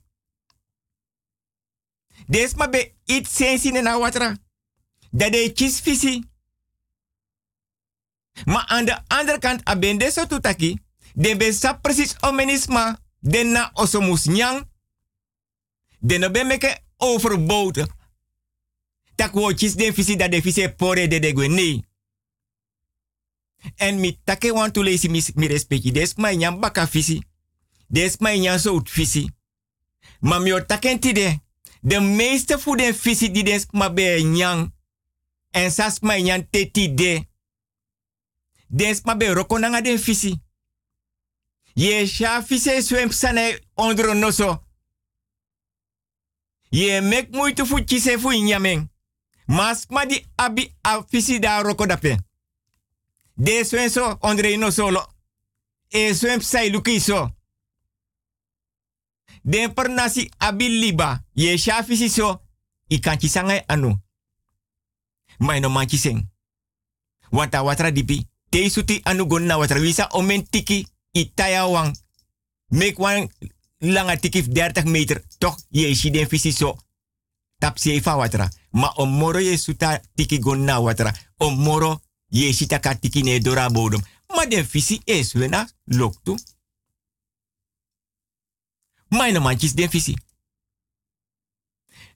desma 2.28 2.68
be 2.68 2.96
it 3.06 3.28
sensi 3.28 3.72
na 3.72 3.98
watra 3.98 4.46
dat 5.16 5.32
de 5.32 5.52
kies 5.54 5.82
visi. 5.82 6.24
Maar 8.46 8.66
aan 8.66 8.86
de 8.86 9.00
andere 9.08 9.40
kant, 9.40 9.64
abende 9.64 10.12
so 10.12 10.28
tutaki, 10.28 10.80
de 11.14 11.38
be 11.38 11.54
sa 11.54 11.74
precies 11.74 12.16
omenisma, 12.20 13.00
den 13.20 13.52
na 13.52 13.70
osomus 13.74 14.26
nyang, 14.26 14.68
de 16.00 16.18
no 16.18 16.32
be 16.32 16.44
meke 16.44 16.80
overboten. 16.98 17.88
Tak 19.16 19.34
wo 19.34 19.54
kies 19.54 19.76
den 19.76 19.94
visi 19.94 20.16
dat 20.16 20.32
de 20.32 20.42
visi 20.42 20.70
pore 20.70 21.08
de 21.08 21.20
de. 21.20 21.84
En 23.76 24.00
mi 24.00 24.20
take 24.24 24.54
want 24.54 24.74
to 24.74 24.84
leisi 24.84 25.10
mi, 25.10 25.24
mi 25.36 25.48
respecti, 25.48 25.92
des 25.92 26.16
ma 26.16 26.32
nyang 26.32 26.60
baka 26.60 26.86
visi, 26.86 27.24
des 27.88 28.18
ma 28.20 28.30
nyang 28.30 28.60
so 28.60 28.76
ut 28.76 28.90
visi. 28.90 29.30
Maar 30.20 30.42
mi 30.42 30.66
taken 30.66 31.00
de 31.82 32.00
meeste 32.00 32.60
voeden 32.60 32.94
visi 32.94 33.32
die 33.32 33.44
des 33.44 33.66
ma 33.72 33.90
be 33.90 34.22
nyang, 34.24 34.74
en 35.52 35.72
sas 35.72 36.00
ma 36.00 36.18
nyan 36.18 36.50
teti 36.50 36.94
de. 36.94 37.26
Des 38.68 39.02
ma 39.04 39.16
be 39.16 39.34
roko 39.34 39.58
nanga 39.58 39.82
den 39.82 40.00
fisi. 40.00 40.42
Ye 41.74 42.06
sha 42.06 42.44
fisi 42.44 42.82
swem 42.82 43.12
sane 43.12 43.60
ondro 43.74 44.14
noso. 44.14 44.64
Ye 46.70 47.02
mek 47.02 47.32
moeite 47.32 47.66
fu 47.66 47.78
nyameng. 48.32 48.80
Mas 48.80 48.95
ma 49.48 50.06
di 50.06 50.26
abi 50.36 50.76
a 50.82 51.04
fisi 51.08 51.40
da 51.40 51.62
roko 51.62 51.86
dape. 51.86 52.18
De 53.34 53.64
swem 53.64 53.90
so 53.90 54.18
ondre 54.22 54.58
no 54.58 54.72
solo. 54.72 55.14
E 55.90 56.14
swem 56.14 56.42
sai 56.42 56.70
luki 56.70 57.00
so. 57.00 57.30
Den 59.42 59.74
per 59.74 59.90
nasi 59.90 60.32
abi 60.38 60.70
liba. 60.70 61.24
Ye 61.34 61.58
sha 61.58 61.84
fisi 61.84 62.10
so. 62.10 62.42
Ikanchi 62.88 63.28
sangai 63.30 63.64
anu 63.68 64.04
mai 65.40 65.60
no 65.60 65.70
manchi 65.70 65.98
sing. 65.98 66.30
Wanta 67.32 67.64
watra 67.64 67.92
dipi, 67.92 68.28
te 68.50 68.70
suti 68.70 69.02
anu 69.04 69.26
gon 69.28 69.46
na 69.46 69.58
watra 69.58 69.80
wisa 69.80 70.08
omen 70.12 70.48
tiki 70.50 70.88
itaya 71.12 71.68
wang. 71.68 71.96
Mek 72.70 73.00
wan 73.00 73.30
langa 73.80 74.18
tiki 74.18 74.42
30 74.42 74.86
meter, 74.86 75.22
toch 75.38 75.58
ye 75.70 75.94
shi 75.96 76.12
den 76.12 76.28
visi 76.28 76.52
so. 76.52 76.78
Tap 77.58 77.80
fa 77.80 78.16
watra. 78.16 78.50
Ma 78.72 78.94
omoro 78.98 79.40
ye 79.40 79.58
suta 79.58 80.02
tiki 80.16 80.40
gon 80.40 80.64
na 80.64 80.80
watra. 80.80 81.14
Omoro 81.40 82.02
ye 82.30 82.54
shita 82.54 82.80
ka 82.80 82.96
tiki 82.96 83.22
ne 83.24 83.40
dora 83.40 83.70
bodom. 83.70 84.02
Ma 84.36 84.46
den 84.46 84.66
visi 84.66 85.02
es 85.06 85.34
wena 85.34 85.70
loktu. 85.86 86.38
Mai 89.10 89.32
no 89.32 89.40
manchis 89.40 89.76
den 89.76 89.90
visi. 89.90 90.16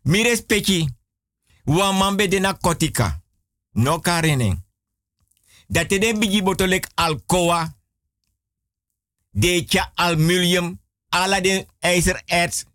Mi 0.04 0.24
respecti 0.24 0.98
Wan 1.66 1.96
mambe 1.96 2.28
de 2.28 2.40
na 2.40 2.54
kotika. 2.54 3.22
No 3.72 4.00
karening. 4.00 4.66
Dat 5.68 5.90
de 5.90 6.18
bigi 6.18 6.44
botolek 6.44 6.90
alcoa. 6.96 7.78
Decha 9.32 9.92
aluminium. 9.96 10.82
Ala 11.10 11.42
de 11.42 11.68
ijzererts. 11.80 12.66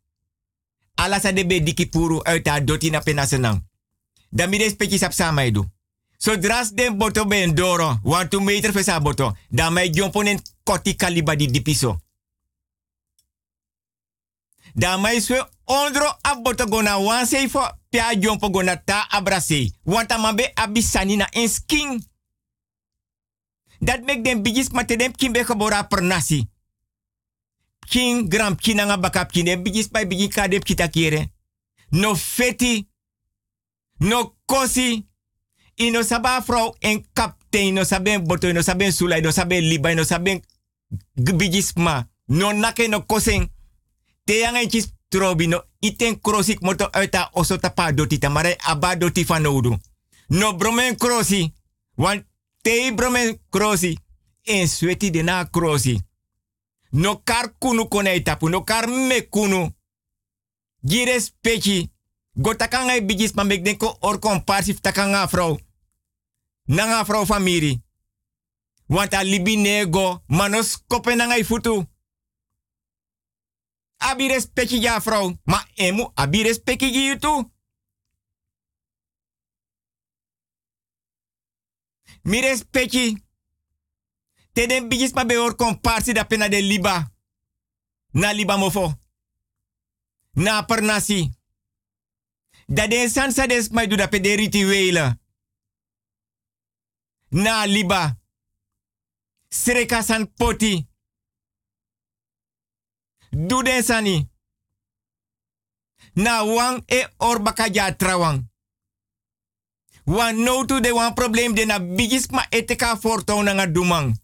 Ala 0.95 1.21
sa 1.21 1.33
de 1.33 1.47
be 1.47 1.63
diki 1.63 1.87
puru 1.87 2.23
uit 2.23 2.49
haar 2.49 2.65
doti 2.65 2.91
na 2.91 3.01
penasenang. 3.01 3.63
Dan 4.31 4.49
mi 4.49 4.59
de 4.59 4.69
spetjes 4.69 5.01
sap 5.01 5.13
sama 5.13 5.43
edu. 5.43 5.65
Zodra 6.17 6.65
den 6.75 6.97
boto 6.97 7.27
ben 7.27 7.55
doro, 7.55 7.99
want 8.03 8.31
tu 8.31 8.41
meter 8.41 8.73
fesa 8.73 9.01
boto, 9.01 9.37
dan 9.49 9.93
jomponen 9.93 10.41
koti 10.63 10.97
kaliba 10.97 11.37
di 11.37 11.51
dipiso. 11.51 12.01
Dan 14.75 15.01
mij 15.01 15.21
swe 15.21 15.49
ondro 15.65 16.17
aboto 16.21 16.67
gona 16.67 16.99
wan 16.99 17.27
seifo, 17.27 17.79
pia 17.89 18.15
jompo 18.19 18.51
gona 18.51 18.77
ta 18.77 19.07
abrase. 19.11 19.73
Want 19.83 20.13
amabe 20.13 20.51
abisani 20.55 21.17
na 21.17 21.29
en 21.31 21.49
skin. 21.49 22.05
Dat 23.79 24.05
mek 24.05 24.25
den 24.25 24.43
bigis 24.43 24.69
mate 24.69 24.97
den 24.97 25.13
kimbe 25.13 25.45
gebora 25.45 25.83
per 25.83 26.03
nasi. 26.03 26.49
King 27.89 28.28
gram 28.28 28.57
kinanga 28.57 28.97
bakap 28.97 29.32
kine 29.32 29.57
bigis 29.62 29.89
pa 29.89 30.05
bigi 30.05 30.28
kadep 30.28 30.64
kita 30.64 30.89
kere. 30.89 31.32
No 31.91 32.14
feti. 32.14 32.89
No 33.99 34.37
kosi. 34.45 35.07
Ino 35.74 36.03
saba 36.03 36.41
vrouw 36.41 36.74
en 36.78 37.07
kaptein. 37.12 37.74
No 37.74 37.85
saben 37.85 38.26
boto. 38.26 38.53
No 38.53 38.62
saben 38.62 38.93
sulai. 38.93 39.20
No 39.20 39.30
saben 39.30 39.68
liba. 39.68 39.95
No 39.95 40.05
saben. 40.05 40.43
No 42.26 42.53
nake 42.53 42.89
no 42.89 43.07
kosen. 43.07 43.51
Te 44.24 44.39
yang 44.39 44.57
eentjes 44.57 44.89
trobi 45.09 45.47
no 45.47 45.62
iten 45.78 46.20
krosik 46.20 46.61
moto 46.61 46.89
uit 46.91 47.16
oso 47.32 47.59
tapa 47.59 47.93
doti 47.93 48.18
tamare 48.18 48.57
aba 48.59 48.97
doti 48.97 49.24
fanodu. 49.24 49.76
No 50.28 50.57
bromen 50.57 50.97
krosi. 50.97 51.53
Want 51.95 52.24
te 52.62 52.93
bromen 52.97 53.39
krosi. 53.51 53.99
En 54.43 54.68
sweti 54.68 55.11
de 55.11 55.22
na 55.22 55.45
krosi. 55.45 56.01
No 56.95 57.23
kar 57.23 57.55
kunu 57.59 57.89
kone 57.89 58.23
tapu. 58.23 58.49
No 58.49 58.65
kar 58.65 58.89
me 58.89 59.29
kunu. 59.29 59.75
Gires 60.81 61.31
pechi. 61.41 61.91
Go 62.33 62.55
takanga 62.55 63.01
bigis 63.01 63.35
ma 63.35 63.43
mek 63.45 63.65
denko 63.65 63.97
or 64.01 64.19
comparsif 64.19 64.81
takanga 64.81 65.27
vrouw. 65.27 65.59
Nanga 66.65 67.05
vrouw 67.05 67.27
famiri. 67.27 67.83
Want 68.87 69.15
a 69.15 69.23
libi 69.23 69.57
nego. 69.57 70.23
Manos 70.27 70.85
nanga 71.17 71.45
futu. 71.45 71.87
Abi 73.97 74.29
respecti 74.29 74.81
ja 74.81 75.01
vrouw. 75.01 75.39
Ma 75.45 75.65
emu 75.75 76.11
abi 76.15 76.43
respecti 76.43 76.93
gi 76.93 77.19
tu. 77.19 77.53
Mi. 82.23 83.24
Te 84.55 84.67
den 84.67 84.89
bigis 84.89 85.13
ma 85.13 85.25
beor 85.25 85.57
komparsi 85.57 86.13
da 86.13 86.25
pena 86.25 86.49
de 86.49 86.61
liba. 86.63 87.13
Na 88.13 88.33
liba 88.33 88.57
mofo. 88.57 88.93
Na 90.33 90.63
per 90.63 90.83
nasi. 90.83 91.31
Da 92.67 92.87
den 92.87 93.11
sansa 93.11 93.47
des 93.47 93.69
mai 93.71 93.87
da 93.87 94.07
pe 94.09 94.21
de 94.21 94.35
rituele. 94.37 95.19
Na 97.29 97.67
liba. 97.67 98.17
Sreka 99.49 100.03
san 100.03 100.33
poti. 100.37 100.87
Du 103.31 103.62
den 103.62 103.83
sani. 103.83 104.31
Na 106.15 106.45
wang 106.45 106.83
e 106.87 107.07
orbaka 107.16 107.69
ja 107.73 107.97
trawang. 107.97 108.49
Wan 110.05 110.43
no 110.43 110.65
tu 110.65 110.81
de 110.81 110.93
wan 110.93 111.15
problem 111.15 111.55
de 111.55 111.65
na 111.65 111.78
bigis 111.78 112.31
ma 112.31 112.47
eteka 112.51 112.99
nga 113.55 113.66
dumang. 113.66 114.24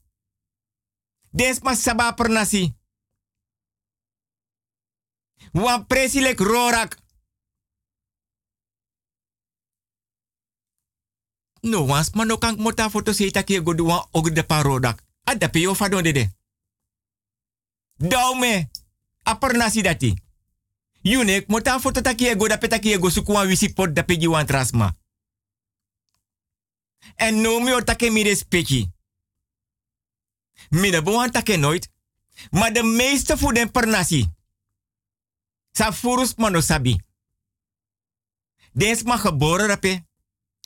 Des 1.31 1.61
ma 1.63 1.75
saba 1.75 2.13
per 2.15 2.29
nasi. 2.29 2.75
Wan 5.53 5.87
presilek 5.87 6.41
rorak. 6.41 6.99
No 11.61 11.85
wans 11.87 12.11
ma 12.15 12.25
no 12.25 12.39
kank 12.39 12.59
mota 12.59 12.91
foto 12.91 13.13
seita 13.13 13.43
kie 13.43 13.63
godu 13.63 13.87
wan 13.87 14.07
og 14.11 14.31
de 14.31 14.43
parodak. 14.43 15.03
Ada 15.25 15.49
pe 15.49 15.61
yo 15.61 15.75
fadon 15.75 16.03
dede. 16.03 16.31
Daume. 17.97 18.71
A 19.23 19.39
per 19.39 19.57
nasi 19.57 19.83
dati. 19.83 20.15
Yunek 21.03 21.49
mota 21.49 21.79
foto 21.79 22.01
taki 22.01 22.27
ego 22.27 22.49
da 22.49 22.59
petaki 22.59 22.93
ego 22.93 23.11
suku 23.11 23.33
wan 23.33 23.47
wisi 23.47 23.73
pot 23.73 23.93
da 23.93 24.03
pegi 24.03 24.27
wan 24.27 24.47
trasma. 24.47 24.97
En 27.17 27.41
no 27.43 27.61
mi 27.61 27.73
o 27.73 27.81
take 27.85 28.11
mi. 28.11 28.25
Mi 30.71 30.91
de 30.91 31.03
boan 31.03 31.31
take 31.31 31.57
nooit. 31.57 31.91
Maar 32.51 32.73
de 32.73 32.83
meeste 32.83 33.53
den 33.53 33.71
per 33.71 33.89
nasi. 33.89 34.29
Sa 35.73 35.93
furus 35.93 36.35
mano 36.35 36.61
sabi. 36.61 37.01
Dens 38.73 39.03
ma 39.03 39.17
geboren 39.17 39.67
rape. 39.67 40.05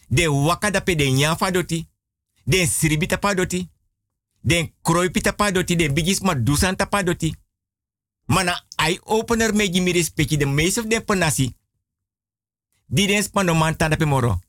De 0.08 0.30
waka 0.30 0.70
dape 0.70 0.94
de 0.96 1.04
nyafa 1.04 1.50
doti. 1.50 1.88
Den 2.44 2.66
sribi 2.66 3.06
tapa 3.06 3.34
doti. 3.34 3.70
Den 4.40 4.74
kroipi 4.82 5.20
tapa 5.20 5.50
doti. 5.50 5.76
Den 5.76 5.94
bigis. 5.94 6.20
Mana 8.26 8.64
eye 8.76 9.00
opener 9.02 9.54
me 9.54 9.80
mi 9.80 9.92
respecti 9.92 10.36
de 10.36 10.46
meeste 10.46 10.80
of 10.80 11.04
per 11.04 11.16
nasi. 11.16 11.56
Die 12.86 13.06
den 13.06 13.22
spano 13.22 13.54
man 13.54 13.76
tanda 13.76 14.06
moro. 14.06 14.40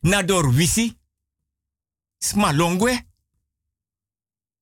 Na 0.00 0.22
door 0.22 0.54
wisi. 0.54 0.98
Sma 2.18 2.52
longwe. 2.52 3.09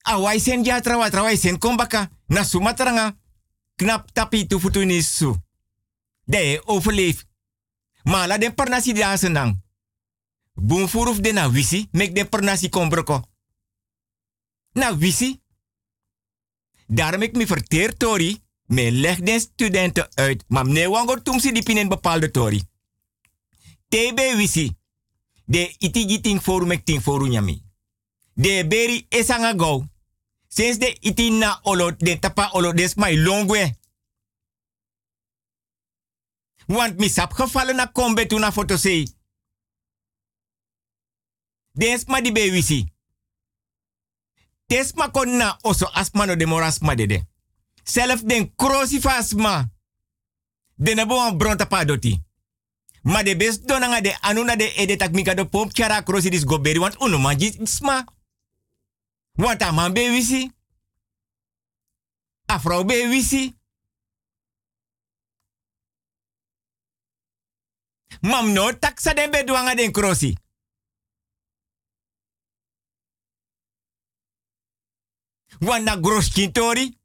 Awai 0.09 0.41
sen 0.41 0.65
ja 0.65 0.81
trawa 0.81 1.11
trawa 1.11 1.37
sen 1.37 1.59
kombaka. 1.59 2.11
Na 2.27 2.45
Sumatra 2.45 2.91
nga. 2.91 3.17
Knap 3.77 4.11
tapi 4.13 4.47
tu 4.47 4.59
futu 4.61 4.85
ni 4.85 5.03
su. 5.03 5.37
De 6.25 6.63
overleef. 6.65 7.25
Maar 8.03 8.27
la 8.29 8.39
den 8.39 8.55
per 8.55 8.69
nasi 8.69 8.93
da 8.93 9.17
senang. 9.17 9.63
Boom 10.55 10.89
furuf 10.89 11.21
de 11.21 11.33
na 11.33 11.51
wisi. 11.51 11.89
Mek 11.93 12.15
den 12.15 12.29
per 12.29 12.43
nasi 12.43 12.69
kombroko. 12.69 13.23
Na 14.73 14.97
wisi. 14.97 15.41
Daarom 16.87 17.23
ik 17.23 17.37
me 17.37 17.47
verteer 17.47 17.97
tori. 17.97 18.43
Me 18.67 18.93
leg 18.93 19.19
den 19.21 19.41
studenten 19.41 20.09
uit. 20.15 20.45
Maar 20.49 20.65
meneer 20.65 20.91
Wangor 20.91 21.23
tum 21.23 21.41
si 21.41 21.53
dipin 21.53 21.79
in 21.79 21.89
bepaalde 21.89 22.31
tori. 22.31 22.63
TB 23.89 24.19
wisi. 24.37 24.77
De 25.45 25.75
iti 25.79 26.21
ting 26.21 26.43
foru 26.43 26.67
mek 26.67 26.85
ting 26.85 27.03
foru 27.03 27.29
nyami. 27.29 27.63
De 28.35 28.67
beri 28.69 29.07
esanga 29.09 29.55
go. 29.57 29.85
Sinds 30.59 30.79
de 30.79 30.97
iti 31.01 31.31
na 31.31 31.61
olo, 31.63 31.91
de 31.91 32.19
tapa 32.19 32.51
olo 32.53 32.73
des 32.73 32.95
mai 32.97 33.17
longwe. 33.17 33.79
Want 36.67 36.99
mi 36.99 37.09
sap 37.09 37.33
gevallen 37.33 37.77
na 37.77 37.87
kombe 37.87 38.27
tu 38.27 38.39
na 38.39 38.51
foto 38.53 38.77
sei. 38.77 39.07
Des 41.73 42.05
ma 42.07 42.21
di 42.21 42.33
be 42.33 42.51
wisi. 42.51 42.93
Des 44.67 44.93
ma 44.95 45.09
kon 45.11 45.37
na 45.37 45.57
oso 45.63 45.87
asmano 45.93 46.37
de 46.37 46.47
morasma 46.47 46.95
dede. 46.95 47.23
Self 47.85 48.25
den 48.25 48.55
krosi. 48.57 49.01
De 50.75 50.95
na 50.95 51.07
bo 51.07 51.37
bron 51.37 51.57
tapa 51.57 51.85
doti. 51.85 52.23
Ma 53.03 53.23
de 53.23 53.37
best 53.37 53.65
donanga 53.69 54.01
de 54.01 54.17
anuna 54.21 54.57
de 54.57 54.73
ede 54.77 54.97
tak 54.97 55.13
mika 55.13 55.35
de 55.35 55.45
pom 55.45 55.71
chara 55.71 56.03
krosi 56.03 56.31
dis 56.31 56.45
goberi 56.45 56.79
want 56.79 56.97
uno 57.01 57.19
manji 57.19 57.61
sma. 57.65 58.05
Want 59.39 59.63
a 59.63 59.73
man 59.73 59.93
be 59.93 60.01
wisi. 60.11 60.53
Vrouw. 62.63 62.85
Mam 68.21 68.53
no 68.53 68.79
taksa 68.79 69.15
den 69.15 69.31
be 69.31 69.45
duanga 69.45 69.75
den 69.75 69.93
krosi. 69.93 70.37
Want 75.61 75.85
na 75.85 75.97
gros 75.97 76.33
kintori. 76.33 76.99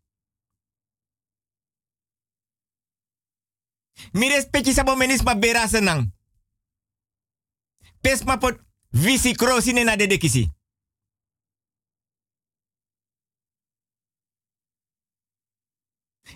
Mi 4.12 4.30
respecti 4.30 4.74
sabo 4.74 4.96
menis 4.96 5.24
ma 5.24 5.36
bera 5.36 5.68
senang. 5.68 6.12
Pes 8.02 8.24
ma 8.24 8.38
pot 8.38 8.60
visi 8.90 9.36
krosi 9.36 9.74
ne 9.74 9.84
na 9.84 9.96
dedekisi. 9.96 10.52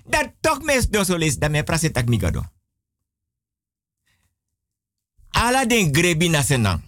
Dat 0.07 0.33
toch 0.39 0.61
mes 0.63 0.87
dosolis 0.89 1.37
da 1.37 1.49
me 1.49 1.63
prasetak 1.63 2.07
migado. 2.07 2.43
Ala 5.29 5.65
den 5.65 5.93
grebi 5.93 6.29
na 6.29 6.41
senang. 6.41 6.81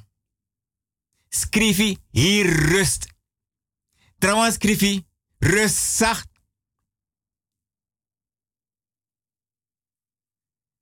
Skrifi 1.29 1.97
hier 2.11 2.47
rust. 2.69 3.07
Trouwens 4.17 4.55
skrifi 4.55 5.05
rust 5.37 5.77
zacht. 5.97 6.29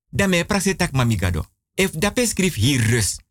Da 0.09 0.27
me 0.27 0.45
prasetak 0.45 0.91
mamigado. 0.91 1.45
If 1.73 1.91
dape 1.91 2.25
skrif 2.25 2.55
hier 2.55 2.89
rust. 2.89 3.23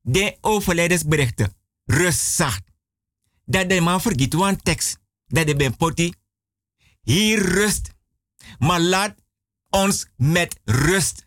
De 0.00 0.38
overlijdensberichten. 0.40 1.56
Rust 1.84 2.20
zacht. 2.20 2.62
Dat 3.44 3.68
de 3.68 3.80
man 3.80 4.00
vergiet 4.00 4.34
een 4.34 4.60
tekst. 4.60 4.98
Dat 5.26 5.46
de 5.46 5.56
ben 5.56 5.76
poti. 5.76 6.14
Hier 7.04 7.38
rust. 7.42 7.92
Maar 8.58 8.80
laat 8.80 9.22
ons 9.70 10.06
met 10.16 10.60
rust. 10.64 11.26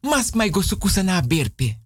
Mas 0.00 0.32
mai 0.32 0.50
go 0.50 0.62
sukusa 0.62 1.02
na 1.02 1.20
berpe. 1.20 1.82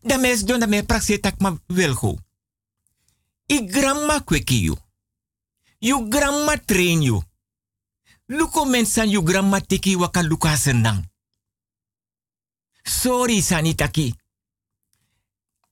Da 0.00 0.16
mes 0.16 0.44
don 0.44 0.60
da 0.60 0.66
me 0.66 0.84
tak 1.20 1.40
ma 1.40 1.58
welgo. 1.66 2.18
I 3.46 3.66
grandma 3.66 4.20
kweki 4.24 4.60
you. 4.60 4.76
You 5.78 6.08
grandma 6.08 6.56
train 6.64 7.02
you. 7.02 7.22
Luko 8.26 8.64
mensan 8.64 9.10
you 9.10 9.22
grandma 9.22 9.60
teki 9.60 9.96
waka 9.96 10.22
luka 10.22 10.56
senang. 10.56 11.15
Sorry 12.86 13.42
sanitaki. 13.42 14.14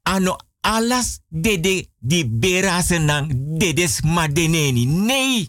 Ano 0.03 0.36
alas 0.61 1.20
dede 1.28 1.91
di 1.99 2.24
bera 2.24 2.82
senang 2.82 3.31
dedes 3.59 4.01
madeneni. 4.03 4.86
Nee. 4.86 5.49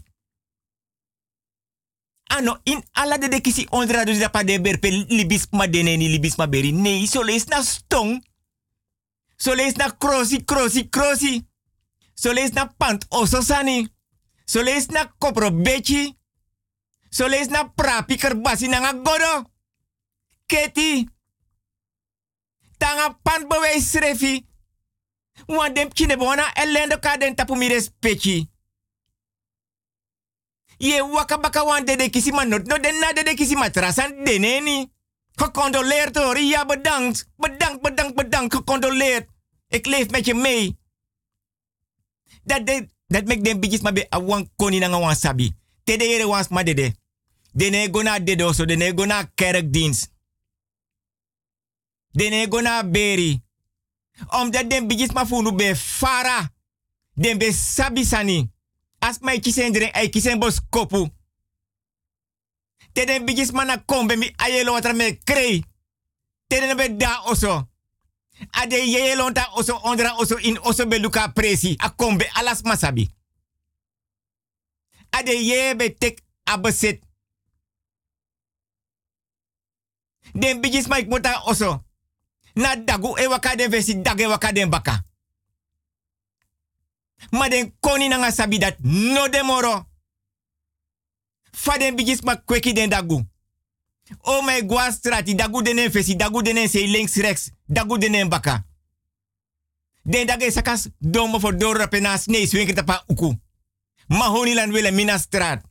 Ano 2.24 2.60
in 2.64 2.84
ala 2.92 3.18
dede 3.18 3.42
kisi 3.42 3.68
ondra 3.70 4.04
dus 4.06 4.20
da 4.20 4.30
pa 4.30 4.44
de 4.44 4.62
berpe 4.62 4.90
libis 5.08 5.48
madeneni 5.52 6.10
libis 6.10 6.36
maberi. 6.36 6.72
Nee, 6.72 7.08
so 7.08 7.24
lees 7.24 7.46
na 7.46 7.64
stong. 7.64 8.24
So 9.38 9.54
lees 9.54 9.76
na 9.76 9.90
krosi 9.90 10.46
krosi 10.46 10.90
krosi. 10.90 11.46
Na 12.54 12.66
pant 12.78 13.06
oso 13.10 13.42
sani. 13.42 13.90
So 14.46 14.62
na 14.64 15.14
kopro 15.18 15.52
bechi. 15.52 16.16
Na 17.50 17.64
prapi 17.64 18.18
kerbasi 18.18 18.68
nanga 18.68 18.94
godo. 18.94 19.52
Keti. 20.46 21.14
Pan 23.24 23.48
bewe 23.48 23.82
srefi. 23.82 24.46
Wan 25.48 25.74
dem 25.74 25.90
kine 25.90 26.18
bona 26.18 26.44
elendo 26.54 27.00
ka 27.00 27.18
den 27.18 27.36
tapu 27.36 27.56
mi 27.56 27.68
respecti. 27.68 28.50
Ye 30.78 31.02
waka 31.02 31.38
baka 31.38 31.64
wan 31.64 31.86
dede 31.86 32.10
kisi 32.10 32.32
ma 32.32 32.44
no 32.44 32.60
den 32.60 33.00
na 33.00 33.14
dede 33.14 33.36
kisi 33.36 33.56
ma 33.56 33.70
trasan 33.70 34.24
deneni. 34.26 34.92
Gecondoleerd 35.38 36.18
hoor. 36.18 36.38
Ja, 36.40 36.66
bedankt. 36.66 37.28
Bedankt, 37.38 37.82
bedankt, 37.82 38.16
bedankt. 38.16 38.54
Gecondoleerd. 38.56 39.28
Ik 39.68 39.86
leef 39.86 40.10
met 40.10 40.26
je 40.26 40.34
mee. 40.34 40.78
Dat, 42.44 42.68
dat, 42.68 42.84
dat 43.08 43.26
make 43.26 43.42
them 43.42 43.60
bijis 43.60 43.82
maar 43.82 43.94
be 43.94 44.10
awan 44.10 44.50
koni 44.56 44.80
na 44.80 45.00
wan 45.00 45.16
sabi. 45.16 45.54
Tede 45.84 46.04
yere 46.04 46.28
wans 46.28 46.48
ma 46.48 46.64
dede. 46.64 46.96
Dene 47.52 47.90
go 47.92 48.02
na 48.02 48.20
dedo 48.20 48.52
so, 48.52 48.66
dene 48.66 48.94
go 48.96 49.06
na 49.06 49.24
kerkdienst. 49.36 50.10
Dene 52.16 52.48
go 52.48 52.62
na 52.62 52.84
beri. 52.84 53.44
Omdat 54.28 54.70
den 54.70 54.88
bijis 54.88 55.12
ma 55.14 55.26
be 55.56 55.76
fara. 55.76 56.50
Den 57.14 57.38
be 57.38 57.52
sabi 57.52 58.04
sani. 58.06 58.50
As 59.00 59.20
mai 59.20 59.40
kisen 59.40 59.74
dren 59.74 59.92
ay 59.94 60.10
kisen 60.10 60.40
bos 60.40 60.62
kopu. 60.70 61.10
Teden 62.94 63.26
bijis 63.26 63.52
mana 63.52 63.78
kombe 63.78 64.16
mi 64.16 64.34
ayelo 64.38 64.72
watra 64.72 64.94
me 64.94 65.20
krei. 65.24 65.64
Teden 66.48 66.78
be 66.78 66.96
da 66.98 67.22
oso. 67.26 67.68
Ade 68.52 68.76
yeye 68.76 69.16
lonta 69.16 69.50
oso 69.56 69.80
ondra 69.84 70.16
oso 70.18 70.38
in 70.38 70.58
oso 70.64 70.86
be 70.86 71.00
luka 71.00 71.28
presi. 71.28 71.76
A 71.80 71.90
kombe 71.90 72.30
alas 72.34 72.62
masabi. 72.64 73.10
Ade 75.12 75.32
yeye 75.32 75.76
be 75.76 75.90
tek 75.90 76.24
abeset. 76.46 77.04
Den 80.34 80.62
bijis 80.62 80.88
ma 80.88 81.00
ikmota 81.00 81.42
oso. 81.46 81.84
Na 82.56 82.76
dagu 82.76 83.18
e 83.18 83.28
waka 83.28 83.56
den 83.56 83.70
vesi 83.70 84.02
dage 84.02 84.28
waka 84.28 84.52
den 84.52 84.70
baka. 84.70 85.04
Ma 87.32 87.50
den 87.50 87.74
koni 87.80 88.08
nanga 88.08 88.32
sabi 88.32 88.58
dat 88.58 88.76
no 88.80 89.28
demoro. 89.30 89.86
Faden 91.52 91.96
bijis 91.96 92.22
ma 92.22 92.36
kweki 92.36 92.74
den 92.74 92.90
dagu. 92.90 93.24
O 94.22 94.42
my 94.42 94.62
gwa 94.66 94.92
strati 94.92 95.36
dagu 95.36 95.62
denen 95.62 95.92
fesi 95.92 96.16
dagu 96.16 96.42
denen 96.42 96.70
sei 96.70 96.88
links 96.88 97.16
rechts 97.16 97.52
dagu 97.66 97.98
denen 97.98 98.30
baka. 98.30 98.66
Den 100.02 100.28
dage 100.28 100.52
sakas 100.52 100.90
domo 101.00 101.40
for 101.40 101.58
dora 101.58 101.88
pena 101.88 102.18
snee 102.18 102.48
swinker 102.48 102.76
tapa 102.76 103.04
uku. 103.08 103.34
Ma 104.08 104.28
honi 104.28 104.54
lan 104.54 104.72
wille 104.72 104.92
mina 104.92 105.18
straat. 105.18 105.64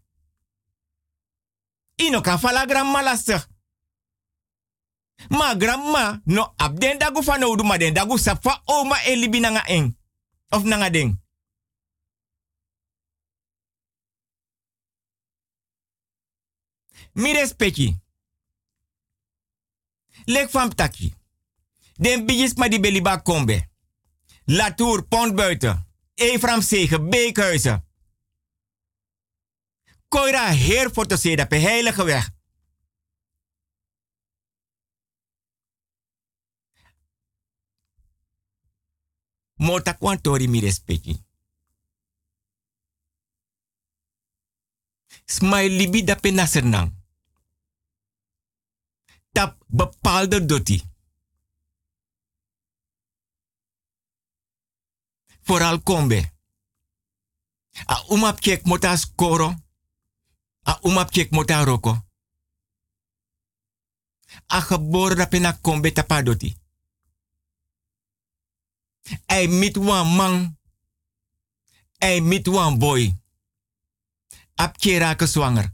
Ino 1.97 2.21
kan 2.21 2.39
fala 2.39 2.67
gramma 2.67 3.03
lastig. 3.03 3.47
Ma 5.29 5.55
gramma 5.55 6.21
no 6.25 6.53
ab 6.57 6.81
den 6.81 6.99
dagu 6.99 7.23
fa 7.23 7.39
no 7.39 7.55
ma 7.55 7.77
den 7.77 7.95
dagu 7.95 8.19
safa 8.19 8.63
o 8.65 8.85
ma 8.85 8.97
elibi 9.05 9.41
nanga 9.41 9.65
eng. 9.67 9.97
Of 10.49 10.65
nanga 10.65 10.91
ding. 10.91 11.23
Mi 17.13 17.33
respecti. 17.33 18.01
Lek 20.25 20.51
van 20.51 20.75
taki. 20.75 21.15
Den 21.95 22.27
bijis 22.27 22.55
ma 22.55 22.69
di 22.69 22.81
beliba 22.81 23.17
kombe. 23.17 23.69
Latour, 24.45 25.03
Pont 25.03 25.35
buiten. 25.35 25.87
Efram 26.15 26.61
Zegen, 26.63 27.11
Beekhuizen. 27.11 27.85
Koira 30.09 30.49
heer 30.49 30.91
voor 30.93 31.07
te 31.07 31.17
zeden, 31.17 31.49
pe 31.49 31.57
heilige 31.57 32.05
weg. 32.05 32.31
Mota 39.65 39.95
kwantori 39.97 40.47
mi 40.49 40.61
respecti. 40.61 41.25
Smile 45.25 45.77
libi 45.77 46.05
da 46.05 46.15
pe 46.15 46.31
nasernang. 46.31 46.93
Tap 49.33 49.57
bepaalde 49.67 50.45
doti. 50.47 50.83
Vooral 55.47 55.83
kombe. 55.83 56.21
A 57.87 58.05
umap 58.09 58.41
kek 58.41 58.65
mota 58.65 58.97
skoro. 58.97 59.49
A 60.63 60.79
umap 60.83 61.11
kek 61.11 61.31
mota 61.31 61.65
roko. 61.65 61.93
A 64.47 64.61
geboren 64.61 65.19
da 65.19 65.27
pe 65.27 65.39
na 65.39 65.53
kombe 65.61 65.93
tapa 65.93 66.23
Ei 69.27 69.49
mit 69.49 69.77
wan 69.77 70.07
man. 70.17 70.59
Ei 71.99 72.21
mit 72.21 72.47
wan 72.47 72.79
boy. 72.79 73.19
Ap 74.55 74.77
raken 74.83 75.29
zwanger. 75.29 75.73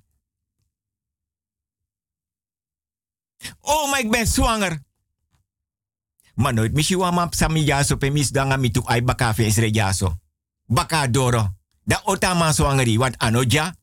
Oh, 3.60 3.90
maar 3.90 4.00
ik 4.00 4.10
ben 4.10 4.26
zwanger. 4.26 4.82
Maar 6.34 6.54
nooit 6.54 6.72
misschien 6.72 6.98
wa 6.98 7.10
map 7.10 7.34
sami 7.34 7.64
jaso 7.64 7.96
pe 7.96 8.10
mis 8.10 8.30
danga 8.30 8.56
mitu 8.56 8.82
ai 8.84 9.02
baka 9.02 9.34
fe 9.34 9.70
jaso. 9.70 10.16
Baka 10.64 11.08
doro. 11.08 11.54
Da 11.84 12.00
otama 12.04 12.52
zwangeri 12.52 12.98
wat 12.98 13.18
anoja. 13.18 13.74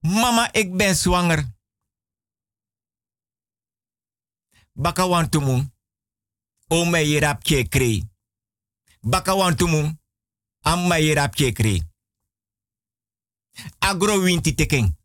Mama, 0.00 0.52
ik 0.52 0.76
ben 0.76 0.96
zwanger. 0.96 1.53
Baka 4.74 5.06
wan 5.06 5.28
tumu. 5.28 5.70
O 6.68 6.84
me 6.84 6.98
yerap 7.04 7.42
kree. 7.42 8.02
Baka 9.00 9.34
wan 9.34 9.56
tumu. 9.56 9.98
Amma 10.62 10.98
yerap 10.98 11.34
kree. 11.34 11.82
Agro 13.78 14.20
winti 14.20 14.54
teken. 14.54 14.96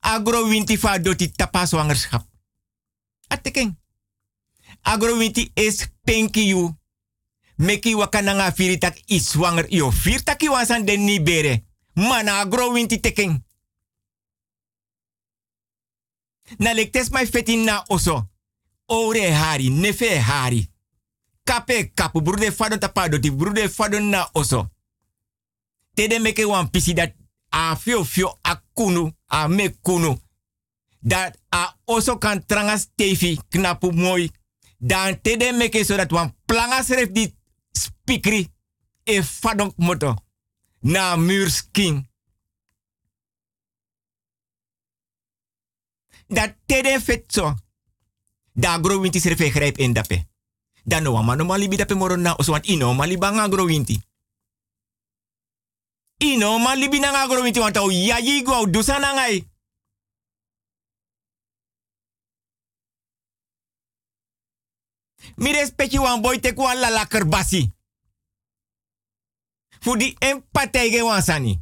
Agro 0.00 0.48
winti 0.48 0.78
fa 0.78 0.98
doti 0.98 1.30
tapa 1.30 1.66
zwangerschap. 1.66 2.26
A 3.28 3.36
teken. 3.36 3.78
Agro 4.82 5.16
winti 5.16 5.50
is 5.54 5.88
penki 6.04 6.46
you. 6.46 6.74
Meki 7.56 7.94
wakananga 7.94 8.52
firitak 8.52 9.02
is 9.06 9.30
zwanger. 9.30 9.66
Yo 9.68 9.90
firtaki 9.90 10.48
wasan 10.48 10.84
den 10.84 11.04
ni 11.04 11.22
bere. 11.22 11.64
Mana 11.94 12.40
agro 12.40 12.72
winti 12.72 13.00
teken. 13.00 13.44
Na 16.58 16.72
lektes 16.72 17.10
mai 17.10 17.26
fetin 17.26 17.64
na 17.64 17.84
oso. 17.88 18.28
Ore 18.86 19.30
hari, 19.32 19.70
nefe 19.70 20.18
hari. 20.18 20.68
Kape 21.44 21.90
kapu, 21.94 22.22
brude 22.22 22.52
fadon 22.52 22.78
tapado, 22.78 23.18
di 23.18 23.30
brude 23.30 23.68
fadon 23.68 24.08
na 24.08 24.28
oso. 24.32 24.68
Tede 25.94 26.18
meke 26.18 26.44
wan 26.46 26.70
pisi 26.70 26.94
dat 26.94 27.14
a 27.48 27.76
fio 27.76 28.04
fio 28.04 28.38
a 28.42 28.62
kunu, 28.74 29.12
a 29.26 29.48
me 29.48 29.68
kunu. 29.82 30.18
Dat 31.00 31.38
a 31.48 31.76
oso 31.84 32.18
kan 32.18 32.46
trangas 32.46 32.86
tefi 32.94 33.38
knapu 33.48 33.92
mooi. 33.92 34.30
Dan 34.78 35.20
tede 35.20 35.52
meke 35.52 35.84
so 35.84 35.96
dat 35.96 36.10
wan 36.10 36.34
plangas 36.46 36.88
ref 36.88 37.12
di 37.12 37.34
spikri 37.72 38.48
e 39.04 39.22
fadon 39.22 39.72
moto. 39.76 40.14
Na 40.80 41.16
muursking. 41.16 42.09
Dat 46.30 46.54
tede 46.66 47.00
fet 47.00 47.32
zo. 47.32 47.54
Da 48.52 48.72
agrowinti 48.72 49.20
serve 49.20 49.50
grijp 49.50 49.78
in 49.78 49.92
dape. 49.92 50.26
Dan 50.84 51.02
no 51.02 51.22
mano 51.22 51.44
mali 51.44 51.68
bi 51.68 51.76
dape 51.76 51.94
moro 51.94 52.16
na 52.16 52.36
ino 52.62 52.94
mali 52.94 53.18
bang 53.18 53.38
agrowinti. 53.38 54.00
Ino 56.18 56.58
mali 56.58 56.88
bi 56.88 56.98
na 56.98 57.22
agrowinti 57.22 57.58
want 57.58 57.76
au 57.76 57.90
yayi 57.90 58.42
go 58.42 58.52
au 58.54 58.70
dusana 58.70 59.12
ngai. 59.12 59.48
Mi 65.36 65.52
respecti 65.52 65.98
wan 65.98 66.20
boy 66.20 66.38
te 66.40 66.52
kwa 66.52 66.74
la 66.74 66.90
la 66.90 67.06
kerbasi. 67.06 67.72
Fu 69.80 69.96
di 69.96 70.16
empatege 70.18 71.02
wan 71.02 71.22
sani. 71.22 71.60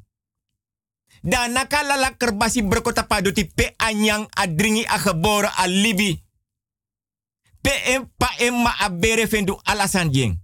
Da 1.22 1.48
naka 1.48 1.82
la 1.82 1.96
la 1.96 2.16
kerbasi 2.16 2.62
brokota 2.62 3.02
padoti 3.02 3.44
pe 3.44 3.74
anyang 3.76 4.26
adringi 4.30 4.84
a 4.86 4.98
geboren 4.98 5.50
a 5.56 5.66
libi. 5.66 6.22
Pe 7.60 7.70
pa 8.16 8.30
en 8.38 8.62
ma 8.62 8.74
a 8.78 8.90
bere 8.90 9.26
fendu 9.26 9.60
alasan 9.64 10.12
jeng. 10.12 10.38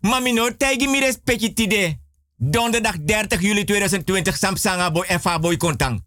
Mami 0.00 0.32
no 0.32 0.56
tegi 0.56 0.86
mi 0.86 1.00
respecti. 1.00 2.00
Donderdag 2.36 2.96
30 3.06 3.38
juli 3.38 3.64
2020 3.64 4.36
Samsanga 4.36 4.90
boy 4.90 5.06
en 5.08 5.20
Faboy 5.20 5.56
kontang. 5.56 6.04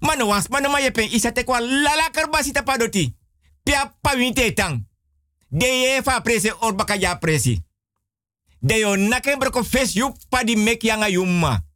Mano 0.00 0.26
was, 0.26 0.48
mano 0.48 0.68
ma 0.68 0.80
yepen 0.80 1.08
isa 1.12 1.32
te 1.32 1.44
kwa 1.44 1.60
lala 1.60 2.10
tapadoti 2.52 3.16
pia 3.62 3.94
pa 4.00 4.14
winte 4.16 4.52
tang. 4.54 4.86
Fa 6.04 6.20
prese 6.20 6.52
or 6.60 6.74
baka 6.74 6.96
ya 6.96 7.18
presi. 7.18 7.62
De 8.60 8.78
yo 8.78 8.96
nake 8.96 9.36
broko 9.38 9.64
fes 9.64 9.94
yu 9.94 10.12
pa 10.28 10.42
mek 10.44 10.82
yanga 10.82 11.08
yumma. 11.08 11.67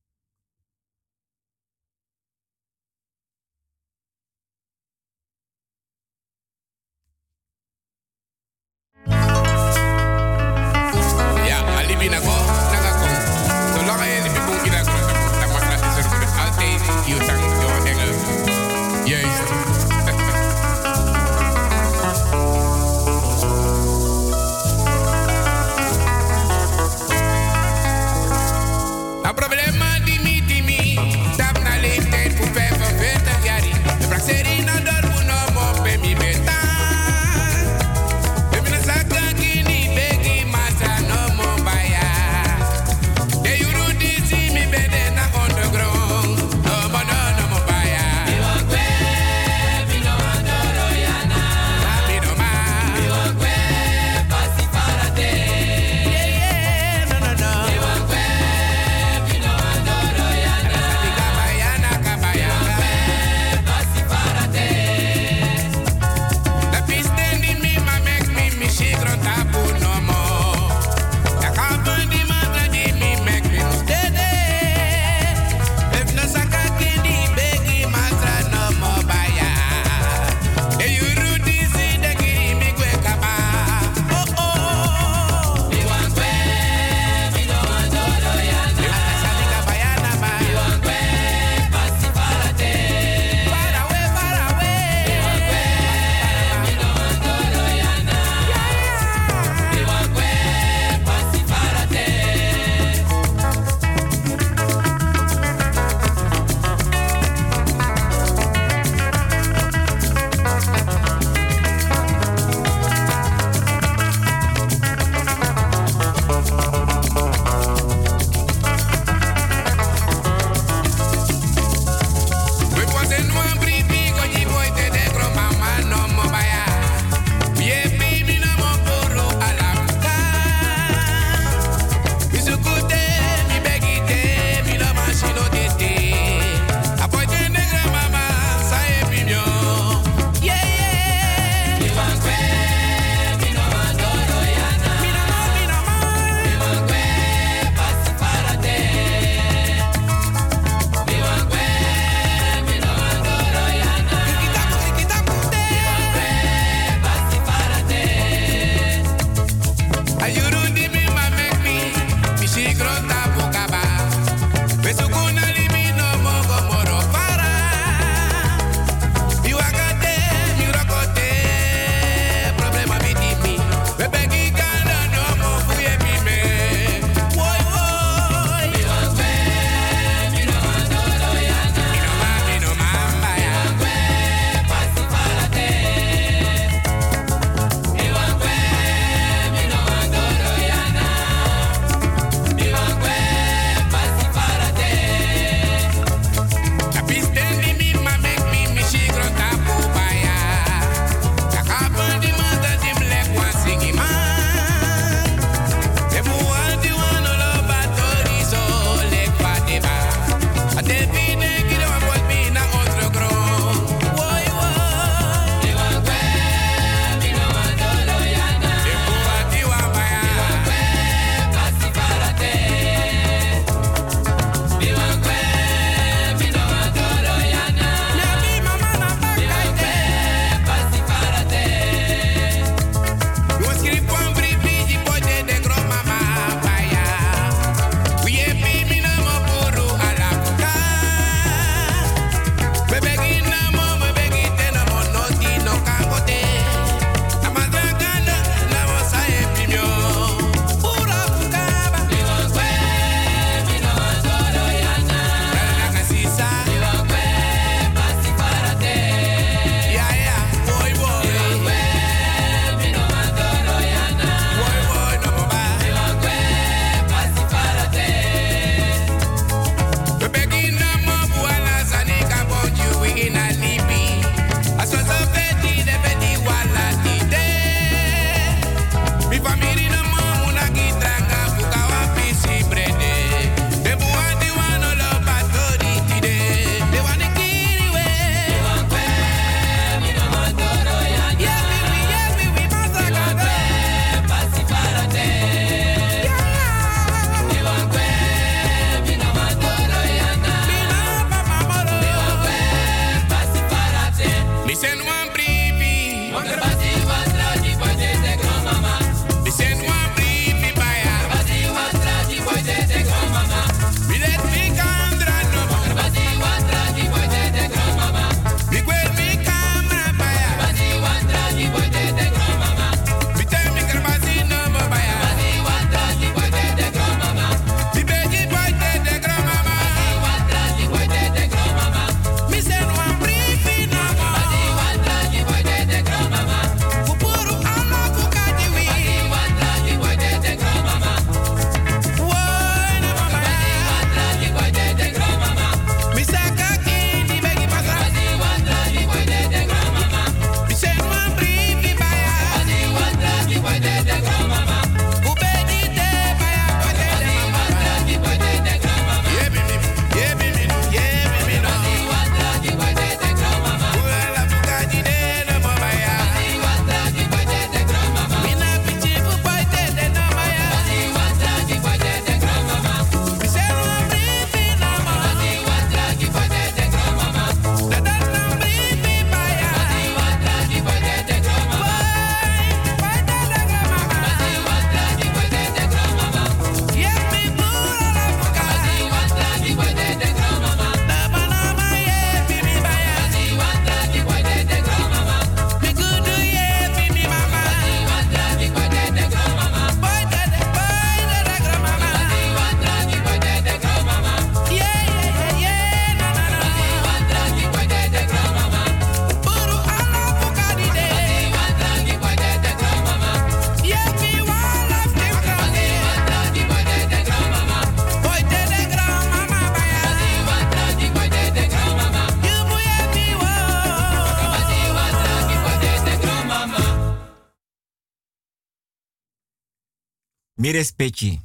Mi 430.63 430.71
respecti. 430.71 431.41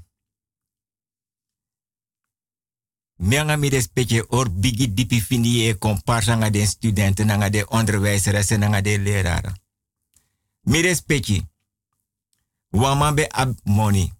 Mianga 3.15 3.56
mi 3.56 3.69
respecti 3.69 4.19
or 4.27 4.49
bigi 4.49 4.94
dipi 4.94 5.22
fini 5.22 5.68
e 5.68 5.77
comparsa 5.77 6.35
nga 6.35 6.49
de 6.49 6.65
studenten 6.65 7.26
nga 7.26 7.49
de 7.49 7.65
onderwijzeres 7.69 8.49
en 8.49 8.60
nga 8.69 8.81
de 8.81 8.99
leraren. 8.99 9.61
Mi 10.61 10.81
respecti. 10.81 11.48
Wama 12.69 13.14
be 13.14 13.30
ab 13.30 13.60
money. 13.64 14.14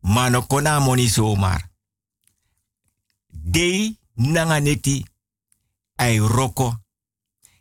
Mano 0.00 0.42
kona 0.46 0.78
money 0.78 1.08
zomaar. 1.08 1.70
Dei 3.26 3.98
nanga 4.14 4.58
neti 4.58 5.06
ai 5.94 6.18
roko. 6.18 6.82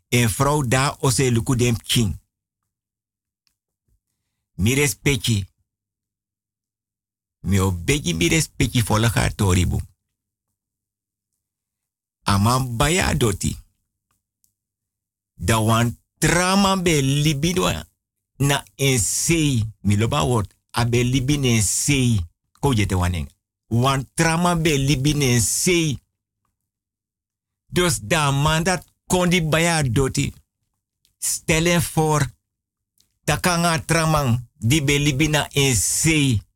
En 0.08 0.30
vrouw 0.30 0.68
da 0.68 0.98
ose 1.00 1.32
luku 1.32 1.56
dem 1.56 1.78
king. 1.78 2.20
Mi. 4.54 4.90
Mi 7.40 7.60
obegi 7.60 8.14
mi 8.14 8.28
respecti 8.28 8.82
volga 8.82 9.30
toribu. 9.36 9.82
Ama 12.24 12.60
baya 12.60 13.16
doti. 13.16 13.58
Da 15.34 15.60
wan 15.60 15.98
trama 16.18 16.78
be 16.78 17.02
libino 17.02 17.86
na 18.38 18.66
ensei. 18.76 19.64
Mi 19.82 19.96
loba 19.96 20.24
word. 20.24 20.54
Abe 20.72 21.04
libine 21.04 21.56
ensei. 21.56 22.26
Ko 22.60 22.74
jete 22.74 22.96
waneng. 22.96 23.30
Wan 23.68 24.10
trama 24.14 24.56
be 24.56 24.78
libine 24.78 25.34
ensei. 25.34 26.00
Dus 27.66 28.00
da 28.00 28.32
man 28.32 28.64
dat 28.64 28.86
kondi 29.08 29.42
baya 29.42 29.84
doti. 29.84 30.34
Stellen 31.18 31.82
voor. 31.82 32.36
Takanga 33.24 33.80
tramang 33.86 34.48
di 34.58 34.84
be 34.84 35.00
libina 35.00 35.50
ensei. 35.50 36.47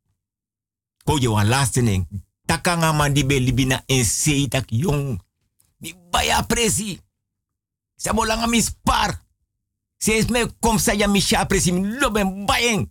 Ko 1.04 1.18
je 1.18 1.28
wan 1.28 1.48
laatste. 1.48 2.06
Takanga 2.46 2.92
man 2.92 3.12
di 3.12 3.24
be 3.24 3.38
libina 3.38 3.82
ensei 3.86 4.48
tak 4.48 4.70
jong. 4.70 5.20
Di 5.78 5.94
baya 6.10 6.42
presi. 6.42 7.00
Sabo 7.96 8.24
langa 8.24 8.46
mi 8.46 8.62
spar. 8.62 9.24
Ses 9.98 10.28
me 10.28 10.46
kom 10.60 10.78
sa 10.78 10.92
ya 10.92 11.06
mi 11.06 11.20
sha 11.20 11.46
presi 11.46 11.72
mi 11.72 11.98
loben 11.98 12.44
bayeng. 12.46 12.90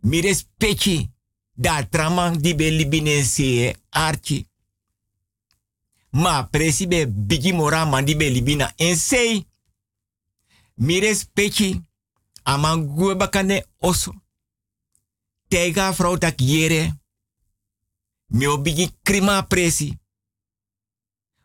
Mi 0.00 0.20
respecti. 0.20 1.10
Da 1.54 1.82
tramang 1.82 2.40
di 2.40 2.54
libina 2.54 3.10
ensei 3.10 3.74
archi. 3.90 4.46
Ma 6.10 6.44
presi 6.44 6.86
be 6.86 7.06
bigi 7.06 7.52
mora 7.52 7.84
man 7.84 8.04
libina 8.04 8.72
ensei. 8.76 9.46
Mi 10.74 11.00
respecti. 11.00 11.80
Aman 12.42 12.88
oso. 13.80 14.14
Tega 15.48 15.92
vrouw 15.92 16.18
tak 16.18 16.40
yere. 16.40 17.00
Mi 18.26 18.46
obigi 18.46 18.98
krima 19.02 19.42
presi. 19.42 19.98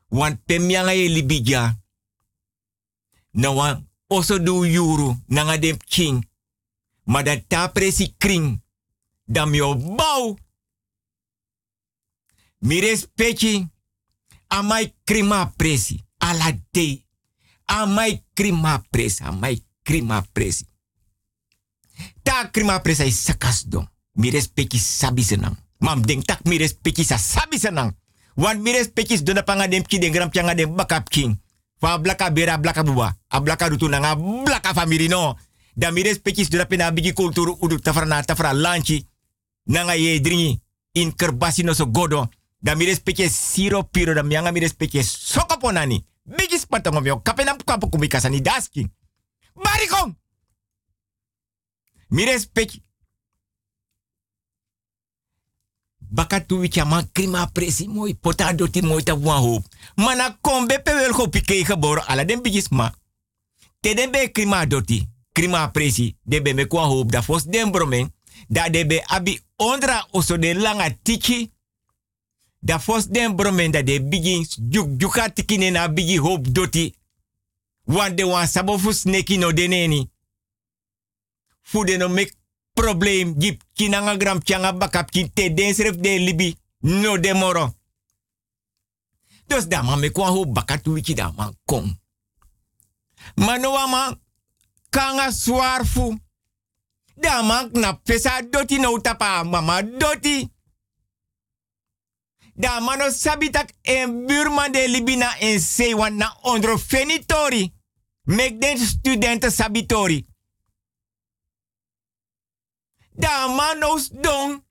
Want 0.08 0.46
pemyanga 0.46 0.94
ye. 0.94 1.78
Na 3.32 3.50
wan 3.50 3.90
oso 4.08 4.40
du 4.40 4.66
yuru 4.66 5.24
nanga 5.28 5.58
dem 5.58 5.78
king. 5.78 6.30
Ma 7.04 7.22
da 7.22 7.42
ta 7.48 7.68
presi 7.68 8.16
kring. 8.18 8.62
Da 9.26 9.46
mi 9.46 9.62
obau. 9.62 10.38
Mi 12.58 12.80
respecti. 12.80 13.68
Amai 14.48 14.96
krima 15.04 15.54
presi. 15.56 16.04
Ala. 16.18 16.60
Amai 17.66 18.24
krima 18.34 18.86
presi. 18.90 19.24
Amai 19.24 19.66
krima 19.82 20.22
presi. 20.22 20.66
Ta 22.24 22.50
krima 22.52 22.80
presa 22.80 23.04
is 23.04 23.24
sakas 23.24 23.64
don. 23.64 23.93
Mi 24.14 24.30
respecti 24.30 24.78
sabi 24.78 25.24
senang. 25.24 25.58
Mam 25.80 26.02
ding 26.06 26.24
tak 26.24 26.46
mi 26.46 26.58
respecti 26.58 27.04
sa 27.04 27.18
sabi 27.18 27.58
senang. 27.58 27.96
Wan 28.36 28.62
mi 28.62 28.72
respecti 28.72 29.24
dona 29.24 29.42
panga 29.44 29.68
dem 29.68 29.84
ki 29.84 30.00
den 30.00 30.12
gram 30.12 30.30
pianga 30.30 30.54
dem 30.54 30.76
bakap 30.76 31.10
king. 31.10 31.40
Fa 31.80 31.98
blaka 31.98 32.32
bera 32.32 32.58
blaka 32.58 32.84
buba. 32.84 33.16
A 33.28 33.42
blaka 33.42 33.68
rutu 33.68 33.88
nanga 33.90 34.16
blaka 34.16 34.74
famiri 34.74 35.08
no. 35.08 35.38
Da 35.76 35.92
mi 35.92 36.02
respecti 36.04 36.46
dona 36.48 36.66
pena 36.66 36.92
bigi 36.92 37.14
kulturu 37.14 37.58
udu 37.62 37.80
tafra 37.80 38.06
na 38.06 38.24
tafra 38.24 38.54
lanchi. 38.54 39.08
Nanga 39.64 39.96
ye 39.96 40.20
dringi. 40.20 40.62
In 40.94 41.16
kerbasi 41.16 41.64
no 41.64 41.74
so 41.74 41.86
godo. 41.86 42.30
Da 42.60 42.76
mi 42.76 42.86
respecti 42.86 43.30
siro 43.30 43.84
piro 43.84 44.14
da 44.14 44.24
mianga 44.24 44.52
mi 44.52 44.60
respecti 44.60 45.04
sokoponani. 45.04 46.06
Bigi 46.24 46.58
spatongom 46.58 47.06
yo. 47.06 47.22
Kapena 47.22 47.56
kapu 47.66 47.90
kumikasani 47.90 48.42
daski. 48.42 48.90
Barikong! 49.54 50.16
Mi 52.10 52.26
respecti. 52.26 52.82
Bakatu 56.14 56.60
wicha 56.60 56.86
man 56.86 57.08
krima 57.14 57.48
presi 57.48 57.88
mooi 57.88 58.14
pota 58.14 58.54
doti 58.54 58.82
mooi 58.82 59.04
ta 59.04 59.16
wan 59.16 59.42
hoop. 59.42 59.66
Mana 59.96 60.38
kombe 60.42 60.80
pe 60.84 60.94
wel 60.94 62.00
ala 62.08 62.26
den 62.26 62.42
ma. 62.70 62.92
Te 63.80 63.94
den 63.94 64.12
be 64.12 64.32
krima 64.32 64.66
doti. 64.66 65.08
Krima 65.34 65.68
presi. 65.68 66.16
De 66.24 66.42
be 66.42 66.54
me 66.54 66.66
kwa 66.66 66.86
hoop 66.86 67.12
da 67.12 67.22
fos 67.22 67.44
den 67.46 67.72
bromen. 67.72 68.12
Da 68.48 68.70
de 68.70 68.86
be 68.86 69.04
abi 69.08 69.40
ondra 69.58 70.08
oso 70.12 70.38
de 70.38 70.54
langa 70.54 70.90
tiki. 71.04 71.52
Da 72.60 72.80
fos 72.80 73.08
den 73.08 73.36
bromen 73.36 73.72
da 73.72 73.82
de 73.82 74.00
bigi 74.02 74.48
juk 74.70 74.88
juka 74.98 75.30
tiki 75.30 75.58
ne 75.58 75.70
na 75.70 75.88
bigi 75.88 76.20
doti. 76.52 76.96
Wan 77.86 78.16
de 78.16 78.24
wan 78.24 78.48
sabofus 78.48 79.04
neki 79.04 79.38
no 79.38 79.52
deneni 79.52 80.12
fude 81.64 81.98
no 81.98 82.10
mek 82.10 82.34
problem 82.74 83.36
gip 83.40 83.62
kinanga 83.74 84.18
gram 84.18 84.40
changa 84.44 84.74
bakap 84.74 85.12
kin 85.12 85.30
te 85.34 85.54
den 85.54 85.74
de 86.02 86.20
libi 86.20 86.56
no 86.80 87.18
de 87.18 87.34
moro. 87.34 87.74
Dus 89.48 89.68
da 89.68 89.82
man 89.82 90.00
me 90.00 90.10
kwa 90.10 90.28
ho 90.28 90.46
bakatu 90.46 90.94
wiki 90.94 91.14
da 91.14 91.32
man 91.38 91.58
kom. 91.66 92.00
Mano 93.36 93.88
man 93.88 94.20
kanga 94.90 95.32
swar 95.32 95.86
fu. 95.86 96.18
Da 97.16 97.42
man 97.42 97.70
na 97.72 97.94
pesa 97.94 98.42
doti 98.50 98.80
no 98.80 99.00
tapa 99.00 99.44
mama 99.44 99.82
doti. 99.84 100.50
Da 102.56 102.80
mano 102.80 103.10
sabitak 103.10 103.72
en 103.82 104.26
buurman 104.26 104.72
de 104.72 104.88
libina 104.88 105.36
en 105.40 105.60
se 105.60 105.96
wan 105.96 106.18
na 106.18 106.38
ondro 106.42 106.78
fenitori. 106.78 107.74
Mek 108.24 108.62
den 108.62 108.78
studenten 108.78 109.52
sabitori. 109.52 110.26
Da 113.16 113.48
manos 113.48 114.10
don 114.10 114.64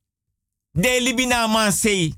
de 0.74 1.00
libina 1.00 1.48
man 1.48 1.72
sei. 1.72 2.14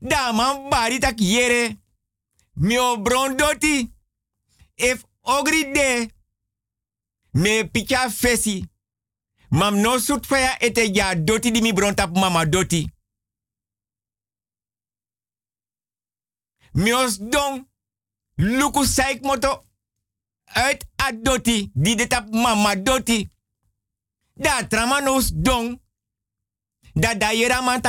Da 0.00 0.32
man 0.32 0.70
bari 0.70 0.98
yere. 1.18 1.76
Mio 2.54 2.96
bron 2.96 3.36
doti. 3.36 3.92
If 4.76 5.04
ogri 5.22 5.72
de. 5.72 6.10
Me 7.32 7.64
picha 7.64 8.10
fesi. 8.10 8.64
Mam 9.50 9.80
no 9.80 9.98
sut 9.98 10.26
ete 10.60 10.90
ja 10.94 11.14
doti 11.14 11.50
di 11.50 11.60
mi 11.60 11.72
bron 11.72 11.94
tap 11.94 12.16
mama 12.16 12.46
doti. 12.46 12.90
Mios 16.72 17.18
don. 17.18 17.66
Luku 18.38 18.84
saik 18.84 19.22
moto. 19.22 19.64
Uit 20.54 20.84
a 20.96 21.12
doti. 21.12 21.70
Di 21.74 21.94
de 21.94 22.06
tap 22.06 22.30
mama 22.30 22.74
doti. 22.76 23.35
Da 24.36 24.62
tramanus 24.68 25.32
don. 25.32 25.80
Da 26.94 27.14
da 27.14 27.32
yera 27.32 27.62
man 27.62 27.82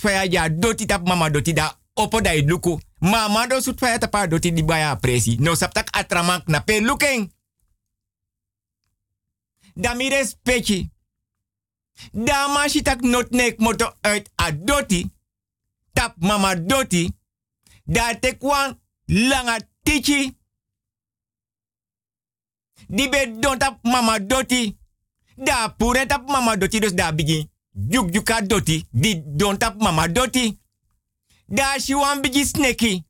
faya 0.00 0.24
ja 0.24 0.48
doti 0.48 0.86
tap 0.86 1.06
mama 1.06 1.30
doti 1.30 1.52
da 1.52 1.78
opo 1.96 2.20
da 2.20 2.32
luku. 2.46 2.80
Mama 3.00 3.46
do 3.46 3.60
sut 3.60 3.78
faya 3.80 3.98
tapa 3.98 4.26
doti 4.26 4.50
di 4.50 4.62
baya 4.62 4.96
presi. 4.96 5.36
No 5.40 5.54
saptak 5.54 5.90
atramak 5.92 6.48
na 6.48 6.60
pe 6.60 6.80
looking. 6.80 7.30
Da 9.76 9.94
mi 9.94 10.08
respecti. 10.08 10.90
Da 12.12 12.48
ma 12.48 12.66
tak 12.84 13.02
not 13.02 13.30
nek 13.30 13.58
moto 13.58 13.92
uit 14.04 14.28
a 14.36 14.52
doti. 14.52 15.10
Tap 15.94 16.14
mama 16.16 16.54
doti. 16.54 17.12
Da 17.86 18.14
tekwan 18.14 18.78
langa 19.08 19.58
tichi. 19.84 20.36
Di 22.88 23.08
be 23.08 23.38
don 23.40 23.58
tap 23.58 23.78
mama 23.84 24.18
doti. 24.18 24.79
Da 25.44 25.68
pure 25.68 26.06
tap 26.06 26.28
mama 26.28 26.56
doti 26.56 26.80
dus 26.80 26.94
da 26.94 27.12
bigi. 27.12 27.50
Juk 27.72 28.12
juka 28.12 28.40
doti. 28.40 28.86
Di 28.90 29.22
don 29.24 29.58
tap 29.58 29.80
mama 29.80 30.08
doti. 30.08 30.60
Da 31.48 31.78
shi 31.78 31.94
wan 31.94 32.20
bigi 32.20 32.44
sneki. 32.44 33.04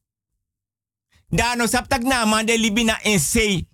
Da 1.29 1.55
no 1.55 1.67
saptak 1.67 2.03
na 2.03 2.25
mande 2.27 2.57
libina 2.57 2.99
ensei. 3.03 3.69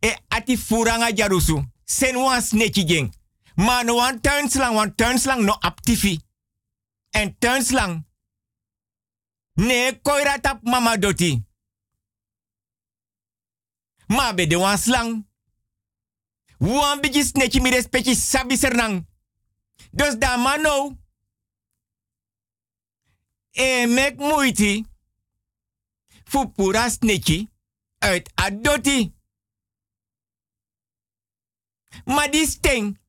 E 0.00 0.16
ati 0.28 0.56
furanga 0.56 1.12
jarusu. 1.12 1.64
Sen 1.84 2.16
wan 2.16 2.42
sneki 2.42 2.84
geng. 2.84 3.12
Maar 3.54 3.84
no 3.84 3.94
wan 3.94 4.20
turnslang, 4.20 4.74
wan 4.74 4.94
turnslang 4.94 5.44
no 5.44 5.56
aptifi. 5.60 6.20
En 7.10 7.36
turnslang. 7.38 8.04
Ne 9.54 9.98
koira 10.02 10.40
tap 10.40 10.62
mama 10.62 10.96
doti. 10.96 11.44
Ma 14.06 14.32
be 14.32 14.46
de 14.46 14.56
wan 14.56 14.78
slang. 14.78 15.26
Wan 16.62 17.00
bigi 17.00 17.24
sneki 17.24 17.60
mi 17.60 17.70
respecti 17.70 18.14
sabi 18.14 18.56
sernang. 18.56 19.06
Dus 19.90 20.18
da 20.18 20.36
mano. 20.36 20.96
E 23.50 23.86
mek 23.86 24.16
moeite. 24.16 24.84
Fu 26.24 26.50
pura 26.52 26.88
sneki. 26.90 27.48
Uit 27.98 28.30
adoti. 28.34 29.14
Maar 32.04 32.30
die 32.30 32.46
sting. 32.46 33.00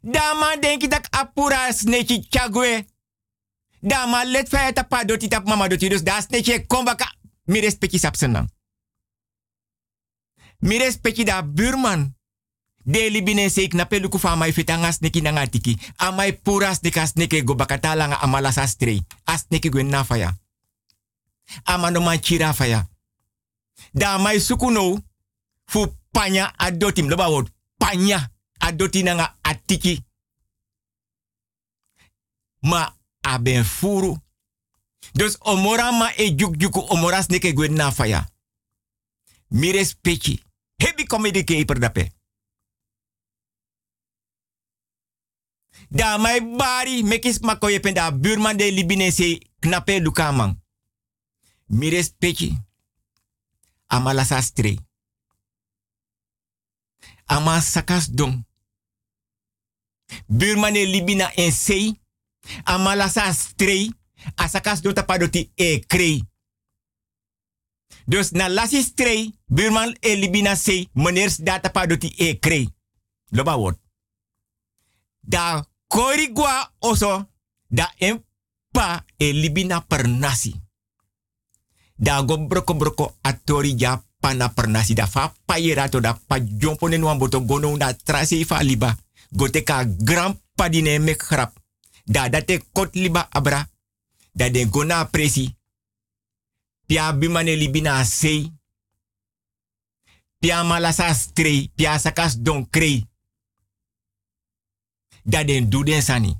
Dama 0.00 0.56
denk 0.56 0.82
ik 0.82 0.90
dat 0.90 1.10
apura 1.10 1.72
sneki 1.72 2.26
chagwe. 2.30 2.86
Dama 3.80 4.24
let 4.24 4.48
faya 4.48 4.72
tapa 4.72 5.04
doti 5.04 5.28
tap 5.28 5.46
mama 5.46 5.68
doti. 5.68 5.88
Dus 5.88 6.02
da 6.02 6.20
sneki 6.20 6.66
kom. 6.66 6.86
Mi 7.44 7.60
respecti 7.60 7.98
sapsenang. 7.98 8.50
Mi 10.58 10.78
respecti 10.78 11.24
da 11.24 11.42
buurman. 11.42 12.17
De 12.88 13.10
libine 13.10 13.50
seik 13.50 13.74
na 13.74 13.84
peluku 13.84 14.18
fa 14.18 14.36
mai 14.36 14.52
fitanga 14.52 14.92
sneki 14.92 15.20
na 15.20 15.30
ngatiki. 15.32 15.78
Amai 15.96 16.32
puras 16.32 16.80
de 16.80 16.90
sneki 17.06 17.44
go 17.44 17.54
bakatala 17.54 18.06
nga 18.06 18.20
amala 18.20 18.52
sastre. 18.52 19.04
As 19.24 19.44
sneki 19.44 19.68
go 19.68 19.82
na 19.82 20.04
faya. 20.04 20.36
Amano 21.64 22.00
man 22.00 22.20
chira 22.20 22.52
faya. 22.52 22.88
Da 23.92 24.18
mai 24.18 24.40
sukuno 24.40 25.02
fu 25.66 25.86
panya 26.12 26.52
adotim 26.58 27.08
loba 27.08 27.28
word 27.28 27.50
panya 27.78 28.30
adoti 28.58 29.02
na 29.02 29.14
nga 29.14 29.36
atiki. 29.42 30.04
Ma 32.62 32.94
aben 33.20 33.64
furu. 33.64 34.16
Dus 35.12 35.36
omora 35.40 35.92
ma 35.92 36.10
e 36.16 36.34
juk 36.34 36.56
juku 36.56 36.80
omora 36.88 37.22
sneki 37.22 37.52
go 37.52 37.66
na 37.66 37.90
faya. 37.90 38.28
Mi 39.48 39.72
respecti. 39.72 40.42
Hebi 40.76 41.06
comedy 41.06 41.44
keeper 41.44 41.78
dape. 41.78 42.17
Da 45.88 46.18
mai 46.18 46.40
bari 46.40 47.02
mekis 47.02 47.40
makoye 47.40 47.80
penda 47.80 48.10
burman 48.12 48.56
de 48.56 48.70
libine 48.70 49.10
se 49.10 49.38
knape 49.60 50.00
lukamang. 50.00 50.60
Mi 51.66 51.90
respecti. 51.90 52.52
Amala 53.86 54.24
sastre. 54.24 54.76
Ama 57.24 57.60
sakas 57.60 58.08
don. 58.10 58.46
Burman 60.26 60.72
de 60.72 60.86
libina 60.86 61.32
en 61.34 61.52
sei. 61.52 62.00
Amala 62.64 63.08
sastre. 63.08 63.92
Asakas 64.34 64.80
don 64.80 64.94
tapadoti 64.94 65.52
e 65.54 65.84
krei. 65.86 66.22
Dus 68.08 68.30
na 68.30 68.48
lasi 68.48 68.82
strei, 68.82 69.38
buurman 69.46 69.96
e 70.00 70.14
libina 70.14 70.54
sei, 70.56 70.88
data 71.42 71.68
padoti 71.70 72.14
e 72.16 72.38
krei. 72.38 72.74
Loba 73.30 73.56
word. 73.56 73.78
Da 75.20 75.67
korigwa 75.88 76.72
oso, 76.78 77.26
da 77.66 77.92
empa 77.98 79.04
e 79.16 79.32
libina 79.32 79.80
per 79.80 80.06
nasi. 80.06 80.54
Da 81.96 82.22
go 82.22 82.38
broko 82.38 82.74
broko 82.74 83.16
atori 83.22 83.74
ja 83.74 84.02
pana 84.20 84.48
per 84.48 84.68
nasi. 84.68 84.94
Da 84.94 85.06
fa 85.06 85.34
payerato 85.44 86.00
da 86.00 86.14
pa 86.14 86.38
jompo 86.38 86.88
ne 86.88 86.98
boto 86.98 87.44
gono 87.44 87.76
da 87.76 87.92
trase 87.92 88.44
fa 88.44 88.62
liba. 88.62 88.96
Gote 89.30 89.62
ka 89.62 89.84
grand 89.84 90.36
padine 90.54 90.98
mek 90.98 91.26
grap. 91.28 91.52
Da 92.04 92.28
date 92.28 92.62
kot 92.72 92.94
liba 92.94 93.28
abra. 93.30 93.68
Da 94.32 94.48
de 94.48 94.64
gona 94.68 95.04
presi. 95.04 95.56
Pia 96.86 97.12
bimane 97.12 97.56
libina 97.56 98.04
sei. 98.04 98.52
Pia 100.38 100.62
malasa 100.62 101.14
strei. 101.14 101.70
Pia 101.74 101.98
sakas 101.98 102.36
don 102.36 102.70
krei. 102.70 103.07
Dat 105.28 105.46
den 105.46 105.68
du 105.70 105.82
den 105.84 106.02
sani. 106.02 106.34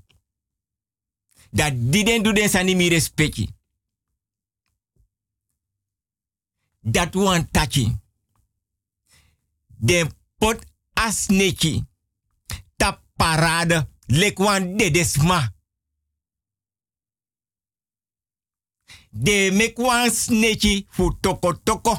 Dat 1.50 1.72
di 1.92 2.02
den 2.04 2.22
du 2.22 2.32
den 2.32 2.48
sani 2.48 2.74
mi 2.74 2.88
respecti. 2.88 3.48
Dat 6.80 7.14
wan 7.14 7.50
tachi. 7.50 7.96
Den 9.66 10.08
pot 10.38 10.64
asneki. 10.92 11.84
Ta 12.76 13.02
parade. 13.16 13.88
Lek 14.06 14.38
wan 14.38 14.76
dedesma. 14.76 15.52
De 19.10 19.50
mek 19.52 19.76
wan 19.76 20.10
sneki 20.10 20.86
fu 20.90 21.18
toko 21.20 21.52
toko. 21.62 21.98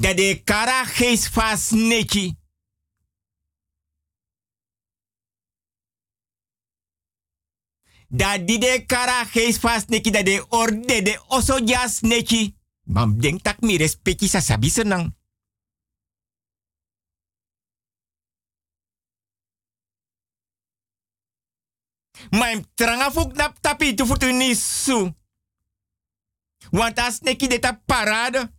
Dat 0.00 0.16
de 0.16 0.40
kara 0.44 0.84
gees 0.84 1.28
van 1.28 1.58
sneki. 1.58 2.36
Dat 8.08 8.46
die 8.46 8.58
de 8.58 8.84
kara 8.86 9.24
gees 9.24 9.58
van 9.58 9.80
sneki 9.80 10.10
dat 10.10 10.24
de 10.24 10.46
orde 10.48 11.02
de 11.02 11.24
oso 11.28 11.56
ja 11.64 11.88
sneki. 11.88 12.56
Mam 12.82 13.20
denk 13.20 13.42
tak 13.42 13.60
mi 13.60 13.76
respecti 13.76 14.28
sa 14.28 14.40
sabi. 14.40 14.70
Maar 22.30 22.60
tranga 22.74 23.10
fuk 23.10 23.32
nap 23.32 23.58
tapi 23.60 23.94
tu 23.94 24.06
futu 24.06 24.32
nisu. 24.32 25.14
Want 26.70 26.98
as 26.98 27.20
neki 27.20 27.48
de 27.48 27.58
ta 27.58 27.82
parade. 27.86 28.58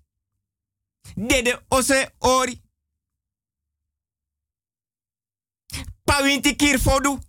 De 1.16 1.42
de 1.42 1.66
ose 1.68 2.16
ori. 2.20 2.62
Pawinti 6.04 6.56
kir 6.56 6.80
fodu. 6.80 7.20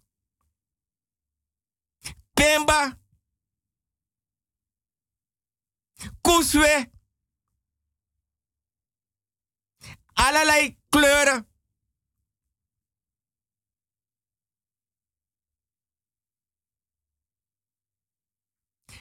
Pemba. 2.34 2.98
Kuswe. 6.20 6.90
Allerlei 10.14 10.78
kleuren. 10.88 11.50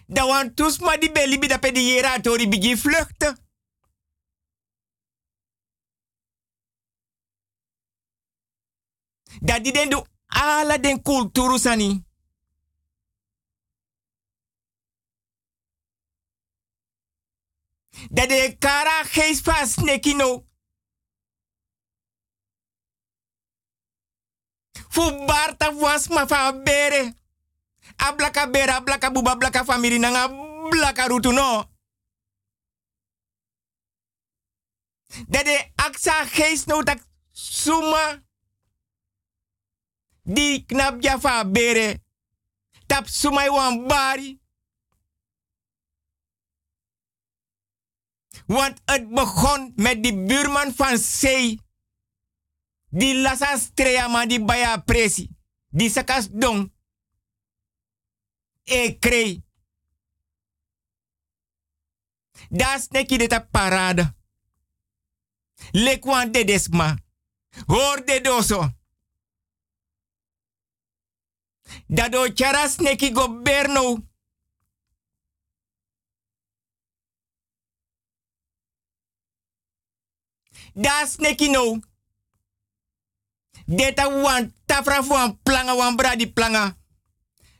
Da 0.07 0.25
wan 0.25 0.53
tus 0.53 0.79
ma 0.79 0.97
di 0.97 1.09
beli 1.09 1.37
bi 1.37 1.47
da 1.47 1.57
pe 1.59 1.71
di 1.71 1.79
yera 1.79 2.19
tori 2.21 2.47
bigi 2.47 2.75
vluchten. 2.75 3.50
Da 9.39 9.59
di 9.59 9.71
den 9.71 9.89
do 9.89 10.05
ala 10.27 10.77
den 10.77 11.01
kulturu 11.01 11.57
sani. 11.57 12.03
Da 18.09 18.25
de 18.25 18.55
kara 18.59 19.03
gees 19.03 19.41
pas 19.41 19.75
nekino. 19.75 20.45
Fu 24.89 25.25
barta 25.25 25.71
was 25.73 26.07
ma 26.07 26.25
fa 26.27 26.51
bere. 26.53 27.13
Ablaka 27.95 28.47
bera, 28.47 28.75
ablaka 28.75 29.11
buba, 29.11 29.31
ablaka 29.31 29.63
famiri 29.65 29.99
nanga 29.99 30.27
blaka 30.69 31.07
rutu 31.07 31.31
no. 31.31 31.69
Dat 35.27 35.45
de 35.45 35.71
aksa 35.75 36.25
geest 36.25 36.67
no 36.67 36.83
tak 36.83 36.99
suma. 37.31 38.23
Die 40.33 40.65
knap 40.65 41.01
jafa 41.03 41.43
bere. 41.45 41.99
Tap 42.87 43.07
sumai 43.07 43.49
wan 43.49 43.87
bari. 43.87 44.39
Want 48.45 48.81
het 48.85 49.09
begon 49.09 49.71
met 49.75 50.03
die 50.03 50.15
buurman 50.15 50.73
van 50.75 50.97
Zee. 50.97 51.59
Die 52.89 53.15
lasa 53.15 53.57
strea 53.57 54.25
die 54.25 54.43
baya 54.43 54.77
presi. 54.77 55.29
Die 55.69 55.89
sakas 55.89 56.27
dong 56.29 56.71
e 58.63 58.97
krei. 58.99 59.43
Das 62.49 62.87
neki 62.89 63.17
de 63.17 63.27
ta 63.27 63.39
parade. 63.39 64.15
Lekwan 65.71 66.31
de 66.31 66.43
desma. 66.43 66.97
Hoor 67.65 68.05
de 68.05 68.21
Dado 71.87 72.27
charas 72.33 72.77
neki 72.77 73.11
goberno. 73.11 74.09
Das 80.73 81.17
neki 81.17 81.49
no. 81.49 81.79
Deta 83.65 84.07
wan 84.07 84.53
tafra 84.65 85.01
planga 85.43 85.75
wan 85.75 85.95
bradi 85.95 86.27
planga. 86.27 86.77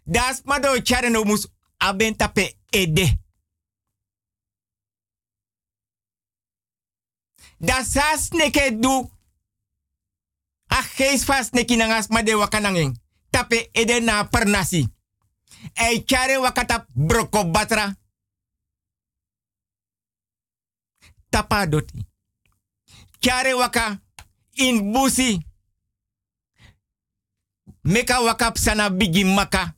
Das 0.03 0.41
mado 0.45 0.81
chare 0.81 1.09
no 1.09 1.23
mus 1.23 1.47
aben 1.77 2.15
tape 2.15 2.57
ede. 2.71 3.19
Da 7.57 7.83
sa 7.83 8.17
sneke 8.17 8.79
du. 8.79 9.09
A 10.67 10.81
geest 10.81 11.25
van 11.25 11.43
sneki 11.43 11.75
nangas 11.75 12.07
ma 12.07 12.23
de 12.23 12.35
wakananging. 12.35 13.00
Tape 13.31 13.69
ede 13.73 13.99
na 13.99 14.23
pernasi. 14.23 14.87
Ei 15.75 16.03
chare 16.05 16.37
wakata 16.37 16.85
broko 16.95 17.43
batra. 17.43 17.95
Tapa 21.29 21.65
doti. 21.65 22.05
Chare 23.19 23.53
waka 23.53 24.01
in 24.55 24.91
busi. 24.91 25.39
Meka 27.83 28.19
waka 28.21 28.51
sana 28.55 28.89
bigi 28.89 29.23
maka. 29.23 29.75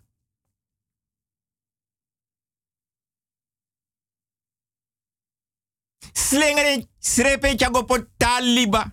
Slingere 6.13 6.87
srepe 6.99 7.57
chagopo 7.57 7.99
taliba. 8.17 8.91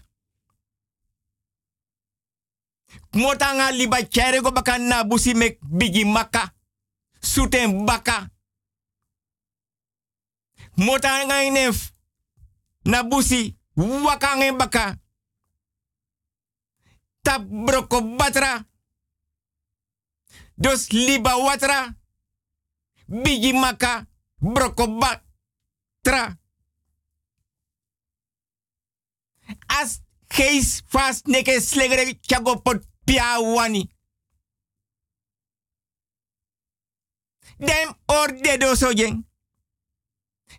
Motanga 3.13 3.71
liba 3.71 4.03
chere 4.09 4.41
go 4.41 4.51
baka 4.51 4.79
na 4.79 5.05
busi 5.05 5.35
mek 5.35 5.59
bigi 5.63 6.05
maka. 6.05 6.55
Suten 7.21 7.85
baka. 7.87 8.31
Motanga 10.77 11.43
inef 11.45 11.93
na 12.85 13.03
busi 13.03 13.57
wakange 13.77 14.53
baka. 14.53 14.97
Tap 17.23 17.43
broko 17.43 18.01
batra. 18.17 18.65
Dos 20.57 20.89
liba 20.93 21.37
watra. 21.37 21.95
Bigi 23.09 23.53
maka 23.53 24.07
broko 24.41 24.87
batra. 24.87 26.39
As 29.67 30.01
geis 30.29 30.83
fast 30.87 31.27
neke 31.27 31.61
slegere 31.61 32.15
chago 32.23 32.63
pot 32.63 32.90
pia 33.11 33.41
wani. 33.41 33.91
Dem 37.59 37.95
orde 38.07 38.59
do 38.59 38.77
so. 38.77 38.93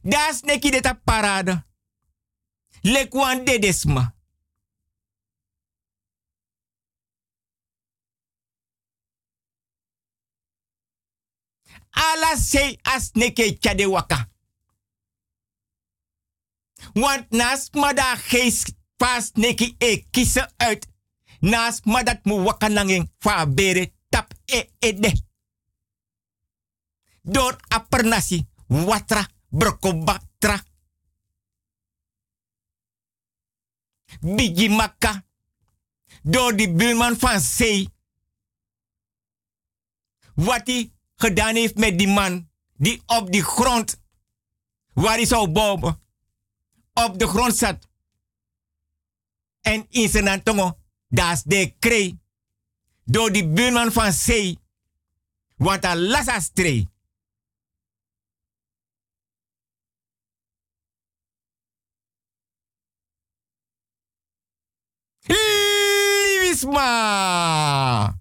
Das 0.03 0.41
neki 0.41 0.71
de 0.71 0.81
ta 0.81 0.93
parada. 0.93 1.67
Lekwan 2.81 3.45
de 3.45 3.59
desma. 3.59 4.15
Ala 11.89 12.35
sei 12.35 12.79
as 12.81 13.11
neke 13.13 13.57
chade 13.59 13.87
waka. 13.87 14.29
Want 16.93 17.29
nas 17.29 17.69
mada 17.71 18.15
geis 18.15 18.63
fast 18.97 19.35
neki 19.35 19.75
e 19.77 20.05
kiezen 20.11 20.53
uit. 20.57 20.90
Naast 21.41 21.85
maar 21.85 22.03
dat 22.03 22.25
mu 22.25 22.43
wakananging 22.45 23.09
fa 23.19 23.47
bere 23.47 23.91
tap 24.09 24.33
e 24.45 24.69
ede. 24.79 25.11
Door 27.21 27.57
apernasi 27.67 28.45
watra 28.67 29.27
brokobatra. 29.49 30.63
Bigi 34.21 34.69
maka. 34.69 35.25
Door 36.23 36.55
die 36.55 36.73
buurman 36.73 37.17
van 37.17 37.39
Zee. 37.39 37.89
Wat 40.33 40.67
hij 40.67 40.91
gedaan 41.15 41.55
heeft 41.55 41.77
met 41.77 41.97
die 41.97 42.07
man 42.07 42.49
die 42.73 43.01
op 43.05 43.31
die 43.31 43.43
grond 43.43 44.01
waar 44.93 45.15
hij 45.15 45.25
zou 45.25 45.49
bouwen, 45.49 46.01
op 46.93 47.19
de 47.19 47.27
grond 47.27 47.55
zat. 47.55 47.87
En 49.61 49.85
in 49.89 50.09
zijn 50.09 50.27
antongo, 50.27 50.80
dat 51.11 51.31
is 51.33 51.43
de 51.43 51.73
kree. 51.79 52.19
Door 53.03 53.31
die 53.31 53.47
buurman 53.47 53.91
van 53.91 54.13
Zee. 54.13 54.59
Want 55.55 55.83
hij 55.83 55.95
las 55.95 56.27
als 56.27 56.49
tree. 56.53 56.89
Livisma! 66.41 68.20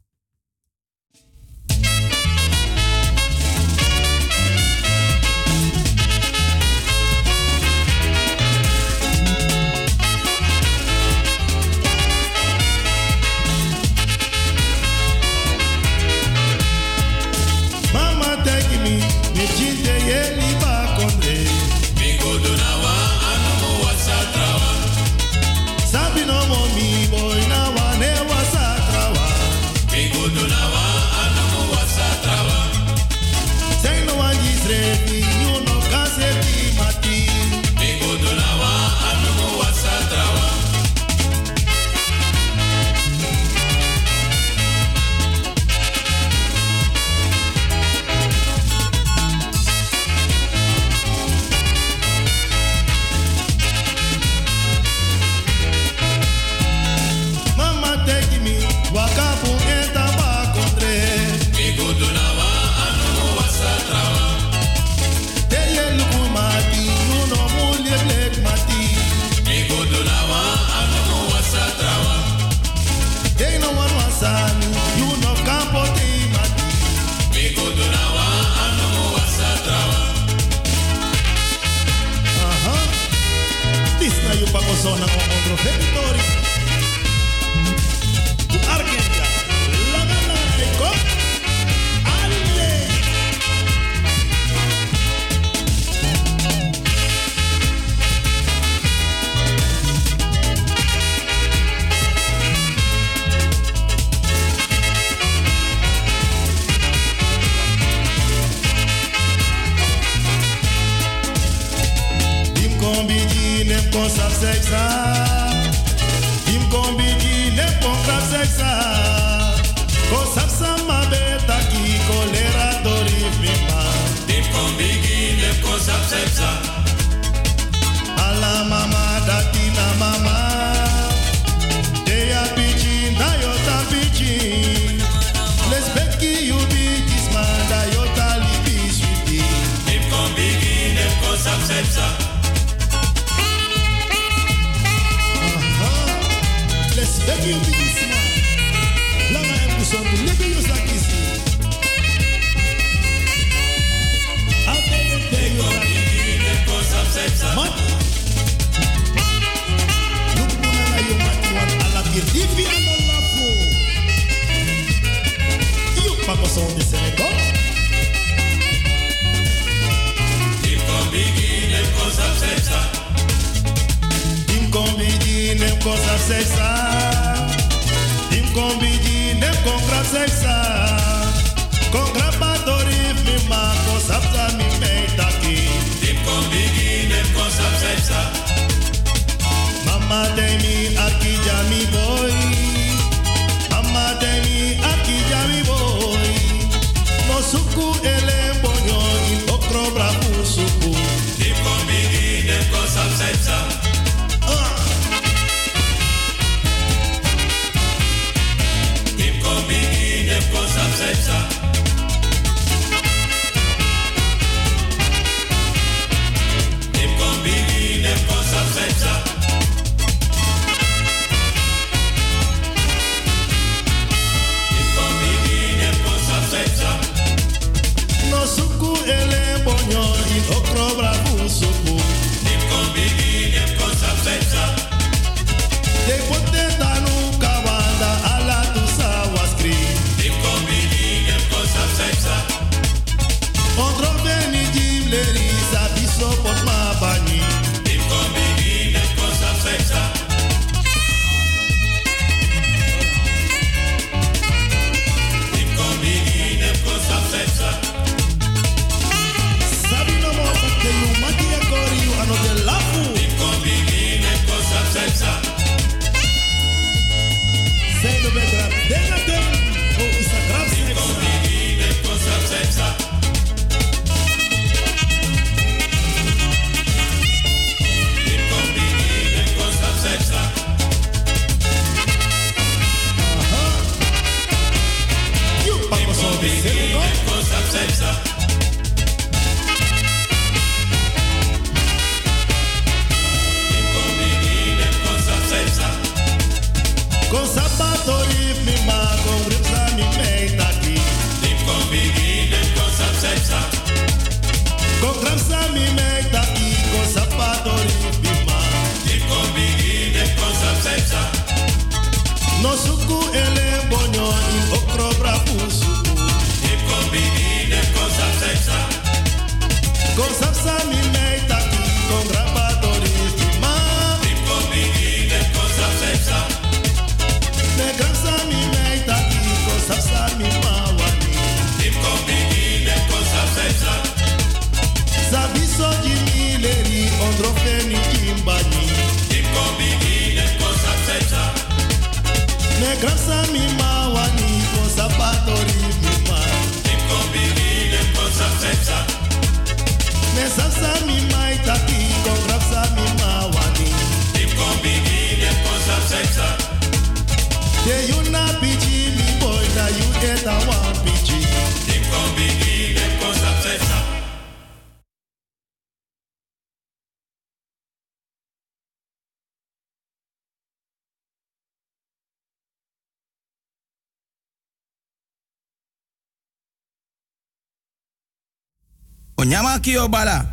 Onyama 379.41 379.79
kio 379.79 380.09
bala. 380.09 380.45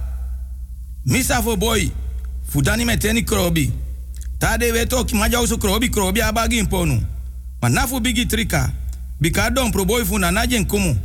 Misa 1.05 1.41
fo 1.43 1.55
boy. 1.57 1.89
Fudani 2.49 2.85
meteni 2.85 3.21
krobi. 3.21 3.71
Tade 4.39 4.71
weto 4.71 5.03
ki 5.05 5.15
maja 5.15 5.41
usu 5.41 5.57
krobi 5.57 5.89
krobi 5.89 6.21
abagi 6.21 6.57
imponu. 6.57 7.01
Manafu 7.61 7.99
bigi 7.99 8.25
trika. 8.25 8.69
Bika 9.21 9.49
dompro 9.49 9.85
boy 9.85 10.05
fu 10.05 10.17
na 10.19 10.31
najen 10.31 10.65
kumu. 10.65 10.95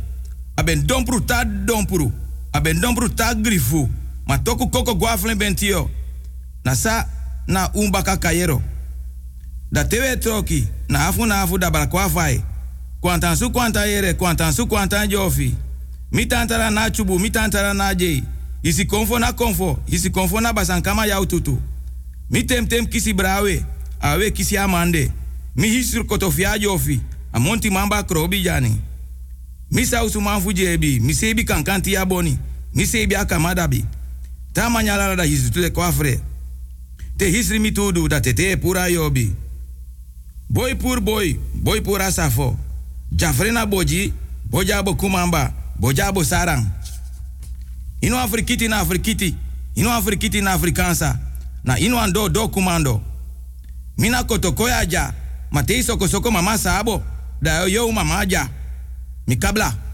Aben 0.57 0.87
dompru 0.87 1.19
ta 1.21 1.43
dompru. 1.45 2.11
Aben 2.53 2.79
dompru 2.81 3.09
ta 3.09 3.33
grifu. 3.35 3.89
Ma 4.27 4.37
toku 4.37 4.69
koko 4.69 4.95
guaflen 4.95 5.37
bentio. 5.37 5.89
Na 6.65 6.75
sa 6.75 7.05
na 7.47 7.69
umbaka 7.73 8.17
kayero. 8.17 8.61
Da 9.71 9.83
tewe 9.83 10.17
troki. 10.17 10.67
Na 10.89 11.07
afu 11.07 11.25
na 11.25 11.41
afu 11.41 11.57
da 11.57 11.69
balakwa 11.71 12.09
fai. 12.09 12.43
Kwantan 13.01 13.35
su 13.35 13.49
kwanta 13.51 13.85
yere, 13.85 14.13
kwantan 14.13 14.53
su 14.53 14.67
kwantan 14.67 15.07
jofi. 15.09 15.55
Mi 16.13 16.25
tantara 16.25 16.69
na 16.69 16.89
chubu, 16.89 17.19
mi 17.19 17.29
tantara 17.29 17.73
na 17.73 17.95
jei. 17.95 18.23
Isi 18.63 18.85
konfo 18.85 19.19
na 19.19 19.33
konfo, 19.33 19.79
isi 19.87 20.09
konfo 20.09 20.41
na 20.41 20.53
basankama 20.53 21.05
yau 21.05 21.25
tutu. 21.25 21.57
Mi 22.29 22.43
tem 22.43 22.67
tem 22.67 22.85
kisi 22.87 23.13
brawe, 23.13 23.65
awe 23.99 24.31
kisi 24.31 24.57
amande. 24.57 25.11
Mi 25.55 25.67
hisru 25.67 26.05
kotofia 26.05 26.57
jofi, 26.59 27.01
amonti 27.33 27.69
mamba 27.69 28.03
krobi 28.03 28.41
jani. 28.41 28.77
Mi 29.71 29.85
sausu 29.85 30.21
manfu 30.21 30.53
jebi, 30.53 30.99
mi 30.99 31.13
sebi 31.13 31.43
kankanti 31.43 31.93
ya 31.93 32.05
boni, 32.05 32.37
mi 32.75 32.85
akamadabi. 33.15 33.85
Ta 34.53 34.69
manyala 34.69 35.15
da 35.15 35.23
hisu 35.23 35.51
tule 35.51 35.69
kwafre. 35.69 36.19
Te 37.17 37.29
hisri 37.29 37.59
mi 37.59 37.71
tudu 37.71 38.07
da 38.07 38.21
tete 38.21 38.55
pura 38.57 38.87
yobi. 38.87 39.33
Boy 40.49 40.75
pur 40.75 41.01
boy, 41.01 41.35
boy 41.55 41.81
pura 41.81 42.11
safo. 42.11 42.55
Jafrena 43.11 43.65
boji, 43.65 44.13
bojabo 44.49 44.95
kumamba, 44.95 45.53
bojabo 45.79 46.23
sarang. 46.23 46.65
Ino 48.01 48.19
afrikiti 48.19 48.67
na 48.67 48.79
afrikiti, 48.79 49.35
ino 49.75 49.91
afrikiti 49.93 50.41
na 50.41 50.51
afrikansa, 50.51 51.19
na 51.63 51.79
ino 51.79 51.99
ando 51.99 52.29
do 52.29 52.47
kumando. 52.47 53.01
Mina 53.97 54.23
kotokoya 54.23 54.85
ja, 54.85 55.13
matei 55.51 55.83
soko 55.83 56.07
soko 56.07 56.31
mama 56.31 56.57
sabo, 56.57 57.03
da 57.41 57.59
yo 57.59 57.67
yo 57.67 57.91
mama 57.91 58.25
ja. 58.25 58.49
Mikabla. 59.27 59.73
Don 59.73 59.92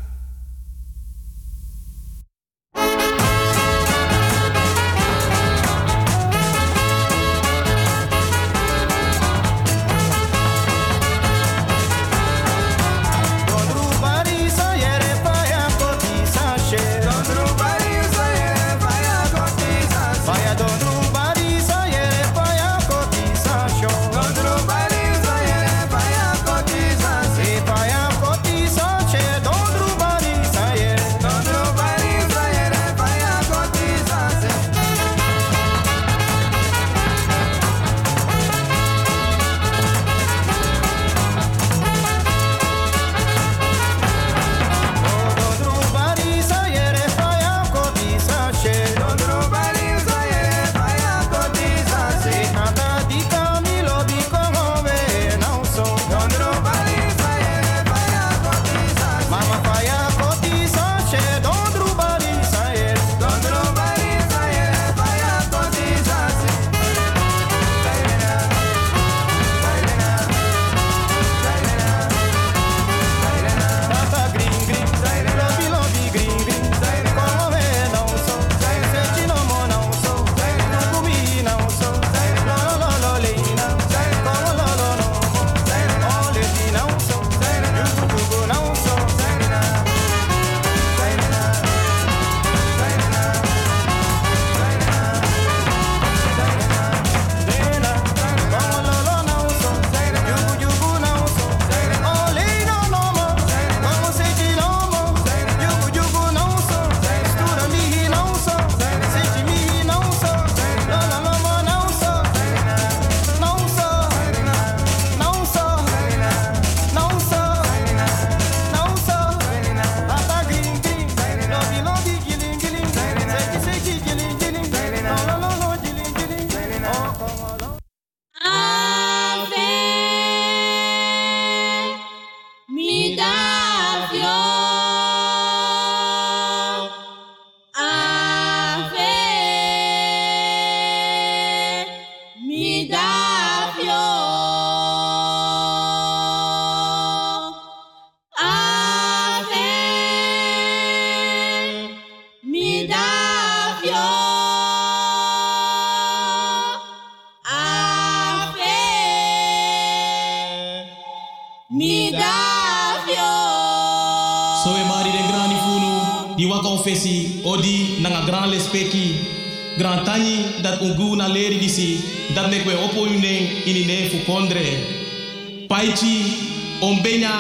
om 176.81 177.01
benya, 177.01 177.35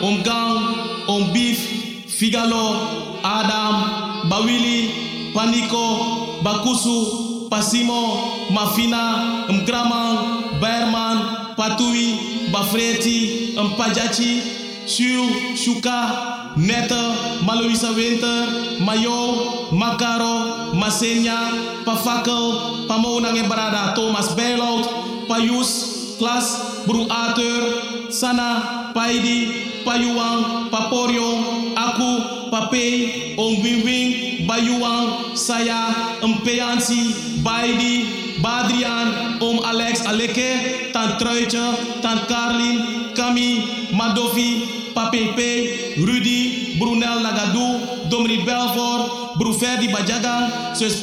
om 0.00 0.22
gang, 0.22 1.32
beef, 1.32 1.58
figalo, 2.08 2.76
Adam, 3.22 4.28
Bawili, 4.28 5.32
Paniko, 5.34 6.40
Bakusu, 6.42 7.48
Pasimo, 7.50 8.48
Mafina, 8.50 9.46
Mgramang, 9.48 10.58
Berman, 10.60 11.18
Patui, 11.56 12.50
Bafreti, 12.52 13.54
Mpajachi, 13.56 14.42
Shu, 14.86 15.56
Shuka, 15.56 16.54
Netta, 16.56 17.14
Maloisa 17.46 17.92
Winter, 17.94 18.80
Mayo, 18.80 19.70
Makaro, 19.72 20.74
Masenya, 20.74 21.84
Pafakel, 21.84 22.86
Pamonang 22.88 23.36
en 23.36 23.48
Brada, 23.48 23.94
Thomas 23.94 24.34
Bijlout, 24.34 24.86
Payus, 25.28 26.16
Klas, 26.18 26.84
Bru 26.86 27.06
Arthur, 27.10 28.10
Sana, 28.10 28.73
Paidi, 28.94 29.82
Payuang, 29.82 30.70
Paporio, 30.70 31.26
Aku, 31.74 32.46
Pape, 32.46 33.34
Om 33.34 33.52
Wing 33.58 33.82
Wing, 33.82 34.08
Bayuang, 34.46 35.34
Saya, 35.34 35.90
Mpeansi, 36.22 37.42
Baidi, 37.42 38.38
Badrian, 38.38 39.42
Om 39.42 39.58
Alex 39.66 40.06
Aleke, 40.06 40.92
Tant 40.94 41.18
Truitje, 41.18 41.98
Tant 42.00 42.22
Carlin, 42.30 43.10
Kami, 43.18 43.90
Madofi, 43.90 44.94
Papepe, 44.94 45.98
Rudy, 45.98 46.78
Brunel 46.78 47.18
Lagadou, 47.18 48.06
Dominic 48.08 48.46
Belfort, 48.46 49.34
Bruferdi 49.34 49.90
Bajagan, 49.90 50.76
Sus 50.76 51.02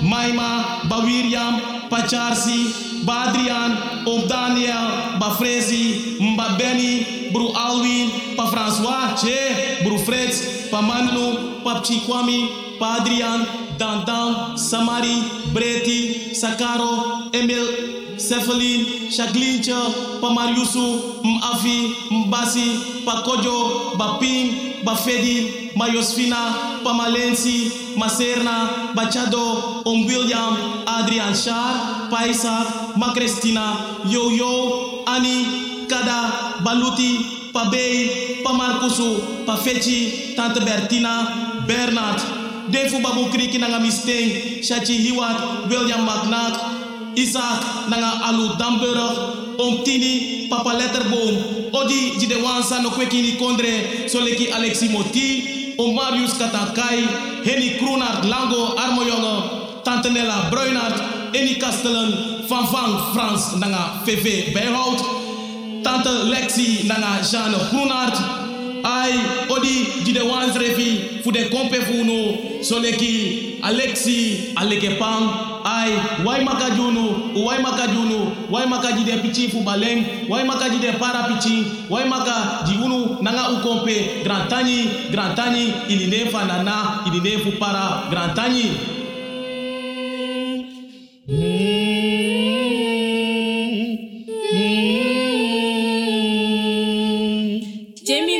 Maima, 0.00 0.88
Bawiriam, 0.88 1.88
Pacharsi, 1.92 2.93
ba 3.04 3.28
Adrian, 3.28 4.04
ba 4.04 4.26
Daniel, 4.26 5.18
ba 5.20 5.36
Frezi, 5.36 6.18
ba 6.36 6.56
Benny, 6.58 7.30
bru 7.32 7.52
Alwin, 7.54 8.36
Pa 8.36 8.46
François, 8.46 9.14
che, 9.14 9.84
bru 9.84 9.98
Fritz, 9.98 10.68
Pa 10.70 10.80
Manu, 10.80 11.60
Pa 11.62 11.80
Chikwami, 11.80 12.48
Pa 12.78 13.00
Adrian, 13.00 13.46
Dandan, 13.78 14.56
Samari, 14.56 15.22
Breti, 15.52 16.34
Sakaro, 16.34 17.30
Emil, 17.32 18.16
Cephaline, 18.16 19.10
Chaglincha, 19.10 19.78
pa 20.20 20.28
Mariusu, 20.30 21.20
Mafi, 21.22 22.23
Mbasi, 22.34 23.04
Pa 23.06 23.22
Kojo, 23.22 23.96
Baping, 23.96 24.82
Bafedi, 24.84 25.70
Mayosfina, 25.76 26.82
Pa 26.82 26.92
Malensi, 26.92 27.94
Maserna, 27.96 28.92
Bachado, 28.94 29.82
Om 29.86 30.06
William, 30.06 30.82
Adrian 30.84 31.32
Shar, 31.32 32.10
Pa 32.10 32.24
Isaac, 32.26 32.96
Ma 32.96 33.12
Cristina, 33.14 34.02
Yo 34.06 34.30
Yo, 34.30 35.04
Ani, 35.06 35.86
Kada, 35.88 36.58
Baluti, 36.64 37.52
Pa 37.52 37.70
Bey, 37.70 38.42
Pa 38.42 38.50
Marcusu, 38.52 39.46
Pa 39.46 39.56
Fechi, 39.56 40.34
Tante 40.34 40.58
Bertina, 40.58 41.64
Bernard, 41.68 42.18
Defu 42.68 43.00
Babu 43.00 43.30
Kriki 43.30 43.60
Nanga 43.60 43.78
Misteng, 43.78 44.58
Shachi 44.60 44.98
Hiwat, 45.06 45.68
William 45.70 46.04
McNack, 46.04 47.16
Isaac 47.16 47.88
nanga 47.88 48.10
alu 48.26 48.48
Damburg, 48.58 49.60
om 49.60 49.73
papa 50.48 50.72
letterboom, 50.74 51.34
odi 51.72 52.18
jide 52.18 52.36
wansa 52.42 52.82
no 52.82 52.90
kwekini 52.90 53.32
kondre, 53.32 54.08
soleki 54.08 54.50
Alexi 54.52 54.88
Moti, 54.88 55.74
om 55.78 55.94
Marius 55.94 56.38
Katankai, 56.38 57.00
Henny 57.44 57.78
Kroenart 57.78 58.24
Lango 58.24 58.76
Armojonge, 58.76 59.82
Tante 59.84 60.10
Nella 60.10 60.50
Bruinart, 60.50 61.34
Eni 61.34 61.54
Kastelen, 61.58 62.46
Van 62.48 62.66
Van 62.66 63.12
Frans 63.12 63.56
nanga 63.58 64.02
VV 64.04 64.52
Bijhout, 64.54 65.00
Tante 65.82 66.10
Lexi 66.30 66.86
nanga 66.86 67.20
Jeanne 67.22 67.58
Groenart, 67.70 68.44
ai 68.84 69.12
odi 69.48 69.86
jide 70.04 70.22
wans 70.22 70.56
refi 70.56 71.20
fu 71.22 71.30
de 71.30 71.48
kompe 71.48 71.80
fu 71.80 71.94
soleki 72.60 73.58
Alexi 73.62 74.52
ay 75.64 75.90
way 76.24 76.44
makajunu 76.44 77.32
way 77.46 77.58
maka 77.62 77.86
junu 77.88 78.36
way 78.50 78.66
maka 78.66 78.92
pichi 79.22 79.48
fu 79.48 79.60
baleng 79.64 80.28
way 80.28 80.44
maka 80.44 80.68
de 80.68 80.92
para 81.00 81.24
pichi 81.28 81.64
way 81.88 82.04
maka 82.04 82.64
jiunu 82.68 83.18
nanga 83.22 83.50
ukompe 83.50 84.22
grantani 84.24 85.08
grantani 85.10 85.72
ili 85.88 86.06
nefa 86.06 86.44
ilinefa 86.44 86.44
nana 86.44 87.00
ilinefu 87.06 87.52
para 87.58 88.04
grand 88.10 88.34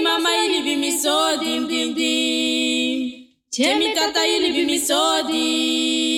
mama 0.02 0.30
ili 0.44 0.62
bimiso 0.62 1.36
dim 1.40 1.68
dim 1.68 1.94
dim 1.94 3.12
Jemi 3.50 3.94
tata 3.94 4.26
ili 4.26 4.52
bimiso 4.52 5.22
dim 5.30 6.13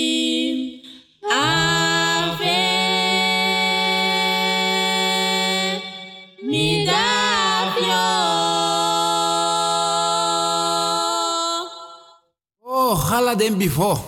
hala 13.26 13.34
den 13.34 13.58
before. 13.58 13.98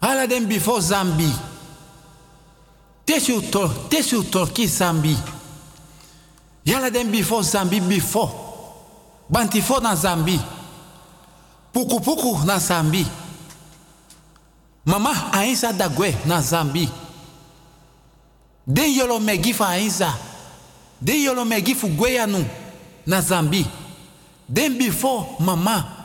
Hala 0.00 0.26
den 0.26 0.48
before 0.48 0.80
Zambi. 0.80 1.30
Tesu 3.06 3.40
tesu 3.88 4.22
torki 4.24 4.66
Zambi. 4.66 5.16
Yala 6.66 6.90
den 6.90 7.10
before 7.10 7.42
Zambi 7.42 7.80
before. 7.80 8.30
Bantifo 9.30 9.80
na 9.80 9.94
Zambi. 9.94 10.38
Puku 11.72 12.00
puku 12.00 12.44
na 12.44 12.58
Zambi. 12.58 13.06
Mama 14.86 15.32
ainsa 15.32 15.72
dagwe 15.72 16.14
na 16.26 16.40
Zambi. 16.40 16.88
Den 18.66 18.92
yolo 18.94 19.20
megi 19.20 19.52
fa 19.52 19.68
ainsa. 19.68 20.12
Den 21.00 21.22
yolo 21.22 21.44
megi 21.44 21.74
fu 21.74 21.88
na 23.06 23.20
Zambi. 23.20 23.64
Den 24.48 24.76
before 24.78 25.36
mama. 25.40 26.03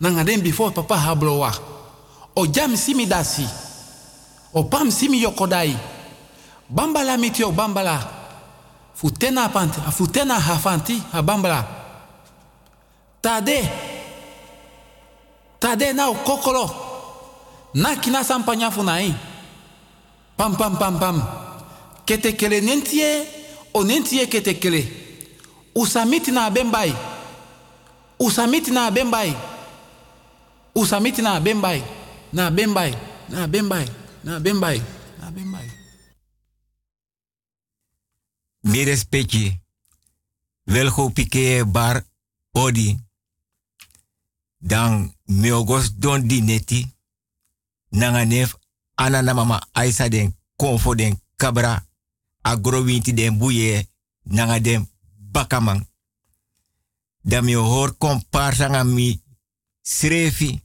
Nanga 0.00 0.24
den 0.24 0.40
before 0.40 0.72
papa 0.72 0.96
hablowa. 0.96 1.52
O 2.36 2.46
jam 2.46 2.76
simi 2.76 3.06
dasi. 3.06 3.46
O 4.54 4.64
pam 4.64 4.90
simi 4.90 5.22
yokodai. 5.22 5.76
Bambala 6.68 7.18
miti 7.18 7.44
o 7.44 7.52
bambala. 7.52 8.00
Futena 8.94 9.48
panti, 9.48 9.80
futena 9.92 10.34
hafanti 10.34 11.02
ha 11.12 11.22
bambala. 11.22 11.66
Tade. 13.22 13.68
Tade 15.58 15.92
na 15.92 16.08
o 16.08 16.14
kokolo. 16.14 16.70
Na 17.74 17.96
kina 17.96 18.24
sampanya 18.24 18.70
funai. 18.70 19.14
Pam 20.36 20.56
pam 20.56 20.76
pam 20.76 20.98
pam. 20.98 21.22
Kete 22.06 22.32
kele 22.36 22.60
nentie 22.60 23.26
o 23.74 23.84
nentie 23.84 24.26
kete 24.26 24.54
kele. 24.54 24.84
Usamiti 25.74 26.32
na 26.32 26.50
bembai. 26.50 26.92
Usamiti 28.18 28.70
na 28.70 28.90
bembai. 28.90 29.34
Usamiti 30.80 31.22
na 31.22 31.40
bembai. 31.40 31.82
Na 32.32 32.50
bembai. 32.50 32.96
Na 33.28 33.46
bembai. 33.46 33.86
Na 34.24 34.40
bembai. 34.40 34.82
Na 35.20 35.30
bembai. 35.30 35.68
Mi 38.60 38.84
respecti. 38.84 39.60
Wel 40.64 40.90
go 40.90 41.10
pike 41.10 41.64
bar 41.66 42.04
odi. 42.52 42.98
Dan 44.58 45.14
meogos 45.24 45.92
don 45.98 46.26
di 46.26 46.40
neti. 46.40 46.86
Nanga 47.88 48.24
nef 48.24 48.56
mama 49.34 49.66
aisa 49.72 50.08
den 50.08 50.36
konfo 50.56 50.94
den 50.94 51.20
kabra. 51.36 51.86
Agrowinti 52.42 53.12
den 53.14 53.38
buye. 53.38 53.88
Nanga 54.22 54.60
den 54.60 54.88
bakamang. 55.32 55.86
Dan 57.22 57.44
mi 57.44 57.54
komparsa 57.98 58.84
srefi. 59.82 60.62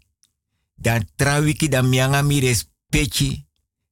Dan 0.86 1.02
trawiki 1.18 1.66
dan 1.66 1.90
mianga 1.90 2.22
mi 2.22 2.40
respecti. 2.40 3.42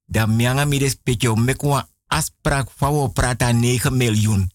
Dan 0.06 0.36
mianga 0.36 0.66
mi 0.66 0.78
respecti 0.78 1.28
o 1.28 1.36
mekwa 1.36 1.90
afspraak 2.08 2.70
fawo 2.70 3.10
prata 3.10 3.50
9 3.52 3.90
miljoen. 3.90 4.52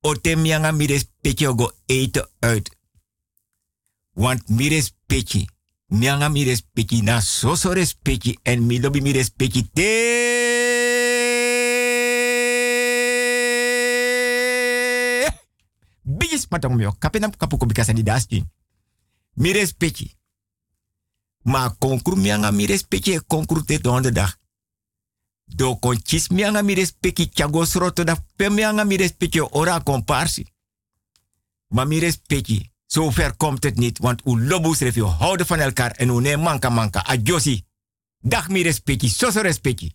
Ote 0.00 0.36
mianga 0.36 0.72
mi 0.72 0.86
respecti 0.86 1.44
go 1.44 1.72
eten 1.86 2.28
uit. 2.40 2.76
Want 4.12 4.48
mi 4.48 4.68
respecti. 4.68 5.44
Mianga 5.86 6.28
mi 6.28 6.44
respecti 6.44 7.02
na 7.02 7.20
so 7.20 7.54
so 7.54 7.72
respecti 7.72 8.38
en 8.42 8.66
mi 8.66 8.80
lobi 8.80 9.00
mi 9.00 9.12
respecti 9.12 9.68
te. 9.72 9.92
Bigis 16.02 16.46
patong 16.46 16.76
mio. 16.76 16.96
Kapenam 16.98 17.36
kapu 17.36 17.56
ko 17.56 17.66
bikasa 17.66 17.92
di 17.92 18.02
dasti. 18.02 18.44
Mi 19.34 19.52
respecti. 19.52 20.23
Ma 21.44 21.70
konkuru 21.78 22.16
mi 22.16 22.30
anga 22.30 22.50
mi 22.50 22.66
respecti 22.66 23.12
e 23.12 23.20
konkuru 23.26 23.64
te 23.64 23.78
donderdag. 23.80 24.36
Do 25.44 25.76
kon 25.76 26.00
chis 26.02 26.28
mi 26.28 26.74
respecti 26.74 27.30
chago 27.32 27.64
sroto 27.64 28.04
da 28.04 28.16
pe 28.36 28.50
mi 28.50 28.62
anga 28.62 28.84
mi 28.84 28.96
respecti 28.96 29.40
ora 29.40 29.82
komparsi. 29.82 30.46
Maar 31.68 31.86
mi 31.86 31.98
respecti. 31.98 32.72
Zover 32.86 33.36
komt 33.36 33.64
het 33.64 33.76
niet, 33.76 33.98
want 33.98 34.22
u 34.24 34.46
lobus 34.46 34.78
review 34.78 35.06
houden 35.06 35.46
van 35.46 35.58
elkaar 35.58 35.90
en 35.90 36.08
u 36.08 36.20
neemt 36.20 36.42
manka 36.42 36.68
manka. 36.68 37.04
Adjosi. 37.04 37.64
Dag 38.18 38.48
mi 38.48 38.62
respecti, 38.62 39.08
soso 39.08 39.40
respecti. 39.40 39.94